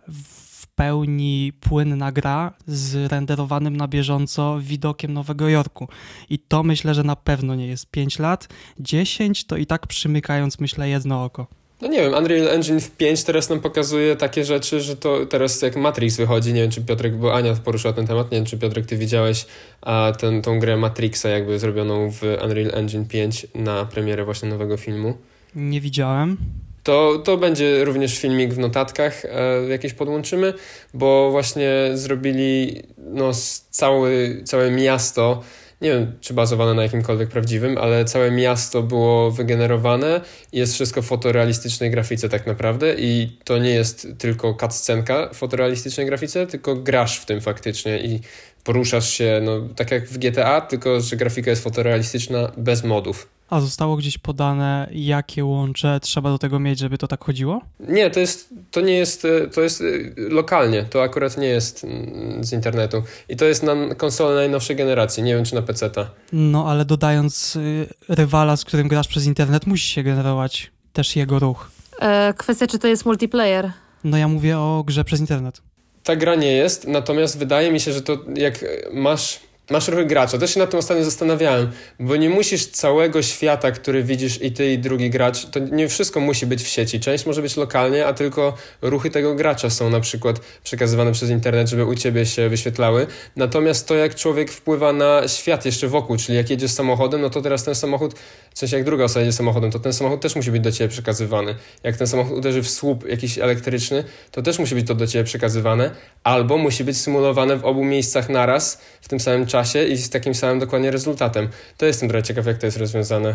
w 0.08 0.66
pełni 0.66 1.52
płynna 1.60 2.12
gra 2.12 2.52
z 2.66 3.12
renderowanym 3.12 3.76
na 3.76 3.88
bieżąco 3.88 4.58
widokiem 4.60 5.12
Nowego 5.12 5.48
Jorku. 5.48 5.88
I 6.30 6.38
to 6.38 6.62
myślę, 6.62 6.94
że 6.94 7.04
na 7.04 7.16
pewno 7.16 7.54
nie 7.54 7.66
jest 7.66 7.90
5 7.90 8.18
lat. 8.18 8.48
10 8.80 9.44
to 9.44 9.56
i 9.56 9.66
tak 9.66 9.86
przymykając, 9.86 10.60
myślę, 10.60 10.88
jedno 10.88 11.24
oko. 11.24 11.46
No 11.80 11.88
nie 11.88 11.98
wiem, 11.98 12.14
Unreal 12.14 12.48
Engine 12.48 12.80
5 12.98 13.24
teraz 13.24 13.48
nam 13.48 13.60
pokazuje 13.60 14.16
takie 14.16 14.44
rzeczy, 14.44 14.80
że 14.80 14.96
to 14.96 15.26
teraz 15.26 15.62
jak 15.62 15.76
Matrix 15.76 16.16
wychodzi, 16.16 16.52
nie 16.52 16.62
wiem 16.62 16.70
czy 16.70 16.82
Piotrek, 16.82 17.16
bo 17.16 17.34
Ania 17.34 17.54
poruszyła 17.54 17.92
ten 17.92 18.06
temat, 18.06 18.30
nie 18.30 18.38
wiem 18.38 18.46
czy 18.46 18.58
Piotrek 18.58 18.86
ty 18.86 18.96
widziałeś 18.96 19.46
a, 19.80 20.12
ten, 20.18 20.42
tą 20.42 20.58
grę 20.58 20.76
Matrixa 20.76 21.28
jakby 21.28 21.58
zrobioną 21.58 22.10
w 22.10 22.22
Unreal 22.44 22.74
Engine 22.74 23.04
5 23.04 23.46
na 23.54 23.84
premierę 23.84 24.24
właśnie 24.24 24.48
nowego 24.48 24.76
filmu. 24.76 25.14
Nie 25.54 25.80
widziałem. 25.80 26.36
To, 26.82 27.18
to 27.24 27.36
będzie 27.36 27.84
również 27.84 28.18
filmik 28.18 28.54
w 28.54 28.58
notatkach 28.58 29.24
e, 29.24 29.28
jakieś 29.68 29.92
podłączymy, 29.92 30.54
bo 30.94 31.30
właśnie 31.30 31.70
zrobili 31.94 32.82
no, 32.98 33.30
cały, 33.70 34.42
całe 34.44 34.70
miasto 34.70 35.42
nie 35.80 35.90
wiem, 35.90 36.12
czy 36.20 36.34
bazowane 36.34 36.74
na 36.74 36.82
jakimkolwiek 36.82 37.28
prawdziwym, 37.28 37.78
ale 37.78 38.04
całe 38.04 38.30
miasto 38.30 38.82
było 38.82 39.30
wygenerowane 39.30 40.20
i 40.52 40.58
jest 40.58 40.74
wszystko 40.74 41.02
w 41.02 41.06
fotorealistycznej 41.06 41.90
grafice 41.90 42.28
tak 42.28 42.46
naprawdę 42.46 42.94
i 42.94 43.38
to 43.44 43.58
nie 43.58 43.70
jest 43.70 44.08
tylko 44.18 44.54
cutscenka 44.54 45.28
w 45.32 45.36
fotorealistycznej 45.36 46.06
grafice, 46.06 46.46
tylko 46.46 46.76
grasz 46.76 47.18
w 47.18 47.26
tym 47.26 47.40
faktycznie 47.40 47.98
i 47.98 48.20
poruszasz 48.64 49.10
się, 49.10 49.40
no 49.44 49.60
tak 49.76 49.90
jak 49.90 50.08
w 50.08 50.18
GTA, 50.18 50.60
tylko 50.60 51.00
że 51.00 51.16
grafika 51.16 51.50
jest 51.50 51.62
fotorealistyczna 51.62 52.52
bez 52.56 52.84
modów. 52.84 53.37
A 53.50 53.60
zostało 53.60 53.96
gdzieś 53.96 54.18
podane, 54.18 54.88
jakie 54.92 55.44
łącze 55.44 56.00
trzeba 56.02 56.30
do 56.30 56.38
tego 56.38 56.58
mieć, 56.58 56.78
żeby 56.78 56.98
to 56.98 57.08
tak 57.08 57.24
chodziło? 57.24 57.60
Nie, 57.80 58.10
to, 58.10 58.20
jest, 58.20 58.54
to 58.70 58.80
nie 58.80 58.92
jest, 58.92 59.26
to 59.54 59.60
jest 59.60 59.80
y, 59.80 60.14
lokalnie, 60.16 60.84
to 60.84 61.02
akurat 61.02 61.38
nie 61.38 61.46
jest 61.46 61.84
mm, 61.84 62.44
z 62.44 62.52
internetu. 62.52 63.02
I 63.28 63.36
to 63.36 63.44
jest 63.44 63.62
na 63.62 63.94
konsolę 63.94 64.34
najnowszej 64.34 64.76
generacji, 64.76 65.22
nie 65.22 65.34
wiem 65.34 65.44
czy 65.44 65.54
na 65.54 65.62
PC-ta. 65.62 66.10
No, 66.32 66.70
ale 66.70 66.84
dodając 66.84 67.56
y, 67.56 67.86
rywala, 68.08 68.56
z 68.56 68.64
którym 68.64 68.88
grasz 68.88 69.08
przez 69.08 69.26
internet, 69.26 69.66
musi 69.66 69.88
się 69.88 70.02
generować 70.02 70.70
też 70.92 71.16
jego 71.16 71.38
ruch. 71.38 71.70
E, 72.00 72.34
kwestia, 72.36 72.66
czy 72.66 72.78
to 72.78 72.88
jest 72.88 73.06
multiplayer? 73.06 73.72
No 74.04 74.16
ja 74.16 74.28
mówię 74.28 74.58
o 74.58 74.82
grze 74.86 75.04
przez 75.04 75.20
internet. 75.20 75.62
Ta 76.02 76.16
gra 76.16 76.34
nie 76.34 76.52
jest, 76.52 76.86
natomiast 76.86 77.38
wydaje 77.38 77.72
mi 77.72 77.80
się, 77.80 77.92
że 77.92 78.02
to 78.02 78.18
jak 78.34 78.64
masz 78.92 79.40
masz 79.70 79.88
ruchy 79.88 80.06
gracza. 80.06 80.38
Też 80.38 80.54
się 80.54 80.60
nad 80.60 80.70
tym 80.70 80.78
ostatnio 80.78 81.04
zastanawiałem, 81.04 81.70
bo 82.00 82.16
nie 82.16 82.30
musisz 82.30 82.66
całego 82.66 83.22
świata, 83.22 83.70
który 83.70 84.04
widzisz 84.04 84.42
i 84.42 84.52
ty 84.52 84.72
i 84.72 84.78
drugi 84.78 85.10
gracz, 85.10 85.46
to 85.46 85.60
nie 85.60 85.88
wszystko 85.88 86.20
musi 86.20 86.46
być 86.46 86.62
w 86.62 86.68
sieci. 86.68 87.00
Część 87.00 87.26
może 87.26 87.42
być 87.42 87.56
lokalnie, 87.56 88.06
a 88.06 88.12
tylko 88.12 88.54
ruchy 88.82 89.10
tego 89.10 89.34
gracza 89.34 89.70
są 89.70 89.90
na 89.90 90.00
przykład 90.00 90.40
przekazywane 90.64 91.12
przez 91.12 91.30
internet, 91.30 91.68
żeby 91.68 91.84
u 91.84 91.94
ciebie 91.94 92.26
się 92.26 92.48
wyświetlały. 92.48 93.06
Natomiast 93.36 93.88
to, 93.88 93.94
jak 93.94 94.14
człowiek 94.14 94.52
wpływa 94.52 94.92
na 94.92 95.28
świat 95.28 95.64
jeszcze 95.64 95.88
wokół, 95.88 96.16
czyli 96.16 96.38
jak 96.38 96.50
jedziesz 96.50 96.70
samochodem, 96.70 97.20
no 97.20 97.30
to 97.30 97.42
teraz 97.42 97.64
ten 97.64 97.74
samochód, 97.74 98.14
w 98.58 98.60
sensie 98.60 98.76
jak 98.76 98.86
druga 98.86 99.04
osoba 99.04 99.20
jedzie 99.20 99.32
samochodem, 99.32 99.70
to 99.70 99.78
ten 99.78 99.92
samochód 99.92 100.20
też 100.20 100.36
musi 100.36 100.50
być 100.50 100.62
do 100.62 100.72
ciebie 100.72 100.88
przekazywany. 100.88 101.54
Jak 101.82 101.96
ten 101.96 102.06
samochód 102.06 102.38
uderzy 102.38 102.62
w 102.62 102.70
słup 102.70 103.08
jakiś 103.08 103.38
elektryczny, 103.38 104.04
to 104.30 104.42
też 104.42 104.58
musi 104.58 104.74
być 104.74 104.86
to 104.86 104.94
do 104.94 105.06
ciebie 105.06 105.24
przekazywane, 105.24 105.90
albo 106.24 106.58
musi 106.58 106.84
być 106.84 106.96
symulowane 106.96 107.56
w 107.56 107.64
obu 107.64 107.84
miejscach 107.84 108.28
naraz 108.28 108.80
w 109.00 109.08
tym 109.08 109.20
samym 109.20 109.46
czasie 109.46 109.84
i 109.84 109.96
z 109.96 110.10
takim 110.10 110.34
samym 110.34 110.58
dokładnie 110.58 110.90
rezultatem. 110.90 111.48
To 111.76 111.86
jestem 111.86 112.08
trochę 112.08 112.22
ciekaw, 112.22 112.46
jak 112.46 112.58
to 112.58 112.66
jest 112.66 112.78
rozwiązane. 112.78 113.34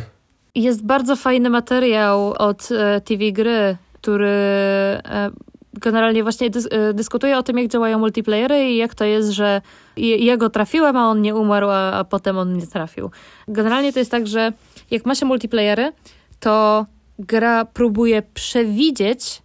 Jest 0.55 0.85
bardzo 0.85 1.15
fajny 1.15 1.49
materiał 1.49 2.33
od 2.37 2.69
e, 2.71 3.01
TV 3.01 3.31
Gry, 3.31 3.77
który 3.93 4.27
e, 4.27 5.31
generalnie 5.73 6.23
właśnie 6.23 6.49
dys 6.49 6.67
e, 6.71 6.93
dyskutuje 6.93 7.37
o 7.37 7.43
tym, 7.43 7.57
jak 7.57 7.67
działają 7.67 7.99
multiplayery 7.99 8.69
i 8.69 8.77
jak 8.77 8.95
to 8.95 9.05
jest, 9.05 9.29
że 9.29 9.61
jego 9.97 10.49
trafiłem, 10.49 10.97
a 10.97 11.09
on 11.09 11.21
nie 11.21 11.35
umarł, 11.35 11.69
a, 11.69 11.91
a 11.91 12.03
potem 12.03 12.37
on 12.37 12.57
nie 12.57 12.67
trafił. 12.67 13.11
Generalnie 13.47 13.93
to 13.93 13.99
jest 13.99 14.11
tak, 14.11 14.27
że 14.27 14.53
jak 14.93 15.05
ma 15.05 15.15
się 15.15 15.25
multiplayery, 15.25 15.91
to 16.39 16.85
gra 17.19 17.65
próbuje 17.65 18.21
przewidzieć, 18.33 19.41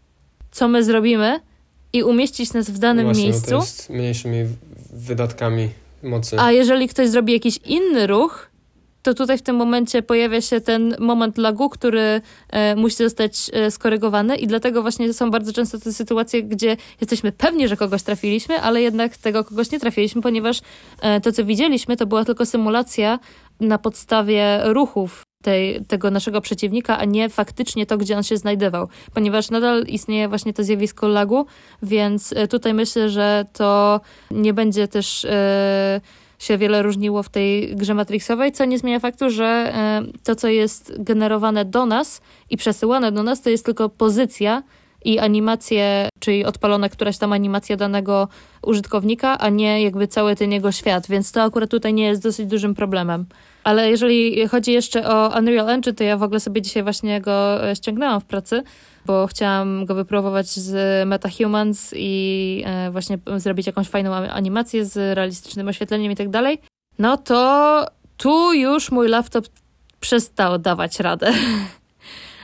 co 0.50 0.68
my 0.68 0.84
zrobimy 0.84 1.40
i 1.92 2.02
umieścić 2.02 2.52
nas 2.52 2.70
w 2.70 2.78
danym 2.78 3.04
Właśnie, 3.04 3.24
miejscu. 3.24 3.50
No 3.50 3.58
to 3.58 3.64
jest 3.64 3.90
mniejszymi 3.90 4.38
wydatkami 4.92 5.68
mocy. 6.02 6.40
A 6.40 6.52
jeżeli 6.52 6.88
ktoś 6.88 7.08
zrobi 7.08 7.32
jakiś 7.32 7.58
inny 7.64 8.06
ruch, 8.06 8.50
to 9.02 9.14
tutaj 9.14 9.38
w 9.38 9.42
tym 9.42 9.56
momencie 9.56 10.02
pojawia 10.02 10.40
się 10.40 10.60
ten 10.60 10.96
moment 10.98 11.38
lagu, 11.38 11.68
który 11.68 12.20
e, 12.50 12.76
musi 12.76 12.96
zostać 12.96 13.50
e, 13.52 13.70
skorygowany 13.70 14.36
i 14.36 14.46
dlatego 14.46 14.82
właśnie 14.82 15.12
są 15.12 15.30
bardzo 15.30 15.52
często 15.52 15.78
te 15.78 15.92
sytuacje, 15.92 16.42
gdzie 16.42 16.76
jesteśmy 17.00 17.32
pewni, 17.32 17.68
że 17.68 17.76
kogoś 17.76 18.02
trafiliśmy, 18.02 18.60
ale 18.60 18.82
jednak 18.82 19.16
tego 19.16 19.44
kogoś 19.44 19.70
nie 19.70 19.80
trafiliśmy, 19.80 20.22
ponieważ 20.22 20.60
e, 21.00 21.20
to, 21.20 21.32
co 21.32 21.44
widzieliśmy, 21.44 21.96
to 21.96 22.06
była 22.06 22.24
tylko 22.24 22.46
symulacja 22.46 23.18
na 23.60 23.78
podstawie 23.78 24.60
ruchów 24.64 25.27
tej, 25.42 25.84
tego 25.84 26.10
naszego 26.10 26.40
przeciwnika, 26.40 26.98
a 26.98 27.04
nie 27.04 27.28
faktycznie 27.28 27.86
to, 27.86 27.98
gdzie 27.98 28.16
on 28.16 28.22
się 28.22 28.36
znajdował, 28.36 28.88
ponieważ 29.14 29.50
nadal 29.50 29.84
istnieje 29.84 30.28
właśnie 30.28 30.52
to 30.52 30.64
zjawisko 30.64 31.08
lagu, 31.08 31.46
więc 31.82 32.32
e, 32.32 32.48
tutaj 32.48 32.74
myślę, 32.74 33.10
że 33.10 33.44
to 33.52 34.00
nie 34.30 34.54
będzie 34.54 34.88
też 34.88 35.24
e, 35.24 36.00
się 36.38 36.58
wiele 36.58 36.82
różniło 36.82 37.22
w 37.22 37.28
tej 37.28 37.76
grze 37.76 37.94
Matrixowej, 37.94 38.52
co 38.52 38.64
nie 38.64 38.78
zmienia 38.78 39.00
faktu, 39.00 39.30
że 39.30 39.44
e, 39.44 40.02
to, 40.24 40.34
co 40.34 40.48
jest 40.48 40.94
generowane 40.98 41.64
do 41.64 41.86
nas 41.86 42.20
i 42.50 42.56
przesyłane 42.56 43.12
do 43.12 43.22
nas, 43.22 43.42
to 43.42 43.50
jest 43.50 43.64
tylko 43.64 43.88
pozycja 43.88 44.62
i 45.04 45.18
animacje, 45.18 46.08
czyli 46.20 46.44
odpalona 46.44 46.88
któraś 46.88 47.18
tam 47.18 47.32
animacja 47.32 47.76
danego 47.76 48.28
użytkownika, 48.62 49.38
a 49.38 49.48
nie 49.48 49.82
jakby 49.82 50.08
cały 50.08 50.36
ten 50.36 50.52
jego 50.52 50.72
świat, 50.72 51.06
więc 51.08 51.32
to 51.32 51.42
akurat 51.42 51.70
tutaj 51.70 51.94
nie 51.94 52.04
jest 52.04 52.22
dosyć 52.22 52.46
dużym 52.46 52.74
problemem. 52.74 53.26
Ale 53.64 53.90
jeżeli 53.90 54.48
chodzi 54.48 54.72
jeszcze 54.72 55.08
o 55.08 55.38
Unreal 55.38 55.70
Engine, 55.70 55.94
to 55.94 56.04
ja 56.04 56.16
w 56.16 56.22
ogóle 56.22 56.40
sobie 56.40 56.62
dzisiaj 56.62 56.82
właśnie 56.82 57.20
go 57.20 57.68
e, 57.70 57.76
ściągnęłam 57.76 58.20
w 58.20 58.24
pracy, 58.24 58.62
bo 59.06 59.26
chciałam 59.26 59.84
go 59.84 59.94
wypróbować 59.94 60.46
z 60.48 61.08
MetaHumans 61.08 61.94
i 61.96 62.62
e, 62.66 62.90
właśnie 62.90 63.18
zrobić 63.36 63.66
jakąś 63.66 63.88
fajną 63.88 64.14
animację 64.14 64.84
z 64.84 65.16
realistycznym 65.16 65.68
oświetleniem 65.68 66.12
i 66.12 66.16
tak 66.16 66.28
dalej. 66.28 66.58
No 66.98 67.16
to 67.16 67.86
tu 68.16 68.52
już 68.52 68.90
mój 68.90 69.08
laptop 69.08 69.44
przestał 70.00 70.58
dawać 70.58 71.00
radę. 71.00 71.32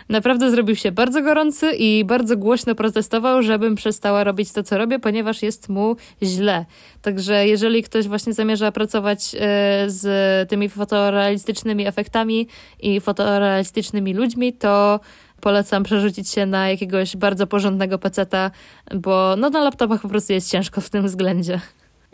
Naprawdę 0.09 0.51
zrobił 0.51 0.77
się 0.77 0.93
bardzo 0.93 1.23
gorący 1.23 1.73
i 1.73 2.05
bardzo 2.05 2.37
głośno 2.37 2.75
protestował, 2.75 3.43
żebym 3.43 3.75
przestała 3.75 4.25
robić 4.25 4.53
to, 4.53 4.63
co 4.63 4.79
robię, 4.79 4.99
ponieważ 4.99 5.43
jest 5.43 5.69
mu 5.69 5.97
źle. 6.23 6.65
Także 7.03 7.47
jeżeli 7.47 7.83
ktoś 7.83 8.09
właśnie 8.09 8.33
zamierza 8.33 8.73
pracować 8.73 9.35
e, 9.35 9.39
z 9.87 10.49
tymi 10.49 10.69
fotorealistycznymi 10.69 11.87
efektami 11.87 12.49
i 12.81 13.01
fotorealistycznymi 13.01 14.15
ludźmi, 14.15 14.53
to 14.53 15.01
polecam 15.41 15.83
przerzucić 15.83 16.31
się 16.31 16.47
na 16.47 16.71
jakiegoś 16.71 17.17
bardzo 17.17 17.47
porządnego 17.47 17.99
peceta, 17.99 18.51
bo 18.95 19.35
no, 19.39 19.51
na 19.51 19.61
laptopach 19.61 20.01
po 20.01 20.09
prostu 20.09 20.33
jest 20.33 20.51
ciężko 20.51 20.81
w 20.81 20.91
tym 20.91 21.07
względzie. 21.07 21.61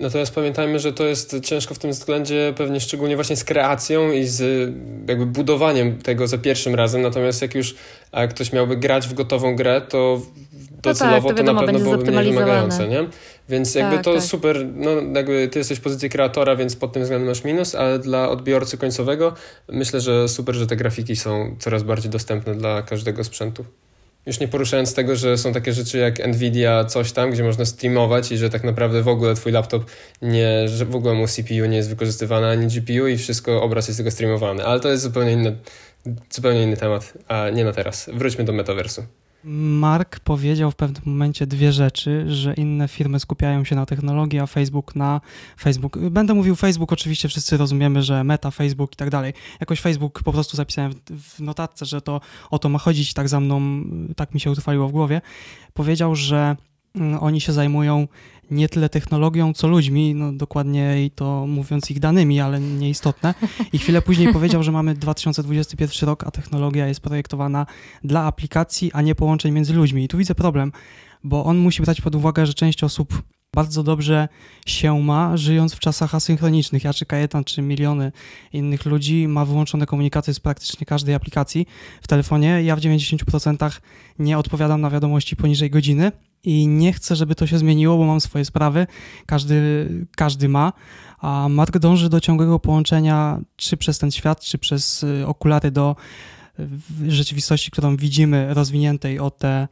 Natomiast 0.01 0.34
pamiętajmy, 0.34 0.78
że 0.78 0.92
to 0.92 1.05
jest 1.05 1.36
ciężko 1.42 1.74
w 1.74 1.78
tym 1.78 1.90
względzie 1.90 2.55
pewnie 2.57 2.80
szczególnie 2.80 3.14
właśnie 3.14 3.36
z 3.36 3.44
kreacją 3.44 4.12
i 4.12 4.24
z 4.24 4.70
jakby 5.09 5.26
budowaniem 5.26 5.98
tego 5.98 6.26
za 6.26 6.38
pierwszym 6.38 6.74
razem. 6.74 7.03
Natomiast 7.03 7.42
jak 7.42 7.55
już 7.55 7.74
ktoś 8.30 8.53
miałby 8.53 8.76
grać 8.76 9.09
w 9.09 9.14
gotową 9.14 9.57
grę, 9.57 9.80
to 9.88 10.20
docelowo 10.82 11.16
no 11.16 11.28
tak, 11.28 11.36
to, 11.36 11.42
wiadomo, 11.42 11.61
to 11.61 11.66
na 11.66 11.72
pewno 11.72 11.90
byłoby 11.90 12.12
mniej 12.12 12.32
wymagające, 12.32 12.88
nie? 12.88 13.07
Więc 13.48 13.74
jakby 13.74 13.96
tak, 13.96 14.05
to 14.05 14.14
tak. 14.14 14.22
super, 14.22 14.66
no 14.74 14.90
jakby 15.14 15.48
ty 15.48 15.59
jesteś 15.59 15.78
w 15.78 15.82
pozycji 15.82 16.11
kreatora, 16.11 16.57
więc 16.57 16.76
pod 16.76 16.92
tym 16.92 17.03
względem 17.03 17.28
masz 17.28 17.44
minus, 17.44 17.74
ale 17.74 17.98
dla 17.98 18.28
odbiorcy 18.28 18.78
końcowego 18.78 19.34
myślę, 19.68 20.01
że 20.01 20.28
super, 20.28 20.55
że 20.55 20.66
te 20.66 20.76
grafiki 20.76 21.16
są 21.16 21.57
coraz 21.59 21.82
bardziej 21.82 22.11
dostępne 22.11 22.55
dla 22.55 22.82
każdego 22.82 23.24
sprzętu. 23.24 23.64
Już 24.27 24.41
nie 24.41 24.49
poruszając 24.49 24.95
tego, 24.95 25.16
że 25.16 25.39
są 25.39 25.53
takie 25.53 25.73
rzeczy 25.73 25.99
jak 25.99 26.27
Nvidia, 26.27 26.85
coś 26.85 27.12
tam, 27.12 27.31
gdzie 27.31 27.45
można 27.45 27.64
streamować 27.64 28.33
i 28.33 28.37
że 28.37 28.51
tak 28.51 28.64
naprawdę 28.64 29.03
w 29.03 29.09
ogóle 29.09 29.35
twój 29.35 29.53
laptop 29.53 29.91
nie, 30.23 30.68
że 30.68 30.85
w 30.85 30.97
ogóle 30.97 31.14
mu 31.14 31.27
CPU 31.27 31.66
nie 31.66 31.77
jest 31.77 31.89
wykorzystywany 31.89 32.49
ani 32.49 32.66
GPU 32.66 33.07
i 33.07 33.16
wszystko, 33.18 33.62
obraz 33.62 33.89
jest 33.89 33.99
tylko 33.99 34.11
streamowany. 34.11 34.64
Ale 34.64 34.81
to 34.81 34.89
jest 34.89 35.03
zupełnie 35.03 35.33
inny, 35.33 35.57
zupełnie 36.31 36.62
inny 36.62 36.77
temat, 36.77 37.12
a 37.29 37.51
nie 37.51 37.64
na 37.64 37.73
teraz. 37.73 38.11
Wróćmy 38.12 38.45
do 38.45 38.53
metaversu. 38.53 39.05
Mark 39.45 40.20
powiedział 40.20 40.70
w 40.70 40.76
pewnym 40.76 41.03
momencie 41.07 41.47
dwie 41.47 41.72
rzeczy, 41.72 42.24
że 42.28 42.55
inne 42.55 42.88
firmy 42.88 43.20
skupiają 43.20 43.64
się 43.64 43.76
na 43.76 43.86
technologii, 43.86 44.38
a 44.38 44.47
Facebook 44.47 44.97
na 44.97 45.20
Facebook. 45.61 45.99
Będę 45.99 46.34
mówił 46.34 46.57
Facebook, 46.57 46.93
oczywiście 46.93 47.28
wszyscy 47.28 47.57
rozumiemy, 47.57 48.03
że 48.03 48.24
meta, 48.24 48.51
Facebook 48.51 48.93
i 48.93 48.97
tak 48.97 49.11
dalej. 49.11 49.32
Jakoś 49.61 49.80
Facebook 49.80 50.22
po 50.22 50.32
prostu 50.32 50.57
zapisałem 50.57 50.93
w 51.11 51.41
notatce, 51.41 51.86
że 51.86 52.01
to 52.01 52.20
o 52.51 52.59
to 52.59 52.68
ma 52.68 52.78
chodzić, 52.78 53.14
tak 53.14 53.28
za 53.28 53.41
mną, 53.41 53.61
tak 54.16 54.34
mi 54.34 54.41
się 54.41 54.51
utrwaliło 54.51 54.88
w 54.88 54.93
głowie. 54.93 55.20
Powiedział, 55.74 56.14
że 56.14 56.57
mm, 56.95 57.22
oni 57.22 57.41
się 57.41 57.53
zajmują 57.53 58.09
nie 58.51 58.68
tyle 58.68 58.88
technologią, 58.88 59.53
co 59.55 59.68
ludźmi, 59.68 60.14
no 60.14 60.32
dokładniej 60.32 61.11
to 61.11 61.46
mówiąc 61.46 61.90
ich 61.90 62.01
danymi, 62.01 62.40
ale 62.40 62.61
nieistotne. 62.61 63.34
I 63.72 63.78
chwilę 63.78 64.03
później 64.03 64.32
powiedział, 64.32 64.62
że 64.62 64.72
mamy 64.72 64.94
2021 64.94 66.09
rok, 66.09 66.24
a 66.26 66.30
technologia 66.30 66.86
jest 66.86 67.01
projektowana 67.01 67.66
dla 68.05 68.24
aplikacji, 68.24 68.90
a 68.92 69.03
nie 69.03 69.14
połączeń 69.14 69.53
między 69.53 69.74
ludźmi. 69.74 70.05
I 70.05 70.09
tu 70.09 70.18
widzę 70.18 70.34
problem, 70.34 70.72
bo 71.24 71.44
on 71.44 71.59
musi 71.59 71.82
brać 71.82 72.01
pod 72.01 72.14
uwagę, 72.14 72.46
że 72.46 72.55
część 72.55 72.84
osób 72.84 73.22
bardzo 73.55 73.82
dobrze 73.82 74.28
się 74.66 75.01
ma, 75.03 75.36
żyjąc 75.36 75.74
w 75.74 75.78
czasach 75.78 76.14
asynchronicznych. 76.14 76.84
Ja 76.84 76.92
czy 76.92 77.07
Kajetan, 77.07 77.44
czy 77.44 77.62
miliony 77.62 78.12
innych 78.53 78.86
ludzi 78.86 79.28
ma 79.28 79.44
wyłączone 79.44 79.86
komunikaty 79.86 80.34
z 80.34 80.40
praktycznie 80.40 80.86
każdej 80.86 81.14
aplikacji 81.14 81.66
w 82.03 82.09
telefonie. 82.09 82.62
Ja 82.62 82.76
w 82.76 82.80
90% 82.80 83.80
nie 84.18 84.38
odpowiadam 84.38 84.80
na 84.80 84.90
wiadomości 84.90 85.36
poniżej 85.36 85.70
godziny, 85.70 86.12
i 86.44 86.66
nie 86.66 86.92
chcę, 86.92 87.16
żeby 87.16 87.34
to 87.34 87.46
się 87.46 87.59
zmieniło, 87.59 87.96
bo 87.96 88.05
mam 88.05 88.20
swoje 88.20 88.44
sprawy, 88.44 88.86
każdy, 89.26 89.88
każdy 90.16 90.48
ma, 90.48 90.72
a 91.18 91.48
Mark 91.48 91.78
dąży 91.78 92.09
do 92.09 92.20
ciągłego 92.20 92.59
połączenia 92.59 93.40
czy 93.57 93.76
przez 93.76 93.98
ten 93.98 94.11
świat, 94.11 94.40
czy 94.40 94.59
przez 94.59 95.03
y, 95.03 95.26
okulary 95.26 95.70
do 95.70 95.96
y, 96.61 97.11
rzeczywistości, 97.11 97.70
którą 97.70 97.96
widzimy, 97.96 98.55
rozwiniętej 98.55 99.18
o 99.18 99.30
te, 99.30 99.68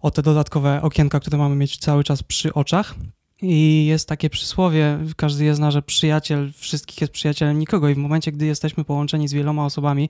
o 0.00 0.10
te 0.10 0.22
dodatkowe 0.22 0.82
okienka, 0.82 1.20
które 1.20 1.38
mamy 1.38 1.56
mieć 1.56 1.78
cały 1.78 2.04
czas 2.04 2.22
przy 2.22 2.54
oczach. 2.54 2.94
I 3.42 3.86
jest 3.86 4.08
takie 4.08 4.30
przysłowie, 4.30 4.98
każdy 5.16 5.44
je 5.44 5.54
zna, 5.54 5.70
że 5.70 5.82
przyjaciel 5.82 6.52
wszystkich 6.56 7.00
jest 7.00 7.12
przyjacielem 7.12 7.58
nikogo 7.58 7.88
i 7.88 7.94
w 7.94 7.98
momencie, 7.98 8.32
gdy 8.32 8.46
jesteśmy 8.46 8.84
połączeni 8.84 9.28
z 9.28 9.32
wieloma 9.32 9.64
osobami 9.64 10.08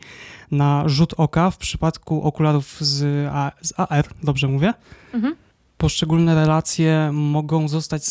na 0.50 0.82
rzut 0.86 1.14
oka, 1.16 1.50
w 1.50 1.58
przypadku 1.58 2.22
okularów 2.22 2.76
z, 2.80 3.28
A, 3.32 3.52
z 3.62 3.72
AR, 3.76 4.04
dobrze 4.22 4.48
mówię? 4.48 4.74
Mhm 5.14 5.36
poszczególne 5.80 6.34
relacje 6.34 7.10
mogą 7.12 7.68
zostać 7.68 8.02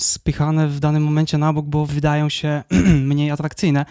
spychane 0.00 0.68
w 0.68 0.80
danym 0.80 1.02
momencie 1.02 1.38
na 1.38 1.52
bok, 1.52 1.66
bo 1.66 1.86
wydają 1.86 2.28
się 2.28 2.62
mniej 3.10 3.30
atrakcyjne. 3.30 3.84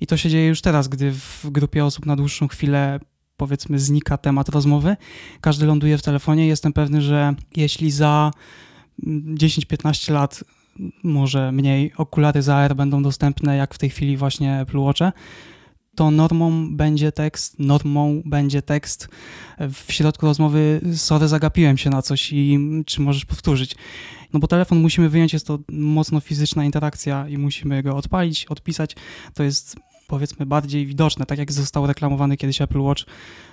I 0.00 0.06
to 0.06 0.16
się 0.16 0.30
dzieje 0.30 0.48
już 0.48 0.60
teraz, 0.60 0.88
gdy 0.88 1.12
w 1.12 1.46
grupie 1.50 1.84
osób 1.84 2.06
na 2.06 2.16
dłuższą 2.16 2.48
chwilę 2.48 3.00
powiedzmy 3.36 3.78
znika 3.78 4.18
temat 4.18 4.48
rozmowy, 4.48 4.96
każdy 5.40 5.66
ląduje 5.66 5.98
w 5.98 6.02
telefonie. 6.02 6.46
Jestem 6.46 6.72
pewny, 6.72 7.02
że 7.02 7.34
jeśli 7.56 7.90
za 7.90 8.30
10-15 9.02 10.12
lat 10.12 10.44
może 11.02 11.52
mniej 11.52 11.92
okulary 11.96 12.42
za 12.42 12.56
AR 12.56 12.76
będą 12.76 13.02
dostępne, 13.02 13.56
jak 13.56 13.74
w 13.74 13.78
tej 13.78 13.90
chwili 13.90 14.16
właśnie 14.16 14.60
Apple 14.60 14.78
Watche, 14.78 15.12
to 15.94 16.10
normą 16.10 16.76
będzie 16.76 17.12
tekst, 17.12 17.58
normą 17.58 18.22
będzie 18.24 18.62
tekst 18.62 19.08
w 19.58 19.92
środku 19.92 20.26
rozmowy, 20.26 20.80
sorry, 20.94 21.28
zagapiłem 21.28 21.76
się 21.76 21.90
na 21.90 22.02
coś 22.02 22.32
i 22.32 22.58
czy 22.86 23.00
możesz 23.00 23.24
powtórzyć. 23.24 23.76
No 24.32 24.40
bo 24.40 24.46
telefon 24.46 24.80
musimy 24.80 25.08
wyjąć, 25.08 25.32
jest 25.32 25.46
to 25.46 25.58
mocno 25.68 26.20
fizyczna 26.20 26.64
interakcja 26.64 27.28
i 27.28 27.38
musimy 27.38 27.82
go 27.82 27.96
odpalić, 27.96 28.46
odpisać. 28.46 28.96
To 29.34 29.42
jest 29.42 29.76
powiedzmy 30.06 30.46
bardziej 30.46 30.86
widoczne, 30.86 31.26
tak 31.26 31.38
jak 31.38 31.52
został 31.52 31.86
reklamowany 31.86 32.36
kiedyś 32.36 32.62
Apple 32.62 32.80
Watch 32.80 33.02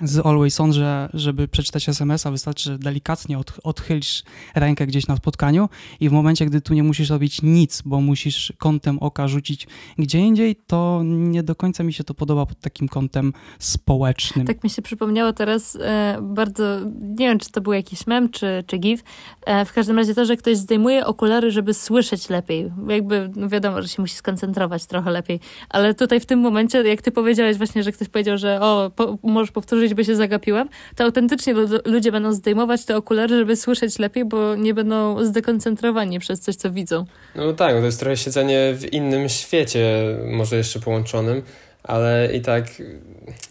z 0.01 0.25
Always 0.25 0.59
On, 0.59 0.73
że 0.73 1.09
żeby 1.13 1.47
przeczytać 1.47 1.89
SMS-a 1.89 2.31
wystarczy, 2.31 2.63
że 2.63 2.79
delikatnie 2.79 3.39
od, 3.39 3.53
odchylisz 3.63 4.23
rękę 4.55 4.87
gdzieś 4.87 5.07
na 5.07 5.15
spotkaniu 5.15 5.69
i 5.99 6.09
w 6.09 6.11
momencie, 6.11 6.45
gdy 6.45 6.61
tu 6.61 6.73
nie 6.73 6.83
musisz 6.83 7.09
robić 7.09 7.41
nic, 7.41 7.81
bo 7.85 8.01
musisz 8.01 8.53
kątem 8.57 8.99
oka 8.99 9.27
rzucić 9.27 9.67
gdzie 9.97 10.19
indziej, 10.19 10.55
to 10.67 11.01
nie 11.03 11.43
do 11.43 11.55
końca 11.55 11.83
mi 11.83 11.93
się 11.93 12.03
to 12.03 12.13
podoba 12.13 12.45
pod 12.45 12.59
takim 12.59 12.87
kątem 12.87 13.33
społecznym. 13.59 14.47
Tak 14.47 14.63
mi 14.63 14.69
się 14.69 14.81
przypomniało 14.81 15.33
teraz 15.33 15.77
e, 15.81 16.17
bardzo, 16.21 16.63
nie 17.01 17.27
wiem, 17.27 17.39
czy 17.39 17.51
to 17.51 17.61
był 17.61 17.73
jakiś 17.73 18.07
mem, 18.07 18.29
czy, 18.29 18.63
czy 18.67 18.77
gif, 18.77 19.03
e, 19.45 19.65
w 19.65 19.73
każdym 19.73 19.97
razie 19.97 20.15
to, 20.15 20.25
że 20.25 20.37
ktoś 20.37 20.57
zdejmuje 20.57 21.05
okulary, 21.05 21.51
żeby 21.51 21.73
słyszeć 21.73 22.29
lepiej. 22.29 22.71
Jakby, 22.87 23.31
no 23.35 23.49
wiadomo, 23.49 23.81
że 23.81 23.87
się 23.87 24.01
musi 24.01 24.15
skoncentrować 24.15 24.85
trochę 24.85 25.11
lepiej, 25.11 25.39
ale 25.69 25.93
tutaj 25.93 26.19
w 26.19 26.25
tym 26.25 26.39
momencie, 26.41 26.83
jak 26.83 27.01
ty 27.01 27.11
powiedziałeś 27.11 27.57
właśnie, 27.57 27.83
że 27.83 27.91
ktoś 27.91 28.09
powiedział, 28.09 28.37
że 28.37 28.61
o, 28.61 28.91
po, 28.95 29.17
możesz 29.23 29.51
powtórzyć, 29.51 29.93
by 29.93 30.05
się 30.05 30.15
zagapiłem, 30.15 30.69
to 30.95 31.03
autentycznie 31.03 31.53
ludzie 31.85 32.11
będą 32.11 32.33
zdejmować 32.33 32.85
te 32.85 32.97
okulary, 32.97 33.37
żeby 33.37 33.55
słyszeć 33.55 33.99
lepiej, 33.99 34.25
bo 34.25 34.55
nie 34.55 34.73
będą 34.73 35.25
zdekoncentrowani 35.25 36.19
przez 36.19 36.39
coś, 36.39 36.55
co 36.55 36.71
widzą. 36.71 37.05
No 37.35 37.53
tak, 37.53 37.75
to 37.75 37.85
jest 37.85 37.99
trochę 37.99 38.17
siedzenie 38.17 38.73
w 38.73 38.93
innym 38.93 39.29
świecie, 39.29 40.03
może 40.31 40.57
jeszcze 40.57 40.79
połączonym, 40.79 41.41
ale 41.83 42.29
i 42.33 42.41
tak, 42.41 42.65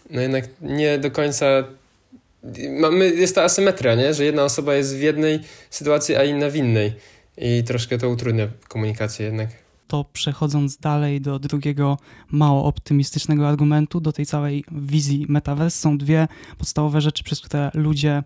no 0.09 0.21
jednak 0.21 0.45
nie 0.61 0.97
do 0.97 1.11
końca 1.11 1.45
mamy, 2.69 3.09
jest 3.09 3.35
ta 3.35 3.43
asymetria, 3.43 3.95
nie? 3.95 4.13
że 4.13 4.25
jedna 4.25 4.43
osoba 4.43 4.75
jest 4.75 4.97
w 4.97 5.01
jednej 5.01 5.39
sytuacji, 5.69 6.15
a 6.15 6.23
inna 6.23 6.49
w 6.49 6.55
innej. 6.55 6.93
I 7.37 7.63
troszkę 7.63 7.97
to 7.97 8.09
utrudnia 8.09 8.47
komunikację 8.67 9.25
jednak 9.25 9.49
to 9.91 10.03
przechodząc 10.03 10.77
dalej 10.77 11.21
do 11.21 11.39
drugiego 11.39 11.97
mało 12.29 12.65
optymistycznego 12.65 13.47
argumentu, 13.47 14.01
do 14.01 14.11
tej 14.11 14.25
całej 14.25 14.63
wizji 14.71 15.25
metaverse, 15.29 15.79
są 15.79 15.97
dwie 15.97 16.27
podstawowe 16.57 17.01
rzeczy, 17.01 17.23
przez 17.23 17.41
które 17.41 17.71
ludzie 17.73 18.23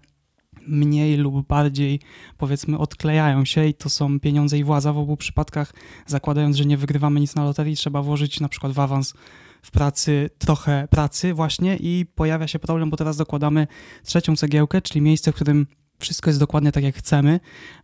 mniej 0.67 1.17
lub 1.17 1.47
bardziej, 1.47 1.99
powiedzmy, 2.37 2.77
odklejają 2.77 3.45
się 3.45 3.67
i 3.67 3.73
to 3.73 3.89
są 3.89 4.19
pieniądze 4.19 4.57
i 4.57 4.63
władza. 4.63 4.93
W 4.93 4.97
obu 4.97 5.17
przypadkach, 5.17 5.73
zakładając, 6.07 6.55
że 6.55 6.65
nie 6.65 6.77
wygrywamy 6.77 7.19
nic 7.19 7.35
na 7.35 7.43
loterii, 7.43 7.75
trzeba 7.75 8.01
włożyć 8.01 8.39
na 8.39 8.49
przykład 8.49 8.73
w 8.73 8.79
awans 8.79 9.13
w 9.61 9.71
pracy 9.71 10.29
trochę 10.37 10.87
pracy 10.91 11.33
właśnie 11.33 11.77
i 11.77 12.05
pojawia 12.15 12.47
się 12.47 12.59
problem, 12.59 12.89
bo 12.89 12.97
teraz 12.97 13.17
dokładamy 13.17 13.67
trzecią 14.03 14.35
cegiełkę, 14.35 14.81
czyli 14.81 15.01
miejsce, 15.01 15.31
w 15.31 15.35
którym 15.35 15.67
wszystko 15.99 16.29
jest 16.29 16.39
dokładnie 16.39 16.71
tak, 16.71 16.83
jak 16.83 16.95
chcemy, 16.95 17.39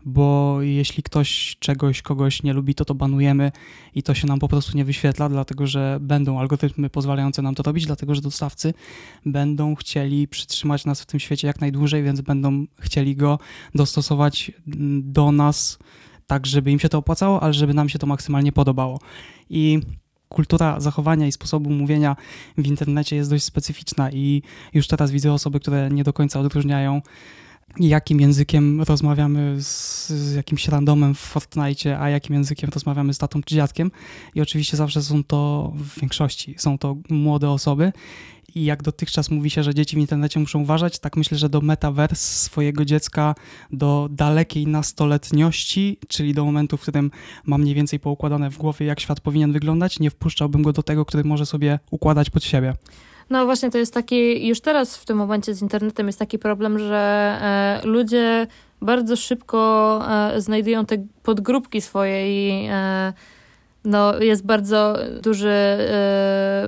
bo 0.05 0.57
jeśli 0.61 1.03
ktoś 1.03 1.57
czegoś, 1.59 2.01
kogoś 2.01 2.43
nie 2.43 2.53
lubi, 2.53 2.75
to 2.75 2.85
to 2.85 2.95
banujemy 2.95 3.51
i 3.95 4.03
to 4.03 4.13
się 4.13 4.27
nam 4.27 4.39
po 4.39 4.47
prostu 4.47 4.77
nie 4.77 4.85
wyświetla, 4.85 5.29
dlatego 5.29 5.67
że 5.67 5.97
będą 6.01 6.39
algorytmy 6.39 6.89
pozwalające 6.89 7.41
nam 7.41 7.55
to 7.55 7.63
robić, 7.63 7.85
dlatego 7.85 8.15
że 8.15 8.21
dostawcy 8.21 8.73
będą 9.25 9.75
chcieli 9.75 10.27
przytrzymać 10.27 10.85
nas 10.85 11.01
w 11.01 11.05
tym 11.05 11.19
świecie 11.19 11.47
jak 11.47 11.61
najdłużej, 11.61 12.03
więc 12.03 12.21
będą 12.21 12.65
chcieli 12.79 13.15
go 13.15 13.39
dostosować 13.75 14.51
do 15.01 15.31
nas 15.31 15.79
tak, 16.27 16.45
żeby 16.45 16.71
im 16.71 16.79
się 16.79 16.89
to 16.89 16.97
opłacało, 16.97 17.43
ale 17.43 17.53
żeby 17.53 17.73
nam 17.73 17.89
się 17.89 17.99
to 17.99 18.07
maksymalnie 18.07 18.51
podobało. 18.51 18.99
I 19.49 19.79
kultura 20.29 20.79
zachowania 20.79 21.27
i 21.27 21.31
sposobu 21.31 21.69
mówienia 21.69 22.15
w 22.57 22.67
internecie 22.67 23.15
jest 23.15 23.29
dość 23.29 23.43
specyficzna 23.43 24.11
i 24.11 24.41
już 24.73 24.87
teraz 24.87 25.11
widzę 25.11 25.33
osoby, 25.33 25.59
które 25.59 25.89
nie 25.89 26.03
do 26.03 26.13
końca 26.13 26.39
odróżniają 26.39 27.01
jakim 27.79 28.21
językiem 28.21 28.81
rozmawiamy 28.81 29.61
z, 29.61 30.09
z, 30.09 30.35
jakimś 30.35 30.67
randomem 30.67 31.15
w 31.15 31.19
Fortnite, 31.19 31.99
a 31.99 32.09
jakim 32.09 32.35
językiem 32.35 32.69
rozmawiamy 32.73 33.13
z 33.13 33.17
tatą 33.17 33.43
czy 33.43 33.55
dziadkiem. 33.55 33.91
I 34.35 34.41
oczywiście 34.41 34.77
zawsze 34.77 35.03
są 35.03 35.23
to, 35.23 35.71
w 35.75 35.99
większości, 35.99 36.55
są 36.57 36.77
to 36.77 36.95
młode 37.09 37.49
osoby. 37.49 37.91
I 38.55 38.65
jak 38.65 38.83
dotychczas 38.83 39.31
mówi 39.31 39.49
się, 39.49 39.63
że 39.63 39.73
dzieci 39.73 39.95
w 39.95 39.99
internecie 39.99 40.39
muszą 40.39 40.61
uważać, 40.61 40.99
tak 40.99 41.17
myślę, 41.17 41.37
że 41.37 41.49
do 41.49 41.61
metaverse 41.61 42.45
swojego 42.45 42.85
dziecka, 42.85 43.35
do 43.71 44.07
dalekiej 44.11 44.67
nastoletniości, 44.67 45.97
czyli 46.07 46.33
do 46.33 46.45
momentu, 46.45 46.77
w 46.77 46.81
którym 46.81 47.11
mam 47.45 47.61
mniej 47.61 47.75
więcej 47.75 47.99
poukładane 47.99 48.49
w 48.49 48.57
głowie, 48.57 48.85
jak 48.85 48.99
świat 48.99 49.19
powinien 49.19 49.51
wyglądać, 49.51 49.99
nie 49.99 50.09
wpuszczałbym 50.09 50.61
go 50.61 50.73
do 50.73 50.83
tego, 50.83 51.05
który 51.05 51.23
może 51.23 51.45
sobie 51.45 51.79
układać 51.91 52.29
pod 52.29 52.43
siebie. 52.43 52.73
No 53.31 53.45
właśnie, 53.45 53.69
to 53.69 53.77
jest 53.77 53.93
taki, 53.93 54.47
już 54.47 54.61
teraz 54.61 54.97
w 54.97 55.05
tym 55.05 55.17
momencie 55.17 55.53
z 55.53 55.61
internetem 55.61 56.07
jest 56.07 56.19
taki 56.19 56.39
problem, 56.39 56.79
że 56.79 57.37
e, 57.41 57.87
ludzie 57.87 58.47
bardzo 58.81 59.15
szybko 59.15 60.01
e, 60.09 60.41
znajdują 60.41 60.85
te 60.85 60.97
podgrupki 61.23 61.81
swojej, 61.81 62.69
no, 63.85 64.19
jest 64.19 64.45
bardzo 64.45 64.97
duży 65.21 65.49
e, 65.49 66.67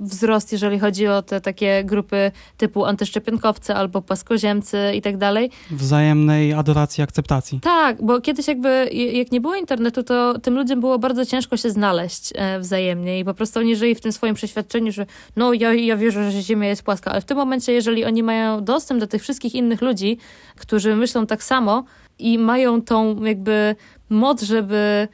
wzrost, 0.00 0.52
jeżeli 0.52 0.78
chodzi 0.78 1.06
o 1.06 1.22
te 1.22 1.40
takie 1.40 1.84
grupy 1.84 2.30
typu 2.56 2.84
antyszczepionkowcy 2.84 3.74
albo 3.74 4.02
płaskoziemcy 4.02 4.78
i 4.94 5.02
tak 5.02 5.16
dalej. 5.16 5.50
Wzajemnej 5.70 6.52
adoracji, 6.52 7.02
akceptacji. 7.02 7.60
Tak, 7.60 8.02
bo 8.02 8.20
kiedyś 8.20 8.48
jakby, 8.48 8.90
jak 9.12 9.32
nie 9.32 9.40
było 9.40 9.54
internetu, 9.54 10.02
to 10.02 10.38
tym 10.38 10.54
ludziom 10.54 10.80
było 10.80 10.98
bardzo 10.98 11.26
ciężko 11.26 11.56
się 11.56 11.70
znaleźć 11.70 12.32
e, 12.34 12.58
wzajemnie 12.60 13.18
i 13.18 13.24
po 13.24 13.34
prostu 13.34 13.60
oni 13.60 13.76
żyli 13.76 13.94
w 13.94 14.00
tym 14.00 14.12
swoim 14.12 14.34
przeświadczeniu, 14.34 14.92
że 14.92 15.06
no 15.36 15.52
ja, 15.52 15.74
ja 15.74 15.96
wierzę, 15.96 16.30
że 16.30 16.42
Ziemia 16.42 16.68
jest 16.68 16.82
płaska, 16.82 17.10
ale 17.10 17.20
w 17.20 17.24
tym 17.24 17.36
momencie, 17.36 17.72
jeżeli 17.72 18.04
oni 18.04 18.22
mają 18.22 18.64
dostęp 18.64 19.00
do 19.00 19.06
tych 19.06 19.22
wszystkich 19.22 19.54
innych 19.54 19.82
ludzi, 19.82 20.18
którzy 20.56 20.96
myślą 20.96 21.26
tak 21.26 21.42
samo 21.42 21.84
i 22.18 22.38
mają 22.38 22.82
tą 22.82 23.24
jakby 23.24 23.76
moc, 24.10 24.42
żeby 24.42 25.08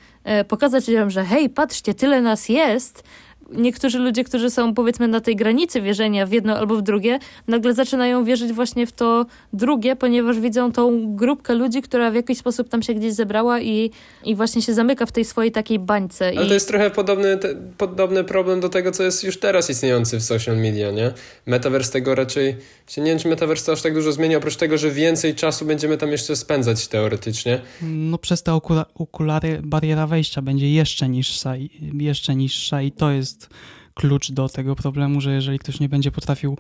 pokazać 0.49 0.89
ludziom, 0.89 1.11
że 1.11 1.25
hej, 1.25 1.51
patrzcie, 1.51 1.95
tyle 1.95 2.21
nas 2.21 2.49
jest, 2.49 3.05
niektórzy 3.53 3.99
ludzie, 3.99 4.25
którzy 4.25 4.51
są 4.51 4.75
powiedzmy 4.75 5.09
na 5.09 5.21
tej 5.21 5.37
granicy 5.37 5.81
wierzenia 5.81 6.27
w 6.27 6.33
jedno 6.33 6.59
albo 6.59 6.77
w 6.77 6.83
drugie, 6.83 7.19
nagle 7.49 7.75
zaczynają 7.75 8.25
wierzyć 8.25 8.53
właśnie 8.53 8.87
w 8.87 8.93
to 8.93 9.27
drugie, 9.53 9.97
ponieważ 9.97 10.41
widzą 10.41 10.73
tą 10.73 11.17
grupkę 11.17 11.55
ludzi, 11.55 11.83
która 11.83 12.11
w 12.11 12.15
jakiś 12.15 12.39
sposób 12.39 12.69
tam 12.69 12.83
się 12.83 12.95
gdzieś 12.95 13.13
zebrała 13.13 13.61
i, 13.61 13.91
i 14.25 14.35
właśnie 14.35 14.63
się 14.63 14.75
zamyka 14.75 15.07
w 15.07 15.13
tej 15.13 15.25
swojej 15.25 15.53
takiej 15.53 15.79
bańce. 15.79 16.29
Ale 16.29 16.45
I... 16.45 16.49
to 16.49 16.55
jest 16.55 16.69
trochę 16.69 16.91
podobny, 16.91 17.37
te, 17.37 17.55
podobny 17.79 18.25
problem 18.25 18.61
do 18.61 18.69
tego, 18.69 18.93
co 18.93 19.03
jest 19.03 19.25
już 19.25 19.39
teraz 19.39 19.71
istniejący 19.71 20.19
w 20.19 20.23
social 20.23 20.57
media, 20.57 20.91
nie? 20.91 21.13
Metaverse 21.47 21.93
tego 21.93 22.15
raczej, 22.15 22.57
nie 22.97 23.05
wiem, 23.05 23.19
czy 23.19 23.29
Metaverse 23.29 23.67
to 23.67 23.73
aż 23.73 23.83
tak 23.83 23.95
dużo 23.95 24.13
zmieni, 24.13 24.37
oprócz 24.37 24.57
tego, 24.57 24.79
że 24.79 24.91
więcej 24.91 25.35
czasu 25.35 25.65
będziemy 25.65 25.97
tam 25.97 26.11
jeszcze 26.11 26.37
spędzać 26.37 26.89
teoretycznie. 26.89 27.61
No 27.83 28.19
przez 28.19 28.43
te 28.43 28.61
okulary 28.95 29.61
bariera 29.63 30.07
wejścia 30.07 30.43
będzie 30.43 30.73
jeszcze 30.73 31.09
niższa, 31.09 31.55
jeszcze 32.01 32.35
niższa 32.35 32.83
i 32.83 32.93
to 32.93 33.11
jest 33.11 33.38
jest 33.39 33.51
klucz 33.95 34.33
do 34.33 34.49
tego 34.49 34.77
problemu, 34.77 35.21
że 35.21 35.33
jeżeli 35.33 35.59
ktoś 35.59 35.81
nie 35.81 35.89
będzie 35.89 36.11
potrafił 36.11 36.59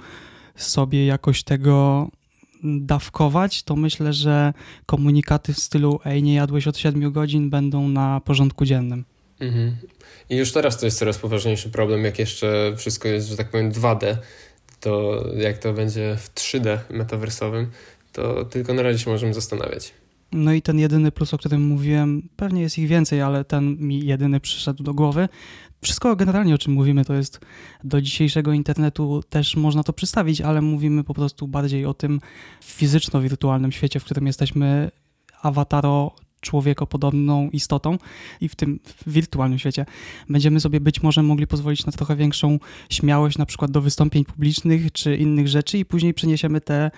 sobie 0.56 1.06
jakoś 1.06 1.42
tego 1.42 2.08
dawkować, 2.62 3.62
to 3.62 3.76
myślę, 3.76 4.12
że 4.12 4.52
komunikaty 4.86 5.52
w 5.52 5.58
stylu 5.58 6.00
ej, 6.04 6.22
nie 6.22 6.34
jadłeś 6.34 6.66
od 6.66 6.78
7 6.78 7.12
godzin 7.12 7.50
będą 7.50 7.88
na 7.88 8.20
porządku 8.20 8.64
dziennym. 8.64 9.04
Mhm. 9.40 9.76
I 10.30 10.36
już 10.36 10.52
teraz 10.52 10.78
to 10.78 10.86
jest 10.86 10.98
coraz 10.98 11.18
poważniejszy 11.18 11.70
problem, 11.70 12.04
jak 12.04 12.18
jeszcze 12.18 12.74
wszystko 12.76 13.08
jest, 13.08 13.28
że 13.28 13.36
tak 13.36 13.50
powiem, 13.50 13.72
2D, 13.72 14.16
to 14.80 15.24
jak 15.36 15.58
to 15.58 15.72
będzie 15.72 16.16
w 16.16 16.34
3D 16.34 16.78
metaversowym, 16.90 17.70
to 18.12 18.44
tylko 18.44 18.74
na 18.74 18.82
razie 18.82 18.98
się 18.98 19.10
możemy 19.10 19.34
zastanawiać. 19.34 19.92
No 20.32 20.52
i 20.52 20.62
ten 20.62 20.78
jedyny 20.78 21.12
plus, 21.12 21.34
o 21.34 21.38
którym 21.38 21.62
mówiłem, 21.66 22.28
pewnie 22.36 22.62
jest 22.62 22.78
ich 22.78 22.88
więcej, 22.88 23.22
ale 23.22 23.44
ten 23.44 23.76
mi 23.78 24.06
jedyny 24.06 24.40
przyszedł 24.40 24.82
do 24.82 24.94
głowy, 24.94 25.28
wszystko 25.82 26.16
generalnie 26.16 26.54
o 26.54 26.58
czym 26.58 26.72
mówimy 26.72 27.04
to 27.04 27.14
jest 27.14 27.40
do 27.84 28.02
dzisiejszego 28.02 28.52
internetu 28.52 29.22
też 29.28 29.56
można 29.56 29.82
to 29.82 29.92
przedstawić, 29.92 30.40
ale 30.40 30.62
mówimy 30.62 31.04
po 31.04 31.14
prostu 31.14 31.48
bardziej 31.48 31.86
o 31.86 31.94
tym 31.94 32.20
fizyczno-wirtualnym 32.64 33.72
świecie, 33.72 34.00
w 34.00 34.04
którym 34.04 34.26
jesteśmy 34.26 34.90
awataro 35.42 36.14
człowiekopodobną 36.40 37.50
istotą 37.50 37.98
i 38.40 38.48
w 38.48 38.54
tym 38.54 38.80
wirtualnym 39.06 39.58
świecie. 39.58 39.86
Będziemy 40.28 40.60
sobie 40.60 40.80
być 40.80 41.02
może 41.02 41.22
mogli 41.22 41.46
pozwolić 41.46 41.86
na 41.86 41.92
trochę 41.92 42.16
większą 42.16 42.58
śmiałość 42.90 43.38
na 43.38 43.46
przykład 43.46 43.70
do 43.70 43.80
wystąpień 43.80 44.24
publicznych 44.24 44.92
czy 44.92 45.16
innych 45.16 45.48
rzeczy 45.48 45.78
i 45.78 45.84
później 45.84 46.14
przeniesiemy 46.14 46.60
te 46.60 46.90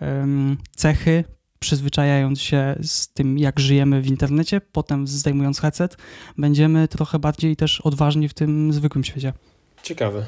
um, 0.00 0.56
cechy 0.76 1.24
przyzwyczajając 1.58 2.40
się 2.40 2.76
z 2.82 3.08
tym, 3.08 3.38
jak 3.38 3.60
żyjemy 3.60 4.02
w 4.02 4.06
internecie, 4.06 4.60
potem 4.72 5.06
zdejmując 5.06 5.60
headset, 5.60 5.96
będziemy 6.38 6.88
trochę 6.88 7.18
bardziej 7.18 7.56
też 7.56 7.80
odważni 7.80 8.28
w 8.28 8.34
tym 8.34 8.72
zwykłym 8.72 9.04
świecie. 9.04 9.32
Ciekawe. 9.82 10.26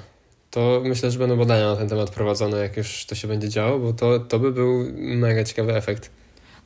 To 0.50 0.82
myślę, 0.84 1.10
że 1.10 1.18
będą 1.18 1.36
badania 1.36 1.68
na 1.68 1.76
ten 1.76 1.88
temat 1.88 2.10
prowadzone, 2.10 2.56
jak 2.56 2.76
już 2.76 3.06
to 3.06 3.14
się 3.14 3.28
będzie 3.28 3.48
działo, 3.48 3.78
bo 3.78 3.92
to, 3.92 4.18
to 4.18 4.38
by 4.38 4.52
był 4.52 4.84
mega 4.96 5.44
ciekawy 5.44 5.76
efekt. 5.76 6.10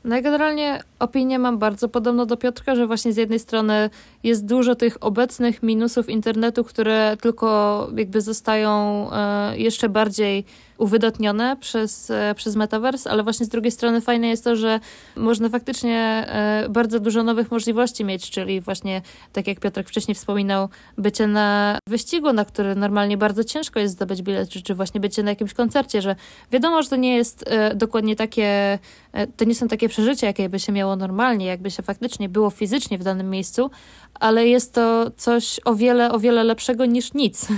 No 0.05 0.19
i 0.19 0.23
generalnie 0.23 0.83
opinię 0.99 1.39
mam 1.39 1.59
bardzo 1.59 1.89
podobną 1.89 2.27
do 2.27 2.37
Piotrka, 2.37 2.75
że 2.75 2.87
właśnie 2.87 3.13
z 3.13 3.17
jednej 3.17 3.39
strony 3.39 3.91
jest 4.23 4.47
dużo 4.47 4.75
tych 4.75 4.97
obecnych 5.01 5.63
minusów 5.63 6.09
internetu, 6.09 6.65
które 6.65 7.17
tylko 7.21 7.89
jakby 7.97 8.21
zostają 8.21 9.07
e, 9.13 9.59
jeszcze 9.59 9.89
bardziej 9.89 10.45
uwydatnione 10.83 11.57
przez, 11.57 12.11
e, 12.11 12.35
przez 12.37 12.57
Metaverse, 12.57 13.11
ale 13.11 13.23
właśnie 13.23 13.47
z 13.47 13.49
drugiej 13.49 13.73
strony 13.73 14.01
fajne 14.01 14.29
jest 14.29 14.45
to, 14.45 14.57
że 14.57 14.81
można 15.17 15.49
faktycznie 15.49 15.99
e, 15.99 16.69
bardzo 16.69 17.01
dużo 17.01 17.23
nowych 17.23 17.51
możliwości 17.51 18.05
mieć, 18.05 18.31
czyli 18.31 18.61
właśnie, 18.61 19.03
tak 19.33 19.47
jak 19.47 19.61
Piotrek 19.61 19.89
wcześniej 19.89 20.15
wspominał, 20.15 20.69
bycie 20.99 21.27
na 21.27 21.79
wyścigu, 21.89 22.33
na 22.33 22.45
który 22.45 22.75
normalnie 22.75 23.17
bardzo 23.17 23.45
ciężko 23.45 23.81
jest 23.81 23.95
zdobyć 23.95 24.23
bilet, 24.23 24.49
czy, 24.49 24.63
czy 24.63 24.75
właśnie 24.75 25.01
bycie 25.01 25.23
na 25.23 25.31
jakimś 25.31 25.55
koncercie, 25.55 26.03
że 26.03 26.17
wiadomo, 26.53 26.83
że 26.83 26.89
to 26.89 26.97
nie 26.97 27.17
jest 27.17 27.45
e, 27.47 27.75
dokładnie 27.75 28.17
takie, 28.17 28.79
to 29.37 29.45
nie 29.45 29.55
są 29.55 29.69
takie 29.69 29.89
przeżycia, 29.89 30.27
jakie 30.27 30.49
by 30.49 30.59
się 30.59 30.73
miało 30.73 30.97
normalnie, 30.97 31.47
jakby 31.47 31.71
się 31.71 31.83
faktycznie 31.83 32.29
było 32.29 32.51
fizycznie 32.51 32.99
w 32.99 33.03
danym 33.03 33.31
miejscu, 33.31 33.71
ale 34.15 34.47
jest 34.47 34.75
to 34.75 35.11
coś 35.17 35.61
o 35.65 35.75
wiele, 35.75 36.13
o 36.13 36.19
wiele 36.19 36.45
lepszego 36.45 36.87
niż 36.87 37.15
nic. 37.15 37.49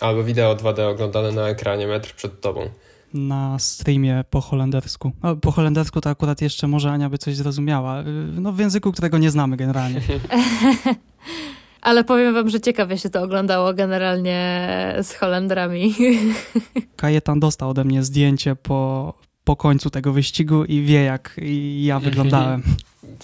Albo 0.00 0.24
wideo 0.24 0.54
2D 0.56 0.90
oglądane 0.90 1.32
na 1.32 1.48
ekranie 1.48 1.86
metr 1.86 2.14
przed 2.14 2.40
tobą. 2.40 2.68
Na 3.14 3.58
streamie 3.58 4.24
po 4.30 4.40
holendersku. 4.40 5.12
No, 5.22 5.36
po 5.36 5.50
holendersku 5.50 6.00
to 6.00 6.10
akurat 6.10 6.42
jeszcze 6.42 6.66
może 6.66 6.90
Ania 6.90 7.10
by 7.10 7.18
coś 7.18 7.36
zrozumiała. 7.36 8.02
No 8.32 8.52
w 8.52 8.58
języku, 8.58 8.92
którego 8.92 9.18
nie 9.18 9.30
znamy 9.30 9.56
generalnie. 9.56 10.00
Ale 11.80 12.04
powiem 12.04 12.34
wam, 12.34 12.48
że 12.50 12.60
ciekawie 12.60 12.98
się 12.98 13.10
to 13.10 13.22
oglądało 13.22 13.74
generalnie 13.74 14.68
z 15.02 15.14
Holendrami. 15.14 15.94
Kajetan 16.96 17.40
dostał 17.40 17.70
ode 17.70 17.84
mnie 17.84 18.02
zdjęcie 18.02 18.56
po, 18.56 19.14
po 19.44 19.56
końcu 19.56 19.90
tego 19.90 20.12
wyścigu 20.12 20.64
i 20.64 20.82
wie, 20.82 21.02
jak 21.02 21.40
ja 21.76 22.00
wyglądałem. 22.08 22.62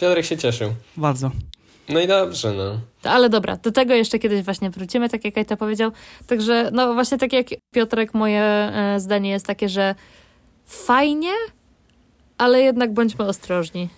Piotrek 0.00 0.24
się 0.24 0.36
cieszył. 0.36 0.74
Bardzo. 0.96 1.30
No 1.88 2.00
i 2.00 2.06
dobrze, 2.06 2.52
no. 2.52 2.80
Ale 3.02 3.28
dobra, 3.28 3.56
do 3.56 3.72
tego 3.72 3.94
jeszcze 3.94 4.18
kiedyś 4.18 4.42
właśnie 4.42 4.70
wrócimy, 4.70 5.08
tak 5.08 5.24
jak 5.24 5.34
Kajta 5.34 5.56
powiedział. 5.56 5.90
Także, 6.26 6.70
no 6.72 6.94
właśnie 6.94 7.18
tak 7.18 7.32
jak 7.32 7.46
Piotrek, 7.74 8.14
moje 8.14 8.42
e, 8.42 9.00
zdanie 9.00 9.30
jest 9.30 9.46
takie, 9.46 9.68
że 9.68 9.94
fajnie, 10.66 11.32
ale 12.38 12.62
jednak 12.62 12.92
bądźmy 12.92 13.24
ostrożni. 13.24 13.88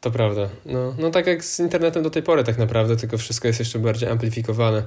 To 0.00 0.10
prawda. 0.10 0.48
No, 0.66 0.94
no 0.98 1.10
tak 1.10 1.26
jak 1.26 1.44
z 1.44 1.60
internetem 1.60 2.02
do 2.02 2.10
tej 2.10 2.22
pory 2.22 2.44
tak 2.44 2.58
naprawdę, 2.58 2.96
tylko 2.96 3.18
wszystko 3.18 3.48
jest 3.48 3.58
jeszcze 3.58 3.78
bardziej 3.78 4.08
amplifikowane. 4.08 4.82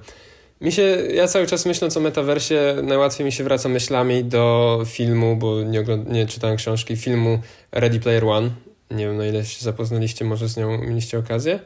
Mi 0.61 0.71
się, 0.71 0.81
ja 1.13 1.27
cały 1.27 1.47
czas 1.47 1.65
myśląc 1.65 1.97
o 1.97 1.99
metaversie, 1.99 2.75
najłatwiej 2.83 3.25
mi 3.25 3.31
się 3.31 3.43
wraca 3.43 3.69
myślami 3.69 4.23
do 4.23 4.81
filmu, 4.85 5.35
bo 5.35 5.63
nie, 5.63 5.85
nie 6.07 6.27
czytałem 6.27 6.57
książki, 6.57 6.97
filmu 6.97 7.39
Ready 7.71 7.99
Player 7.99 8.25
One. 8.25 8.49
Nie 8.91 9.05
wiem, 9.05 9.17
na 9.17 9.25
ile 9.25 9.45
się 9.45 9.63
zapoznaliście, 9.63 10.25
może 10.25 10.49
z 10.49 10.57
nią 10.57 10.77
mieliście 10.77 11.19
okazję 11.19 11.59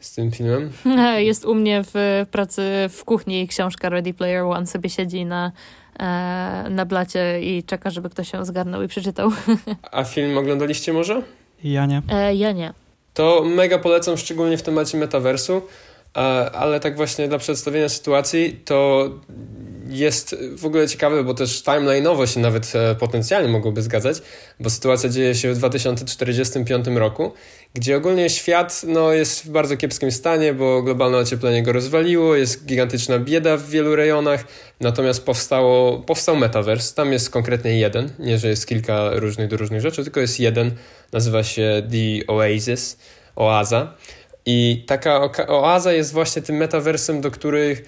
z 0.00 0.14
tym 0.14 0.30
filmem? 0.30 0.72
Jest 1.16 1.44
u 1.44 1.54
mnie 1.54 1.82
w 1.94 2.26
pracy 2.30 2.62
w 2.90 3.04
kuchni 3.04 3.48
książka 3.48 3.88
Ready 3.88 4.14
Player 4.14 4.42
One 4.42 4.66
sobie 4.66 4.90
siedzi 4.90 5.24
na, 5.24 5.52
e, 5.98 6.66
na 6.70 6.86
blacie 6.86 7.40
i 7.42 7.62
czeka, 7.64 7.90
żeby 7.90 8.10
ktoś 8.10 8.30
się 8.30 8.44
zgarnął 8.44 8.82
i 8.82 8.88
przeczytał. 8.88 9.30
A 9.92 10.04
film 10.04 10.38
oglądaliście 10.38 10.92
może? 10.92 11.22
Ja 11.64 11.86
nie. 11.86 12.02
E, 12.08 12.34
ja 12.34 12.52
nie. 12.52 12.72
To 13.14 13.44
mega 13.44 13.78
polecam, 13.78 14.16
szczególnie 14.16 14.58
w 14.58 14.62
temacie 14.62 14.98
metaversu, 14.98 15.62
ale 16.52 16.80
tak 16.80 16.96
właśnie 16.96 17.28
dla 17.28 17.38
przedstawienia 17.38 17.88
sytuacji, 17.88 18.60
to 18.64 19.10
jest 19.88 20.36
w 20.56 20.66
ogóle 20.66 20.88
ciekawe, 20.88 21.24
bo 21.24 21.34
też 21.34 21.62
timeline'owo 21.62 22.26
się 22.26 22.40
nawet 22.40 22.72
e, 22.74 22.94
potencjalnie 22.94 23.48
mogłoby 23.48 23.82
zgadzać, 23.82 24.22
bo 24.60 24.70
sytuacja 24.70 25.08
dzieje 25.08 25.34
się 25.34 25.52
w 25.54 25.58
2045 25.58 26.86
roku, 26.86 27.32
gdzie 27.76 27.96
ogólnie 27.96 28.30
świat 28.30 28.82
no, 28.86 29.12
jest 29.12 29.44
w 29.44 29.50
bardzo 29.50 29.76
kiepskim 29.76 30.12
stanie, 30.12 30.54
bo 30.54 30.82
globalne 30.82 31.18
ocieplenie 31.18 31.62
go 31.62 31.72
rozwaliło, 31.72 32.36
jest 32.36 32.66
gigantyczna 32.66 33.18
bieda 33.18 33.56
w 33.56 33.68
wielu 33.68 33.96
rejonach, 33.96 34.44
natomiast 34.80 35.24
powstało, 35.24 35.98
powstał 35.98 36.36
metaverse, 36.36 36.94
tam 36.94 37.12
jest 37.12 37.30
konkretnie 37.30 37.78
jeden, 37.78 38.10
nie 38.18 38.38
że 38.38 38.48
jest 38.48 38.66
kilka 38.66 39.10
różnych 39.12 39.48
do 39.48 39.56
różnych 39.56 39.80
rzeczy, 39.80 40.04
tylko 40.04 40.20
jest 40.20 40.40
jeden, 40.40 40.70
nazywa 41.12 41.44
się 41.44 41.82
The 41.90 42.32
Oasis, 42.32 42.98
Oaza. 43.36 43.94
I 44.46 44.84
taka 44.86 45.30
oaza 45.48 45.92
jest 45.92 46.12
właśnie 46.12 46.42
tym 46.42 46.56
metaversem, 46.56 47.20
do 47.20 47.30
których 47.30 47.82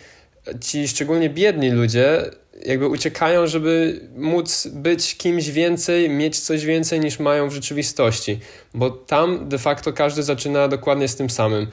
ci 0.61 0.89
szczególnie 0.89 1.31
biedni 1.31 1.71
ludzie 1.71 2.31
jakby 2.67 2.89
uciekają, 2.89 3.47
żeby 3.47 4.01
móc 4.17 4.67
być 4.67 5.17
kimś 5.17 5.49
więcej, 5.51 6.11
mieć 6.11 6.41
coś 6.41 6.65
więcej 6.65 7.01
niż 7.01 7.19
mają 7.19 7.49
w 7.49 7.53
rzeczywistości, 7.53 8.41
bo 8.75 8.91
tam 8.91 9.49
de 9.49 9.59
facto 9.59 9.93
każdy 9.93 10.23
zaczyna 10.23 10.69
dokładnie 10.69 11.09
z 11.09 11.17
tym 11.17 11.31
samym, 11.31 11.67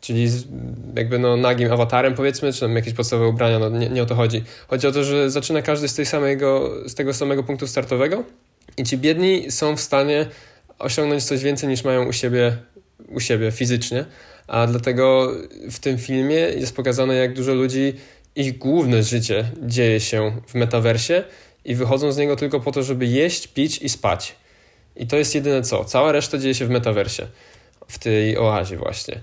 czyli 0.00 0.28
z, 0.28 0.44
jakby 0.96 1.18
no 1.18 1.36
nagim 1.36 1.72
awatarem 1.72 2.14
powiedzmy, 2.14 2.52
czy 2.52 2.60
tam 2.60 2.76
jakieś 2.76 2.94
podstawowe 2.94 3.28
ubrania, 3.28 3.58
no 3.58 3.68
nie, 3.68 3.88
nie 3.88 4.02
o 4.02 4.06
to 4.06 4.14
chodzi. 4.14 4.42
Chodzi 4.68 4.86
o 4.86 4.92
to, 4.92 5.04
że 5.04 5.30
zaczyna 5.30 5.62
każdy 5.62 5.88
z, 5.88 5.94
tej 5.94 6.06
samego, 6.06 6.70
z 6.86 6.94
tego 6.94 7.14
samego 7.14 7.42
punktu 7.42 7.66
startowego 7.66 8.24
i 8.76 8.84
ci 8.84 8.98
biedni 8.98 9.50
są 9.50 9.76
w 9.76 9.80
stanie 9.80 10.26
osiągnąć 10.78 11.24
coś 11.24 11.42
więcej 11.42 11.68
niż 11.68 11.84
mają 11.84 12.08
u 12.08 12.12
siebie, 12.12 12.56
u 13.08 13.20
siebie 13.20 13.50
fizycznie, 13.52 14.04
A 14.46 14.66
dlatego 14.66 15.32
w 15.70 15.78
tym 15.78 15.98
filmie 15.98 16.36
jest 16.36 16.76
pokazane, 16.76 17.14
jak 17.14 17.34
dużo 17.34 17.54
ludzi, 17.54 17.94
ich 18.36 18.58
główne 18.58 19.02
życie 19.02 19.50
dzieje 19.62 20.00
się 20.00 20.40
w 20.46 20.54
metaversie 20.54 21.24
i 21.64 21.74
wychodzą 21.74 22.12
z 22.12 22.16
niego 22.16 22.36
tylko 22.36 22.60
po 22.60 22.72
to, 22.72 22.82
żeby 22.82 23.06
jeść, 23.06 23.46
pić 23.46 23.78
i 23.78 23.88
spać. 23.88 24.34
I 24.96 25.06
to 25.06 25.16
jest 25.16 25.34
jedyne 25.34 25.62
co. 25.62 25.84
Cała 25.84 26.12
reszta 26.12 26.38
dzieje 26.38 26.54
się 26.54 26.66
w 26.66 26.70
metaversie, 26.70 27.26
w 27.88 27.98
tej 27.98 28.38
oazie 28.38 28.76
właśnie. 28.76 29.20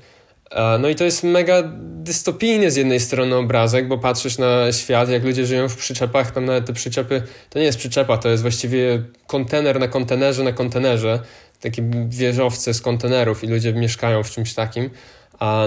No 0.79 0.89
i 0.89 0.95
to 0.95 1.03
jest 1.03 1.23
mega 1.23 1.63
dystopijny 1.79 2.71
z 2.71 2.75
jednej 2.75 2.99
strony 2.99 3.35
obrazek, 3.35 3.87
bo 3.87 3.97
patrzysz 3.97 4.37
na 4.37 4.71
świat, 4.71 5.09
jak 5.09 5.23
ludzie 5.23 5.45
żyją 5.45 5.69
w 5.69 5.75
przyczepach, 5.75 6.31
tam 6.31 6.45
nawet 6.45 6.65
te 6.65 6.73
przyczepy, 6.73 7.23
to 7.49 7.59
nie 7.59 7.65
jest 7.65 7.77
przyczepa, 7.77 8.17
to 8.17 8.29
jest 8.29 8.41
właściwie 8.43 9.03
kontener 9.27 9.79
na 9.79 9.87
kontenerze 9.87 10.43
na 10.43 10.51
kontenerze, 10.51 11.19
takie 11.61 11.89
wieżowce 12.07 12.73
z 12.73 12.81
kontenerów 12.81 13.43
i 13.43 13.47
ludzie 13.47 13.73
mieszkają 13.73 14.23
w 14.23 14.31
czymś 14.31 14.53
takim. 14.53 14.89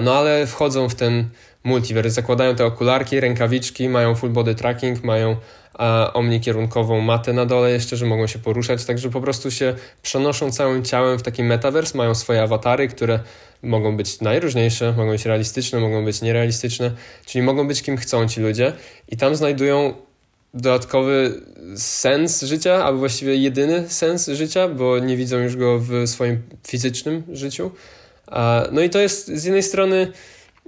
No 0.03 0.15
ale 0.15 0.47
wchodzą 0.47 0.89
w 0.89 0.95
ten 0.95 1.29
multiverse, 1.65 2.11
zakładają 2.11 2.57
te 2.57 2.67
okularki, 2.67 3.21
rękawiczki, 3.21 3.89
mają 3.89 4.15
full 4.15 4.31
body 4.31 4.55
tracking, 4.55 5.05
mają 5.05 5.37
omnikierunkową 6.15 7.01
matę 7.01 7.33
na 7.33 7.47
dole 7.47 7.71
jeszcze, 7.71 7.97
że 7.97 8.07
mogą 8.07 8.27
się 8.27 8.39
poruszać, 8.39 8.85
także 8.85 9.11
po 9.11 9.21
prostu 9.21 9.51
się 9.51 9.75
przenoszą 10.03 10.51
całym 10.51 10.85
ciałem 10.85 11.19
w 11.19 11.23
taki 11.23 11.43
metaverse, 11.43 11.99
mają 11.99 12.15
swoje 12.15 12.43
awatary, 12.43 12.89
które 12.89 13.21
mogą 13.63 13.97
być 13.97 14.21
najróżniejsze, 14.21 14.95
mogą 14.97 15.11
być 15.11 15.25
realistyczne, 15.25 15.81
mogą 15.81 16.05
być 16.05 16.23
nierealistyczne, 16.23 16.91
czyli 17.27 17.43
mogą 17.43 17.69
być 17.69 17.83
kim 17.83 17.97
chcą 17.97 18.29
ci 18.29 18.41
ludzie 18.41 18.73
i 19.09 19.17
tam 19.17 19.37
znajdują 19.37 19.95
dodatkowy 20.55 21.43
sens 21.77 22.43
życia, 22.43 22.85
albo 22.85 22.99
właściwie 22.99 23.37
jedyny 23.37 23.89
sens 23.89 24.29
życia, 24.29 24.69
bo 24.69 24.99
nie 24.99 25.17
widzą 25.17 25.39
już 25.39 25.57
go 25.57 25.79
w 25.79 25.93
swoim 26.07 26.43
fizycznym 26.67 27.23
życiu. 27.33 27.71
No 28.73 28.81
i 28.81 28.91
to 28.91 28.99
jest 28.99 29.27
z 29.27 29.45
jednej 29.45 29.63
strony, 29.63 30.13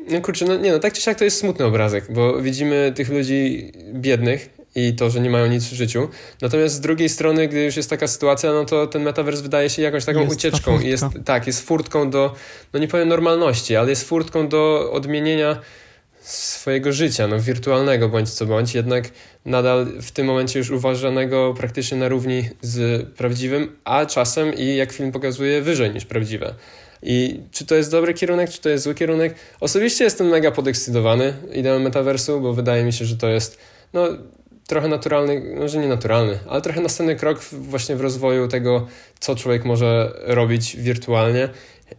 no 0.09 0.21
kurczę, 0.21 0.45
no 0.45 0.57
nie 0.57 0.73
no, 0.73 0.79
tak 0.79 0.93
czy 0.93 1.01
siak 1.01 1.19
to 1.19 1.25
jest 1.25 1.39
smutny 1.39 1.65
obrazek, 1.65 2.13
bo 2.13 2.43
widzimy 2.43 2.93
tych 2.97 3.09
ludzi 3.09 3.73
biednych, 3.95 4.55
i 4.75 4.95
to, 4.95 5.11
że 5.11 5.21
nie 5.21 5.31
mają 5.31 5.47
nic 5.47 5.65
w 5.65 5.73
życiu. 5.73 6.09
Natomiast 6.41 6.75
z 6.75 6.81
drugiej 6.81 7.09
strony, 7.09 7.49
gdy 7.49 7.65
już 7.65 7.77
jest 7.77 7.91
taka 7.91 8.07
sytuacja, 8.07 8.53
no 8.53 8.65
to 8.65 8.87
ten 8.87 9.03
metaverse 9.03 9.43
wydaje 9.43 9.71
się 9.71 9.83
jakąś 9.83 10.05
taką 10.05 10.21
jest 10.21 10.33
ucieczką 10.33 10.81
i 10.81 10.89
jest 10.89 11.05
tak, 11.25 11.47
jest 11.47 11.67
furtką 11.67 12.11
do, 12.11 12.35
no 12.73 12.81
nie 12.81 12.89
powiem 12.89 13.09
normalności, 13.09 13.77
ale 13.77 13.91
jest 13.91 14.09
furtką 14.09 14.49
do 14.49 14.93
odmienienia 14.93 15.61
swojego 16.21 16.93
życia, 16.93 17.27
no 17.27 17.41
wirtualnego 17.41 18.09
bądź 18.09 18.31
co 18.31 18.47
bądź, 18.47 18.75
jednak 18.75 19.11
nadal 19.45 19.87
w 20.03 20.11
tym 20.11 20.27
momencie 20.27 20.59
już 20.59 20.71
uważanego 20.71 21.55
praktycznie 21.57 21.99
na 21.99 22.09
równi 22.09 22.49
z 22.63 23.07
prawdziwym, 23.09 23.77
a 23.85 24.07
czasem 24.07 24.55
i 24.55 24.77
jak 24.77 24.93
film 24.93 25.13
pokazuje 25.13 25.63
wyżej 25.63 25.91
niż 25.91 26.05
prawdziwe. 26.05 26.55
I 27.07 27.41
czy 27.53 27.67
to 27.67 27.75
jest 27.75 27.91
dobry 27.91 28.15
kierunek, 28.15 28.51
czy 28.51 28.61
to 28.61 28.69
jest 28.69 28.85
zły 28.85 28.95
kierunek? 28.95 29.35
Osobiście 29.61 30.05
jestem 30.05 30.27
mega 30.27 30.51
podekscytowany 30.51 31.35
ideą 31.53 31.79
metaversu, 31.79 32.41
bo 32.41 32.53
wydaje 32.53 32.85
mi 32.85 32.93
się, 32.93 33.05
że 33.05 33.17
to 33.17 33.29
jest 33.29 33.59
no, 33.93 34.09
trochę 34.67 34.89
naturalny, 34.89 35.55
może 35.59 35.79
nie 35.79 35.89
naturalny, 35.89 36.39
ale 36.49 36.63
trochę 36.63 36.81
następny 36.81 37.17
krok 37.17 37.45
właśnie 37.45 37.97
w 37.97 38.01
rozwoju 38.01 38.49
tego, 38.49 38.87
co 39.21 39.37
człowiek 39.37 39.65
może 39.65 40.13
robić 40.23 40.77
wirtualnie 40.77 41.49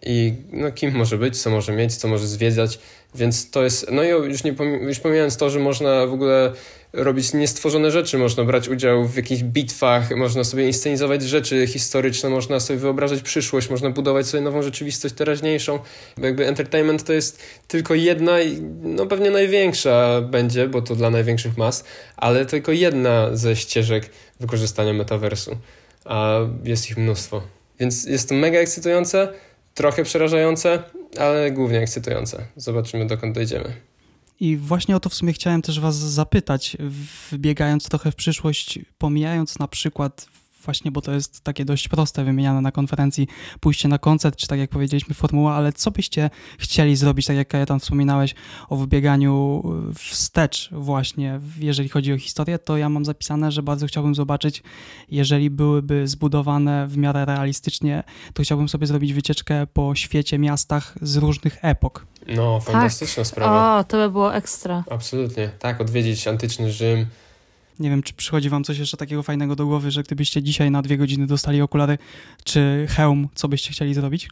i 0.06 0.34
no, 0.52 0.72
kim 0.72 0.96
może 0.96 1.18
być, 1.18 1.42
co 1.42 1.50
może 1.50 1.72
mieć, 1.72 1.96
co 1.96 2.08
może 2.08 2.28
zwiedzać, 2.28 2.80
więc 3.16 3.52
to 3.52 3.64
jest, 3.64 3.92
no 3.92 4.04
i 4.04 4.08
już, 4.08 4.44
nie, 4.44 4.56
już 4.82 5.00
pomijając 5.00 5.38
to, 5.38 5.50
że 5.50 5.60
można 5.60 6.08
w 6.08 6.14
ogóle 6.14 6.54
robić 6.96 7.34
niestworzone 7.34 7.92
rzeczy, 7.92 8.18
można 8.18 8.44
brać 8.44 8.70
udział 8.70 9.08
w 9.08 9.16
jakichś 9.16 9.44
bitwach, 9.44 10.12
można 10.16 10.44
sobie 10.44 10.68
inscenizować 10.68 11.24
rzeczy 11.24 11.68
historyczne, 11.68 12.30
można 12.30 12.60
sobie 12.60 12.80
wyobrażać 12.80 13.22
przyszłość, 13.22 13.70
można 13.70 13.90
budować 13.90 14.28
sobie 14.28 14.44
nową 14.44 14.62
rzeczywistość 14.62 15.16
teraźniejszą. 15.16 15.80
Bo 16.18 16.26
jakby 16.26 16.48
entertainment 16.48 17.04
to 17.04 17.14
jest 17.14 17.44
tylko 17.68 17.94
jedna 17.94 18.38
no 18.82 19.06
pewnie 19.06 19.32
największa 19.32 20.22
będzie, 20.22 20.68
bo 20.68 20.82
to 20.82 20.96
dla 20.96 21.10
największych 21.10 21.58
mas, 21.58 21.84
ale 22.18 22.46
tylko 22.46 22.72
jedna 22.72 23.36
ze 23.36 23.56
ścieżek 23.56 24.10
wykorzystania 24.40 24.94
metaversu, 24.94 25.58
a 26.06 26.40
jest 26.64 26.90
ich 26.90 26.98
mnóstwo. 26.98 27.42
Więc 27.80 28.06
jest 28.06 28.30
to 28.30 28.36
mega 28.36 28.60
ekscytujące, 28.60 29.34
trochę 29.74 30.04
przerażające, 30.04 30.84
ale 31.20 31.52
głównie 31.52 31.80
ekscytujące. 31.80 32.46
Zobaczymy 32.56 33.08
dokąd 33.08 33.36
dojdziemy. 33.36 33.95
I 34.40 34.58
właśnie 34.58 34.96
o 34.96 35.00
to 35.00 35.10
w 35.10 35.14
sumie 35.14 35.34
chciałem 35.34 35.62
też 35.62 35.80
Was 35.80 35.96
zapytać, 35.96 36.78
wybiegając 37.32 37.90
trochę 37.90 38.12
w 38.12 38.16
przyszłość, 38.16 38.80
pomijając 38.98 39.60
na 39.60 39.68
przykład 39.68 40.28
właśnie, 40.66 40.92
bo 40.92 41.02
to 41.02 41.12
jest 41.12 41.42
takie 41.42 41.66
dość 41.66 41.88
proste, 41.88 42.24
wymieniane 42.24 42.62
na 42.62 42.72
konferencji, 42.72 43.28
pójście 43.60 43.88
na 43.88 43.98
koncert, 43.98 44.36
czy 44.36 44.48
tak 44.48 44.60
jak 44.60 44.70
powiedzieliśmy, 44.70 45.16
formuła, 45.16 45.56
ale 45.56 45.74
co 45.74 45.92
byście 45.92 46.30
chcieli 46.58 46.96
zrobić, 46.96 47.26
tak 47.26 47.36
jak 47.36 47.48
Kajetan 47.48 47.80
wspominałeś 47.80 48.36
o 48.70 48.76
wybieganiu 48.76 49.64
wstecz 49.96 50.70
właśnie, 50.72 51.40
jeżeli 51.60 51.90
chodzi 51.90 52.14
o 52.14 52.18
historię, 52.18 52.60
to 52.60 52.78
ja 52.78 52.90
mam 52.90 53.06
zapisane, 53.06 53.52
że 53.52 53.64
bardzo 53.64 53.88
chciałbym 53.88 54.16
zobaczyć, 54.16 54.64
jeżeli 55.12 55.50
byłyby 55.50 56.08
zbudowane 56.08 56.88
w 56.88 56.98
miarę 56.98 57.26
realistycznie, 57.26 58.04
to 58.34 58.44
chciałbym 58.44 58.70
sobie 58.70 58.88
zrobić 58.88 59.14
wycieczkę 59.14 59.68
po 59.68 59.96
świecie, 59.96 60.40
miastach 60.40 60.94
z 61.02 61.18
różnych 61.18 61.58
epok. 61.62 62.06
No, 62.28 62.60
fantastyczna 62.60 63.24
tak. 63.24 63.28
sprawa. 63.28 63.80
O, 63.80 63.84
to 63.84 63.98
by 63.98 64.10
było 64.10 64.36
ekstra. 64.36 64.84
Absolutnie. 64.92 65.50
Tak, 65.60 65.82
odwiedzić 65.82 66.28
antyczny 66.28 66.72
Rzym, 66.72 67.06
nie 67.80 67.90
wiem, 67.90 68.04
czy 68.04 68.14
przychodzi 68.14 68.50
wam 68.50 68.64
coś 68.64 68.78
jeszcze 68.78 68.98
takiego 68.98 69.24
fajnego 69.24 69.56
do 69.56 69.66
głowy, 69.66 69.92
że 69.92 70.04
gdybyście 70.04 70.44
dzisiaj 70.44 70.72
na 70.72 70.82
dwie 70.82 70.98
godziny 70.98 71.28
dostali 71.28 71.62
okulary 71.62 71.98
czy 72.44 72.86
hełm, 72.90 73.28
co 73.36 73.48
byście 73.48 73.72
chcieli 73.72 73.94
zrobić? 73.94 74.30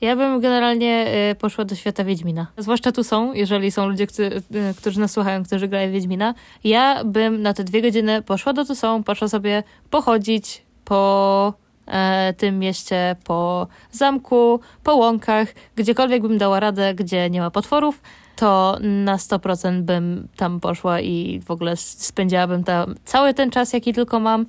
Ja 0.00 0.16
bym 0.16 0.40
generalnie 0.40 1.06
y, 1.30 1.34
poszła 1.34 1.64
do 1.64 1.74
świata 1.74 2.04
Wiedźmina. 2.04 2.46
Zwłaszcza 2.58 2.92
tu 2.92 3.04
są, 3.04 3.32
jeżeli 3.32 3.70
są 3.70 3.88
ludzie, 3.88 4.06
którzy, 4.06 4.96
y, 4.96 5.00
nas 5.00 5.12
słuchają, 5.12 5.44
którzy 5.44 5.68
grają 5.68 5.92
Wiedźmina. 5.92 6.34
Ja 6.64 7.04
bym 7.04 7.42
na 7.42 7.54
te 7.54 7.64
dwie 7.64 7.82
godziny 7.82 8.22
poszła 8.22 8.52
do 8.52 8.64
tu 8.64 8.74
są, 8.74 9.02
poszła 9.02 9.28
sobie 9.28 9.62
pochodzić 9.90 10.62
po 10.84 11.54
e, 11.86 12.34
tym 12.36 12.58
mieście, 12.58 13.16
po 13.24 13.66
zamku, 13.92 14.60
po 14.84 14.94
łąkach, 14.94 15.48
gdziekolwiek 15.76 16.22
bym 16.22 16.38
dała 16.38 16.60
radę, 16.60 16.94
gdzie 16.94 17.30
nie 17.30 17.40
ma 17.40 17.50
potworów 17.50 18.00
to 18.40 18.78
na 18.80 19.16
100% 19.16 19.82
bym 19.82 20.28
tam 20.36 20.60
poszła 20.60 21.00
i 21.00 21.40
w 21.40 21.50
ogóle 21.50 21.76
spędziłabym 21.76 22.64
tam 22.64 22.94
cały 23.04 23.34
ten 23.34 23.50
czas, 23.50 23.72
jaki 23.72 23.92
tylko 23.92 24.20
mam. 24.20 24.46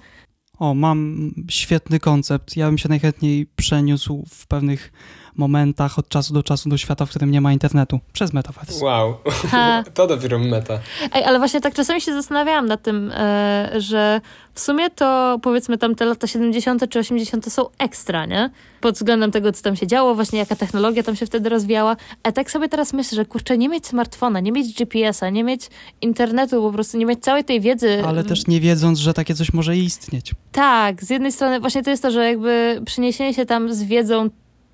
O, 0.59 0.73
mam 0.73 1.31
świetny 1.49 1.99
koncept. 1.99 2.57
Ja 2.57 2.65
bym 2.67 2.77
się 2.77 2.89
najchętniej 2.89 3.47
przeniósł 3.55 4.23
w 4.29 4.47
pewnych 4.47 4.91
momentach 5.35 5.99
od 5.99 6.09
czasu 6.09 6.33
do 6.33 6.43
czasu 6.43 6.69
do 6.69 6.77
świata, 6.77 7.05
w 7.05 7.09
którym 7.09 7.31
nie 7.31 7.41
ma 7.41 7.53
internetu, 7.53 7.99
przez 8.13 8.33
metaverse. 8.33 8.85
Wow, 8.85 9.17
ha. 9.51 9.83
to 9.93 10.07
dopiero 10.07 10.39
meta. 10.39 10.79
Ej, 11.13 11.23
ale 11.23 11.39
właśnie 11.39 11.61
tak 11.61 11.73
czasami 11.73 12.01
się 12.01 12.13
zastanawiałam 12.13 12.65
nad 12.65 12.81
tym, 12.81 13.11
e, 13.11 13.71
że 13.77 14.21
w 14.53 14.59
sumie 14.59 14.89
to 14.89 15.39
powiedzmy 15.41 15.77
tam 15.77 15.95
te 15.95 16.05
lata 16.05 16.27
70. 16.27 16.89
czy 16.89 16.99
80. 16.99 17.53
są 17.53 17.65
ekstra, 17.77 18.25
nie? 18.25 18.49
Pod 18.81 18.95
względem 18.95 19.31
tego, 19.31 19.51
co 19.51 19.63
tam 19.63 19.75
się 19.75 19.87
działo, 19.87 20.15
właśnie 20.15 20.39
jaka 20.39 20.55
technologia 20.55 21.03
tam 21.03 21.15
się 21.15 21.25
wtedy 21.25 21.49
rozwijała. 21.49 21.95
A 22.23 22.31
tak 22.31 22.51
sobie 22.51 22.69
teraz 22.69 22.93
myślę, 22.93 23.15
że 23.15 23.25
kurczę, 23.25 23.57
nie 23.57 23.69
mieć 23.69 23.87
smartfona, 23.87 24.39
nie 24.39 24.51
mieć 24.51 24.73
GPS-a, 24.73 25.29
nie 25.29 25.43
mieć 25.43 25.69
internetu, 26.01 26.61
po 26.61 26.71
prostu 26.71 26.97
nie 26.97 27.05
mieć 27.05 27.19
całej 27.19 27.43
tej 27.43 27.61
wiedzy. 27.61 28.03
Ale 28.05 28.23
też 28.23 28.47
nie 28.47 28.59
wiedząc, 28.59 28.99
że 28.99 29.13
takie 29.13 29.35
coś 29.35 29.53
może 29.53 29.77
istnieć. 29.77 30.31
Tak, 30.51 31.03
z 31.03 31.09
jednej 31.09 31.31
strony 31.31 31.59
właśnie 31.59 31.83
to 31.83 31.89
jest 31.89 32.03
to, 32.03 32.11
że 32.11 32.25
jakby 32.25 32.81
przeniesienie 32.85 33.33
się 33.33 33.45
tam 33.45 33.73
z 33.73 33.83
wiedzą 33.83 34.29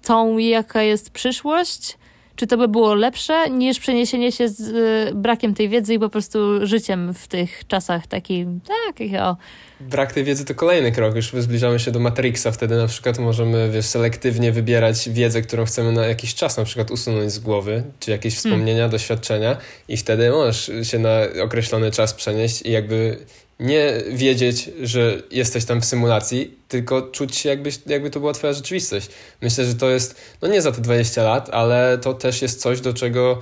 tą, 0.08 0.38
jaka 0.38 0.84
jest 0.84 1.10
przyszłość, 1.10 1.98
czy 2.36 2.48
to 2.48 2.58
by 2.58 2.68
było 2.68 2.94
lepsze 2.94 3.50
niż 3.50 3.80
przeniesienie 3.80 4.32
się 4.32 4.50
z 4.50 4.62
y, 4.62 5.16
brakiem 5.16 5.54
tej 5.54 5.70
wiedzy 5.70 5.94
i 5.94 6.00
po 6.00 6.10
prostu 6.10 6.68
życiem 6.68 7.14
w 7.14 7.28
tych 7.28 7.68
czasach 7.68 8.08
takim, 8.08 8.60
tak, 8.62 9.22
o. 9.22 9.38
Brak 9.80 10.14
tej 10.14 10.24
wiedzy 10.24 10.46
to 10.46 10.56
kolejny 10.56 10.92
krok, 10.92 11.16
już 11.16 11.32
zbliżamy 11.32 11.80
się 11.80 11.92
do 11.92 12.00
Matrixa, 12.00 12.52
wtedy 12.52 12.78
na 12.78 12.88
przykład 12.88 13.20
możemy, 13.20 13.70
wiesz, 13.72 13.86
selektywnie 13.86 14.52
wybierać 14.52 15.10
wiedzę, 15.10 15.42
którą 15.42 15.66
chcemy 15.66 15.92
na 15.92 16.06
jakiś 16.06 16.36
czas 16.36 16.58
na 16.58 16.64
przykład 16.64 16.92
usunąć 16.92 17.32
z 17.32 17.40
głowy, 17.40 17.84
czy 18.00 18.12
jakieś 18.12 18.36
hmm. 18.36 18.52
wspomnienia, 18.52 18.78
hmm. 18.78 18.92
doświadczenia 18.92 19.58
i 19.88 19.98
wtedy 19.98 20.30
możesz 20.32 20.72
się 20.84 21.00
na 21.00 21.20
określony 21.44 21.92
czas 21.92 22.14
przenieść 22.14 22.62
i 22.62 22.72
jakby 22.72 23.18
nie 23.60 23.94
wiedzieć, 24.12 24.70
że 24.82 25.22
jesteś 25.32 25.66
tam 25.66 25.82
w 25.82 25.86
symulacji, 25.86 26.58
tylko 26.68 27.02
czuć 27.02 27.36
się, 27.36 27.50
jakby, 27.50 27.70
jakby 27.86 28.10
to 28.10 28.20
była 28.20 28.34
twoja 28.34 28.54
rzeczywistość. 28.54 29.10
Myślę, 29.42 29.66
że 29.66 29.76
to 29.76 29.90
jest, 29.90 30.16
no 30.42 30.48
nie 30.48 30.62
za 30.62 30.72
te 30.72 30.82
20 30.82 31.24
lat, 31.24 31.50
ale 31.50 31.98
to 31.98 32.14
też 32.14 32.42
jest 32.42 32.62
coś, 32.62 32.82
do 32.82 32.94
czego 32.94 33.42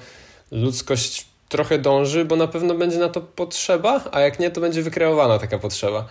ludzkość 0.51 1.25
trochę 1.49 1.77
dąży, 1.77 2.25
bo 2.25 2.35
na 2.35 2.47
pewno 2.47 2.75
będzie 2.75 2.97
na 2.97 3.09
to 3.09 3.21
potrzeba, 3.21 4.03
a 4.11 4.19
jak 4.19 4.39
nie, 4.39 4.51
to 4.51 4.61
będzie 4.61 4.81
wykreowana 4.81 5.39
taka 5.39 5.59
potrzeba. 5.59 6.07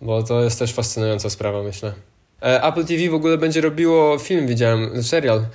Bo 0.00 0.22
to 0.22 0.44
jest 0.44 0.58
też 0.58 0.72
fascynująca 0.72 1.30
sprawa, 1.30 1.62
myślę. 1.62 1.92
E, 2.42 2.62
Apple 2.62 2.84
TV 2.84 3.10
w 3.10 3.14
ogóle 3.14 3.38
będzie 3.38 3.60
robiło 3.60 4.18
film, 4.18 4.46
widziałem, 4.46 5.02
serial 5.02 5.46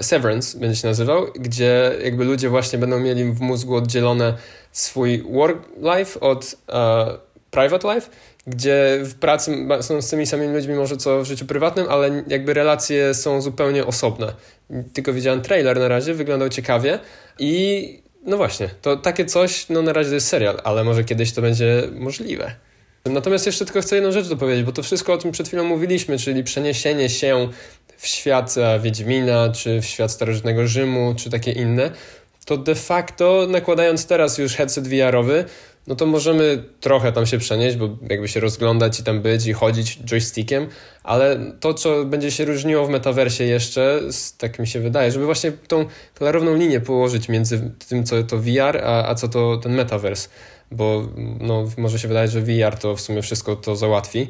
Severance 0.00 0.58
będzie 0.58 0.76
się 0.76 0.88
nazywał, 0.88 1.26
gdzie 1.34 1.92
jakby 2.04 2.24
ludzie 2.24 2.48
właśnie 2.48 2.78
będą 2.78 3.00
mieli 3.00 3.24
w 3.24 3.40
mózgu 3.40 3.76
oddzielone 3.76 4.34
swój 4.72 5.22
work 5.22 5.68
life 5.76 6.20
od 6.20 6.54
uh, 6.68 7.20
private 7.50 7.94
life 7.94 8.10
gdzie 8.46 8.98
w 9.02 9.14
pracy 9.14 9.66
są 9.80 10.02
z 10.02 10.10
tymi 10.10 10.26
samymi 10.26 10.54
ludźmi 10.54 10.74
może 10.74 10.96
co 10.96 11.22
w 11.22 11.24
życiu 11.24 11.46
prywatnym, 11.46 11.86
ale 11.88 12.24
jakby 12.28 12.54
relacje 12.54 13.14
są 13.14 13.40
zupełnie 13.40 13.86
osobne. 13.86 14.32
Tylko 14.92 15.12
widziałem 15.12 15.42
trailer 15.42 15.78
na 15.78 15.88
razie, 15.88 16.14
wyglądał 16.14 16.48
ciekawie 16.48 16.98
i 17.38 18.02
no 18.24 18.36
właśnie, 18.36 18.70
to 18.82 18.96
takie 18.96 19.24
coś, 19.24 19.68
no 19.68 19.82
na 19.82 19.92
razie 19.92 20.08
to 20.08 20.14
jest 20.14 20.28
serial, 20.28 20.60
ale 20.64 20.84
może 20.84 21.04
kiedyś 21.04 21.32
to 21.32 21.42
będzie 21.42 21.82
możliwe. 21.92 22.54
Natomiast 23.04 23.46
jeszcze 23.46 23.64
tylko 23.64 23.80
chcę 23.80 23.94
jedną 23.94 24.12
rzecz 24.12 24.28
dopowiedzieć, 24.28 24.64
bo 24.64 24.72
to 24.72 24.82
wszystko 24.82 25.12
o 25.12 25.18
tym 25.18 25.32
przed 25.32 25.48
chwilą 25.48 25.64
mówiliśmy, 25.64 26.18
czyli 26.18 26.44
przeniesienie 26.44 27.08
się 27.08 27.48
w 28.00 28.06
świat 28.06 28.54
Wiedźmina, 28.80 29.48
czy 29.52 29.80
w 29.80 29.84
świat 29.84 30.10
starożytnego 30.10 30.66
Rzymu, 30.66 31.14
czy 31.16 31.30
takie 31.30 31.52
inne, 31.52 31.90
to 32.44 32.56
de 32.56 32.74
facto 32.74 33.46
nakładając 33.48 34.06
teraz 34.06 34.38
już 34.38 34.54
headset 34.54 34.88
VR-owy, 34.88 35.44
no 35.86 35.94
to 35.94 36.06
możemy 36.06 36.64
trochę 36.80 37.12
tam 37.12 37.26
się 37.26 37.38
przenieść, 37.38 37.76
bo 37.76 37.88
jakby 38.10 38.28
się 38.28 38.40
rozglądać 38.40 39.00
i 39.00 39.02
tam 39.02 39.22
być 39.22 39.46
i 39.46 39.52
chodzić 39.52 39.98
joystickiem, 40.04 40.66
ale 41.02 41.38
to, 41.60 41.74
co 41.74 42.04
będzie 42.04 42.30
się 42.30 42.44
różniło 42.44 42.86
w 42.86 42.90
metaversie 42.90 43.44
jeszcze, 43.44 44.00
tak 44.38 44.58
mi 44.58 44.66
się 44.66 44.80
wydaje, 44.80 45.10
żeby 45.10 45.24
właśnie 45.24 45.52
tą 45.52 45.86
klarowną 46.14 46.54
linię 46.54 46.80
położyć 46.80 47.28
między 47.28 47.70
tym, 47.88 48.04
co 48.04 48.22
to 48.22 48.38
VR, 48.38 48.76
a, 48.84 49.08
a 49.08 49.14
co 49.14 49.28
to 49.28 49.56
ten 49.56 49.74
metavers, 49.74 50.28
bo 50.70 51.08
no, 51.40 51.64
może 51.76 51.98
się 51.98 52.08
wydaje, 52.08 52.28
że 52.28 52.40
VR 52.40 52.76
to 52.78 52.96
w 52.96 53.00
sumie 53.00 53.22
wszystko 53.22 53.56
to 53.56 53.76
załatwi, 53.76 54.28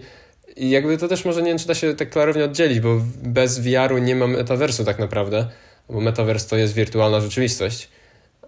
i 0.56 0.70
jakby 0.70 0.98
to 0.98 1.08
też 1.08 1.24
może 1.24 1.42
nie 1.42 1.48
wiem, 1.48 1.58
czy 1.58 1.66
da 1.66 1.74
się 1.74 1.94
tak 1.94 2.10
klarownie 2.10 2.44
oddzielić, 2.44 2.80
bo 2.80 3.00
bez 3.22 3.58
VR-u 3.58 3.98
nie 3.98 4.16
ma 4.16 4.26
metaversu 4.26 4.84
tak 4.84 4.98
naprawdę, 4.98 5.46
bo 5.88 6.00
metavers 6.00 6.46
to 6.46 6.56
jest 6.56 6.74
wirtualna 6.74 7.20
rzeczywistość. 7.20 7.88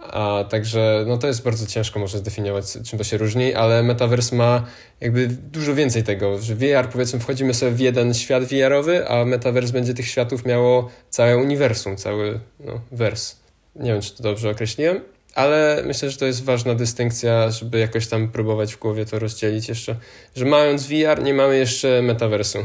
A 0.01 0.45
także 0.51 1.05
no 1.07 1.19
to 1.19 1.27
jest 1.27 1.43
bardzo 1.43 1.67
ciężko 1.67 2.01
może 2.01 2.19
zdefiniować, 2.19 2.65
czym 2.85 2.99
to 2.99 3.05
się 3.05 3.17
różni, 3.19 3.55
ale 3.55 3.83
Metaverse 3.83 4.37
ma 4.37 4.67
jakby 5.01 5.29
dużo 5.29 5.75
więcej 5.75 6.03
tego, 6.03 6.39
że 6.39 6.55
VR 6.55 6.89
powiedzmy 6.93 7.21
wchodzimy 7.21 7.55
sobie 7.55 7.73
w 7.73 7.81
jeden 7.81 8.15
świat 8.15 8.45
VR-owy, 8.45 9.09
a 9.09 9.25
Metaverse 9.25 9.73
będzie 9.73 9.95
tych 9.95 10.09
światów 10.09 10.47
miało 10.47 10.91
całe 11.11 11.37
uniwersum, 11.37 11.97
cały 11.97 12.41
no, 12.61 12.81
wers. 12.93 13.37
Nie 13.77 13.93
wiem, 13.93 14.01
czy 14.01 14.17
to 14.17 14.23
dobrze 14.23 14.51
określiłem, 14.51 15.01
ale 15.35 15.83
myślę, 15.87 16.11
że 16.11 16.19
to 16.19 16.27
jest 16.27 16.45
ważna 16.45 16.75
dystynkcja, 16.75 17.51
żeby 17.51 17.79
jakoś 17.79 18.07
tam 18.07 18.29
próbować 18.29 18.75
w 18.75 18.79
głowie 18.79 19.07
to 19.07 19.19
rozdzielić 19.19 19.69
jeszcze, 19.69 19.97
że 20.37 20.45
mając 20.45 20.87
VR 20.87 21.23
nie 21.23 21.35
mamy 21.35 21.59
jeszcze 21.59 22.03
Metaversu. 22.03 22.59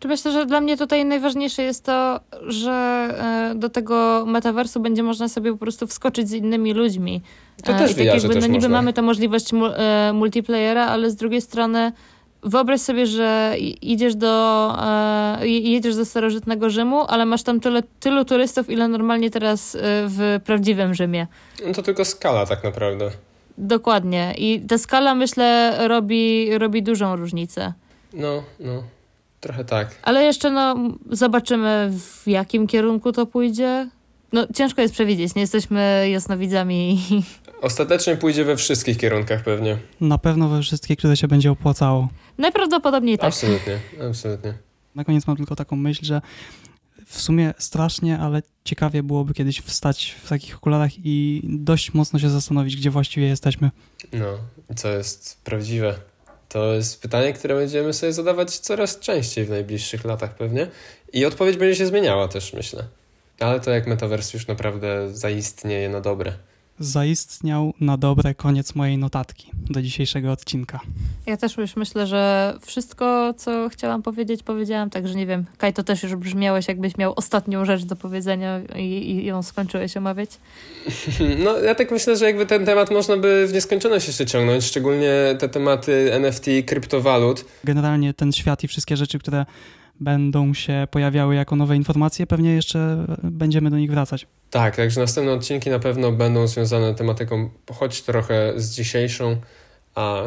Czy 0.00 0.08
myślę, 0.08 0.32
że 0.32 0.46
dla 0.46 0.60
mnie 0.60 0.76
tutaj 0.76 1.04
najważniejsze 1.04 1.62
jest 1.62 1.84
to, 1.84 2.20
że 2.46 2.72
e, 3.52 3.54
do 3.58 3.68
tego 3.68 4.24
metaversu 4.26 4.80
będzie 4.80 5.02
można 5.02 5.28
sobie 5.28 5.52
po 5.52 5.58
prostu 5.58 5.86
wskoczyć 5.86 6.28
z 6.28 6.32
innymi 6.32 6.74
ludźmi. 6.74 7.22
To 7.64 7.72
też 7.72 7.90
e, 7.90 7.92
I 7.92 7.96
tak 7.96 8.04
jakby, 8.06 8.28
no 8.28 8.40
niby 8.40 8.52
można. 8.52 8.68
mamy 8.68 8.92
tę 8.92 9.02
możliwość 9.02 9.50
e, 9.54 10.12
multiplayera, 10.12 10.86
ale 10.86 11.10
z 11.10 11.16
drugiej 11.16 11.40
strony 11.40 11.92
wyobraź 12.42 12.80
sobie, 12.80 13.06
że 13.06 13.54
idziesz 13.82 14.14
do, 14.14 14.74
jedziesz 15.42 15.96
do 15.96 16.04
starożytnego 16.04 16.70
Rzymu, 16.70 17.04
ale 17.08 17.26
masz 17.26 17.42
tam 17.42 17.60
tyle, 17.60 17.82
tylu 18.00 18.24
turystów, 18.24 18.70
ile 18.70 18.88
normalnie 18.88 19.30
teraz 19.30 19.76
w 19.82 20.40
prawdziwym 20.44 20.94
Rzymie. 20.94 21.26
No 21.66 21.72
to 21.74 21.82
tylko 21.82 22.04
skala 22.04 22.46
tak 22.46 22.64
naprawdę. 22.64 23.10
Dokładnie. 23.58 24.34
I 24.38 24.60
ta 24.68 24.78
skala, 24.78 25.14
myślę, 25.14 25.78
robi, 25.88 26.50
robi 26.58 26.82
dużą 26.82 27.16
różnicę. 27.16 27.72
No, 28.12 28.42
no. 28.60 28.82
Trochę 29.40 29.64
tak. 29.64 29.88
Ale 30.02 30.24
jeszcze 30.24 30.50
no, 30.50 30.76
zobaczymy 31.10 31.90
w 31.92 32.28
jakim 32.28 32.66
kierunku 32.66 33.12
to 33.12 33.26
pójdzie. 33.26 33.88
No 34.32 34.46
ciężko 34.54 34.82
jest 34.82 34.94
przewidzieć, 34.94 35.34
nie 35.34 35.40
jesteśmy 35.40 36.06
jasnowidzami. 36.10 37.00
Ostatecznie 37.60 38.16
pójdzie 38.16 38.44
we 38.44 38.56
wszystkich 38.56 38.98
kierunkach 38.98 39.42
pewnie. 39.44 39.78
Na 40.00 40.18
pewno 40.18 40.48
we 40.48 40.62
wszystkich, 40.62 40.98
które 40.98 41.16
się 41.16 41.28
będzie 41.28 41.50
opłacało. 41.50 42.08
Najprawdopodobniej 42.38 43.18
tak. 43.18 43.28
Absolutnie, 43.28 43.78
absolutnie. 44.08 44.54
Na 44.94 45.04
koniec 45.04 45.26
mam 45.26 45.36
tylko 45.36 45.56
taką 45.56 45.76
myśl, 45.76 46.04
że 46.04 46.20
w 47.06 47.20
sumie 47.20 47.54
strasznie, 47.58 48.18
ale 48.18 48.42
ciekawie 48.64 49.02
byłoby 49.02 49.34
kiedyś 49.34 49.60
wstać 49.60 50.16
w 50.24 50.28
takich 50.28 50.56
okularach 50.56 50.90
i 51.04 51.42
dość 51.44 51.94
mocno 51.94 52.18
się 52.18 52.30
zastanowić, 52.30 52.76
gdzie 52.76 52.90
właściwie 52.90 53.26
jesteśmy. 53.26 53.70
No, 54.12 54.38
i 54.70 54.74
co 54.74 54.88
jest 54.88 55.40
prawdziwe. 55.44 55.94
To 56.48 56.74
jest 56.74 57.02
pytanie, 57.02 57.32
które 57.32 57.54
będziemy 57.54 57.92
sobie 57.92 58.12
zadawać 58.12 58.58
coraz 58.58 58.98
częściej 58.98 59.44
w 59.44 59.50
najbliższych 59.50 60.04
latach 60.04 60.34
pewnie. 60.34 60.66
I 61.12 61.24
odpowiedź 61.24 61.56
będzie 61.56 61.76
się 61.76 61.86
zmieniała 61.86 62.28
też, 62.28 62.52
myślę. 62.52 62.84
Ale 63.40 63.60
to 63.60 63.70
jak 63.70 63.86
metavers 63.86 64.34
już 64.34 64.46
naprawdę 64.46 65.14
zaistnieje 65.14 65.88
na 65.88 66.00
dobre 66.00 66.32
zaistniał 66.80 67.74
na 67.80 67.96
dobre 67.96 68.34
koniec 68.34 68.74
mojej 68.74 68.98
notatki 68.98 69.50
do 69.70 69.82
dzisiejszego 69.82 70.32
odcinka. 70.32 70.80
Ja 71.26 71.36
też 71.36 71.56
już 71.56 71.76
myślę, 71.76 72.06
że 72.06 72.54
wszystko, 72.66 73.34
co 73.36 73.68
chciałam 73.68 74.02
powiedzieć, 74.02 74.42
powiedziałam, 74.42 74.90
także 74.90 75.14
nie 75.14 75.26
wiem. 75.26 75.44
Kaj, 75.58 75.72
to 75.72 75.82
też 75.82 76.02
już 76.02 76.16
brzmiałeś, 76.16 76.68
jakbyś 76.68 76.96
miał 76.96 77.12
ostatnią 77.16 77.64
rzecz 77.64 77.84
do 77.84 77.96
powiedzenia 77.96 78.60
i, 78.76 79.10
i 79.10 79.24
ją 79.24 79.42
skończyłeś 79.42 79.96
omawiać. 79.96 80.30
No, 81.44 81.58
ja 81.58 81.74
tak 81.74 81.90
myślę, 81.90 82.16
że 82.16 82.24
jakby 82.24 82.46
ten 82.46 82.66
temat 82.66 82.90
można 82.90 83.16
by 83.16 83.46
w 83.46 83.52
nieskończoność 83.52 84.06
jeszcze 84.06 84.26
ciągnąć, 84.26 84.64
szczególnie 84.64 85.36
te 85.38 85.48
tematy 85.48 86.14
NFT, 86.14 86.46
kryptowalut. 86.66 87.44
Generalnie 87.64 88.14
ten 88.14 88.32
świat 88.32 88.64
i 88.64 88.68
wszystkie 88.68 88.96
rzeczy, 88.96 89.18
które 89.18 89.46
będą 90.00 90.54
się 90.54 90.88
pojawiały 90.90 91.34
jako 91.34 91.56
nowe 91.56 91.76
informacje, 91.76 92.26
pewnie 92.26 92.54
jeszcze 92.54 93.06
będziemy 93.22 93.70
do 93.70 93.76
nich 93.76 93.90
wracać. 93.90 94.26
Tak, 94.50 94.76
także 94.76 95.00
następne 95.00 95.32
odcinki 95.32 95.70
na 95.70 95.78
pewno 95.78 96.12
będą 96.12 96.46
związane 96.46 96.94
tematyką 96.94 97.50
choć 97.72 98.02
trochę 98.02 98.52
z 98.56 98.70
dzisiejszą, 98.70 99.36
a 99.94 100.22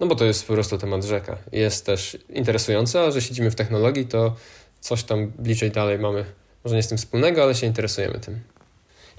no 0.00 0.06
bo 0.06 0.14
to 0.14 0.24
jest 0.24 0.46
po 0.46 0.52
prostu 0.52 0.78
temat 0.78 1.04
rzeka. 1.04 1.38
Jest 1.52 1.86
też 1.86 2.18
interesujący, 2.28 3.00
a 3.00 3.10
że 3.10 3.22
siedzimy 3.22 3.50
w 3.50 3.54
technologii, 3.54 4.06
to 4.06 4.36
coś 4.80 5.04
tam 5.04 5.32
bliżej 5.38 5.70
dalej 5.70 5.98
mamy, 5.98 6.24
może 6.64 6.76
nie 6.76 6.82
z 6.82 6.88
tym 6.88 6.98
wspólnego, 6.98 7.42
ale 7.42 7.54
się 7.54 7.66
interesujemy 7.66 8.20
tym. 8.20 8.40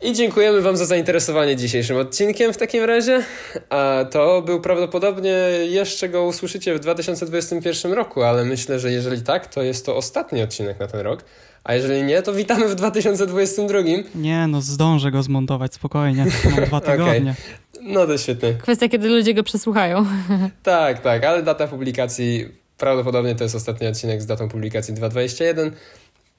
I 0.03 0.13
dziękujemy 0.13 0.61
Wam 0.61 0.77
za 0.77 0.85
zainteresowanie 0.85 1.55
dzisiejszym 1.55 1.97
odcinkiem 1.97 2.53
w 2.53 2.57
takim 2.57 2.83
razie. 2.83 3.23
A 3.69 4.05
to 4.11 4.41
był 4.41 4.61
prawdopodobnie 4.61 5.35
jeszcze 5.69 6.09
go 6.09 6.23
usłyszycie 6.23 6.75
w 6.75 6.79
2021 6.79 7.93
roku, 7.93 8.23
ale 8.23 8.45
myślę, 8.45 8.79
że 8.79 8.91
jeżeli 8.91 9.21
tak, 9.21 9.47
to 9.47 9.63
jest 9.63 9.85
to 9.85 9.95
ostatni 9.95 10.41
odcinek 10.41 10.79
na 10.79 10.87
ten 10.87 10.99
rok. 10.99 11.23
A 11.63 11.73
jeżeli 11.73 12.03
nie, 12.03 12.21
to 12.21 12.33
witamy 12.33 12.67
w 12.67 12.75
2022. 12.75 13.79
Nie, 14.15 14.47
no 14.47 14.61
zdążę 14.61 15.11
go 15.11 15.23
zmontować 15.23 15.73
spokojnie. 15.73 16.25
Mam 16.55 16.65
dwa 16.65 16.81
tygodnie. 16.91 17.35
Okay. 17.73 17.93
No 17.93 18.07
to 18.07 18.17
świetnie. 18.17 18.53
Kwestia, 18.53 18.89
kiedy 18.89 19.09
ludzie 19.09 19.33
go 19.33 19.43
przesłuchają. 19.43 20.05
tak, 20.63 21.01
tak, 21.01 21.23
ale 21.23 21.43
data 21.43 21.67
publikacji 21.67 22.47
prawdopodobnie 22.77 23.35
to 23.35 23.43
jest 23.43 23.55
ostatni 23.55 23.87
odcinek 23.87 24.21
z 24.21 24.25
datą 24.25 24.49
publikacji 24.49 24.93
221. 24.93 25.71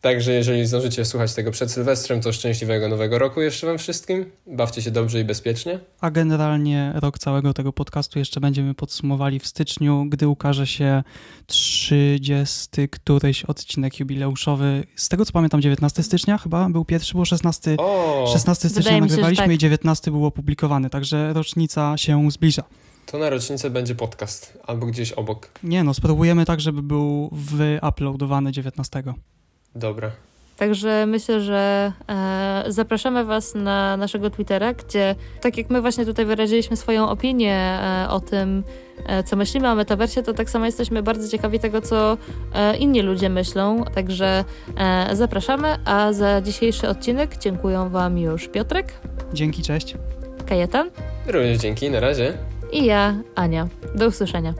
Także 0.05 0.33
jeżeli 0.33 0.67
zdążycie 0.67 1.05
słuchać 1.05 1.35
tego 1.35 1.51
przed 1.51 1.73
Sylwestrem, 1.73 2.21
to 2.21 2.33
szczęśliwego 2.33 2.89
nowego 2.89 3.19
roku 3.19 3.41
jeszcze 3.41 3.67
wam 3.67 3.79
wszystkim. 3.79 4.31
Bawcie 4.47 4.83
się 4.83 4.91
dobrze 4.91 5.21
i 5.21 5.25
bezpiecznie. 5.25 5.81
A 6.01 6.11
generalnie 6.11 6.93
rok 6.95 7.19
całego 7.19 7.55
tego 7.55 7.73
podcastu 7.73 8.19
jeszcze 8.19 8.41
będziemy 8.41 8.75
podsumowali 8.75 9.41
w 9.41 9.47
styczniu, 9.47 10.07
gdy 10.09 10.29
ukaże 10.29 10.67
się 10.67 11.03
30 11.47 12.89
któryś 12.91 13.45
odcinek 13.45 14.01
jubileuszowy. 14.01 14.85
Z 14.97 15.09
tego 15.09 15.25
co 15.25 15.33
pamiętam 15.33 15.63
19 15.63 16.03
stycznia 16.03 16.39
chyba 16.39 16.69
był 16.69 16.85
pierwszy, 16.85 17.15
bo 17.15 17.25
16, 17.25 17.77
o, 17.79 18.27
16 18.33 18.69
stycznia 18.69 19.01
nagrywaliśmy 19.01 19.45
tak. 19.45 19.55
i 19.55 19.59
19 19.59 20.11
był 20.11 20.27
opublikowany, 20.27 20.91
także 20.91 21.33
rocznica 21.33 21.97
się 21.97 22.31
zbliża. 22.31 22.63
To 23.07 23.19
na 23.19 23.31
rocznicę 23.31 23.71
będzie 23.71 23.95
podcast 23.95 24.59
albo 24.67 24.87
gdzieś 24.87 25.13
obok. 25.13 25.49
Nie 25.63 25.85
no, 25.85 25.95
spróbujemy 25.95 26.45
tak, 26.45 26.61
żeby 26.61 26.83
był 26.83 27.31
wyuploadowany 27.33 28.53
19. 28.53 29.03
Dobra. 29.75 30.11
Także 30.57 31.07
myślę, 31.07 31.41
że 31.41 31.93
e, 32.09 32.65
zapraszamy 32.69 33.25
Was 33.25 33.55
na 33.55 33.97
naszego 33.97 34.31
Twittera, 34.31 34.73
gdzie 34.73 35.15
tak 35.41 35.59
jak 35.59 35.71
my 35.71 35.81
właśnie 35.81 36.05
tutaj 36.05 36.25
wyraziliśmy 36.25 36.77
swoją 36.77 37.09
opinię 37.09 37.55
e, 37.55 38.07
o 38.11 38.21
tym, 38.21 38.65
e, 39.07 39.23
co 39.23 39.37
myślimy 39.37 39.71
o 39.71 39.75
metaversie, 39.75 40.23
to 40.23 40.33
tak 40.33 40.51
samo 40.51 40.67
jesteśmy 40.67 41.03
bardzo 41.03 41.29
ciekawi 41.29 41.59
tego, 41.59 41.81
co 41.81 42.17
e, 42.55 42.77
inni 42.77 43.03
ludzie 43.03 43.29
myślą. 43.29 43.85
Także 43.95 44.45
e, 44.77 45.17
zapraszamy, 45.17 45.77
a 45.85 46.13
za 46.13 46.41
dzisiejszy 46.41 46.89
odcinek 46.89 47.39
dziękuję 47.39 47.89
Wam 47.91 48.19
już 48.19 48.49
Piotrek. 48.49 48.93
Dzięki, 49.33 49.63
cześć. 49.63 49.95
Kajetan. 50.47 50.91
Również 51.27 51.59
dzięki, 51.59 51.91
na 51.91 52.01
razie. 52.01 52.39
I 52.73 52.85
ja, 52.85 53.15
Ania. 53.35 53.69
Do 53.95 54.07
usłyszenia. 54.07 54.55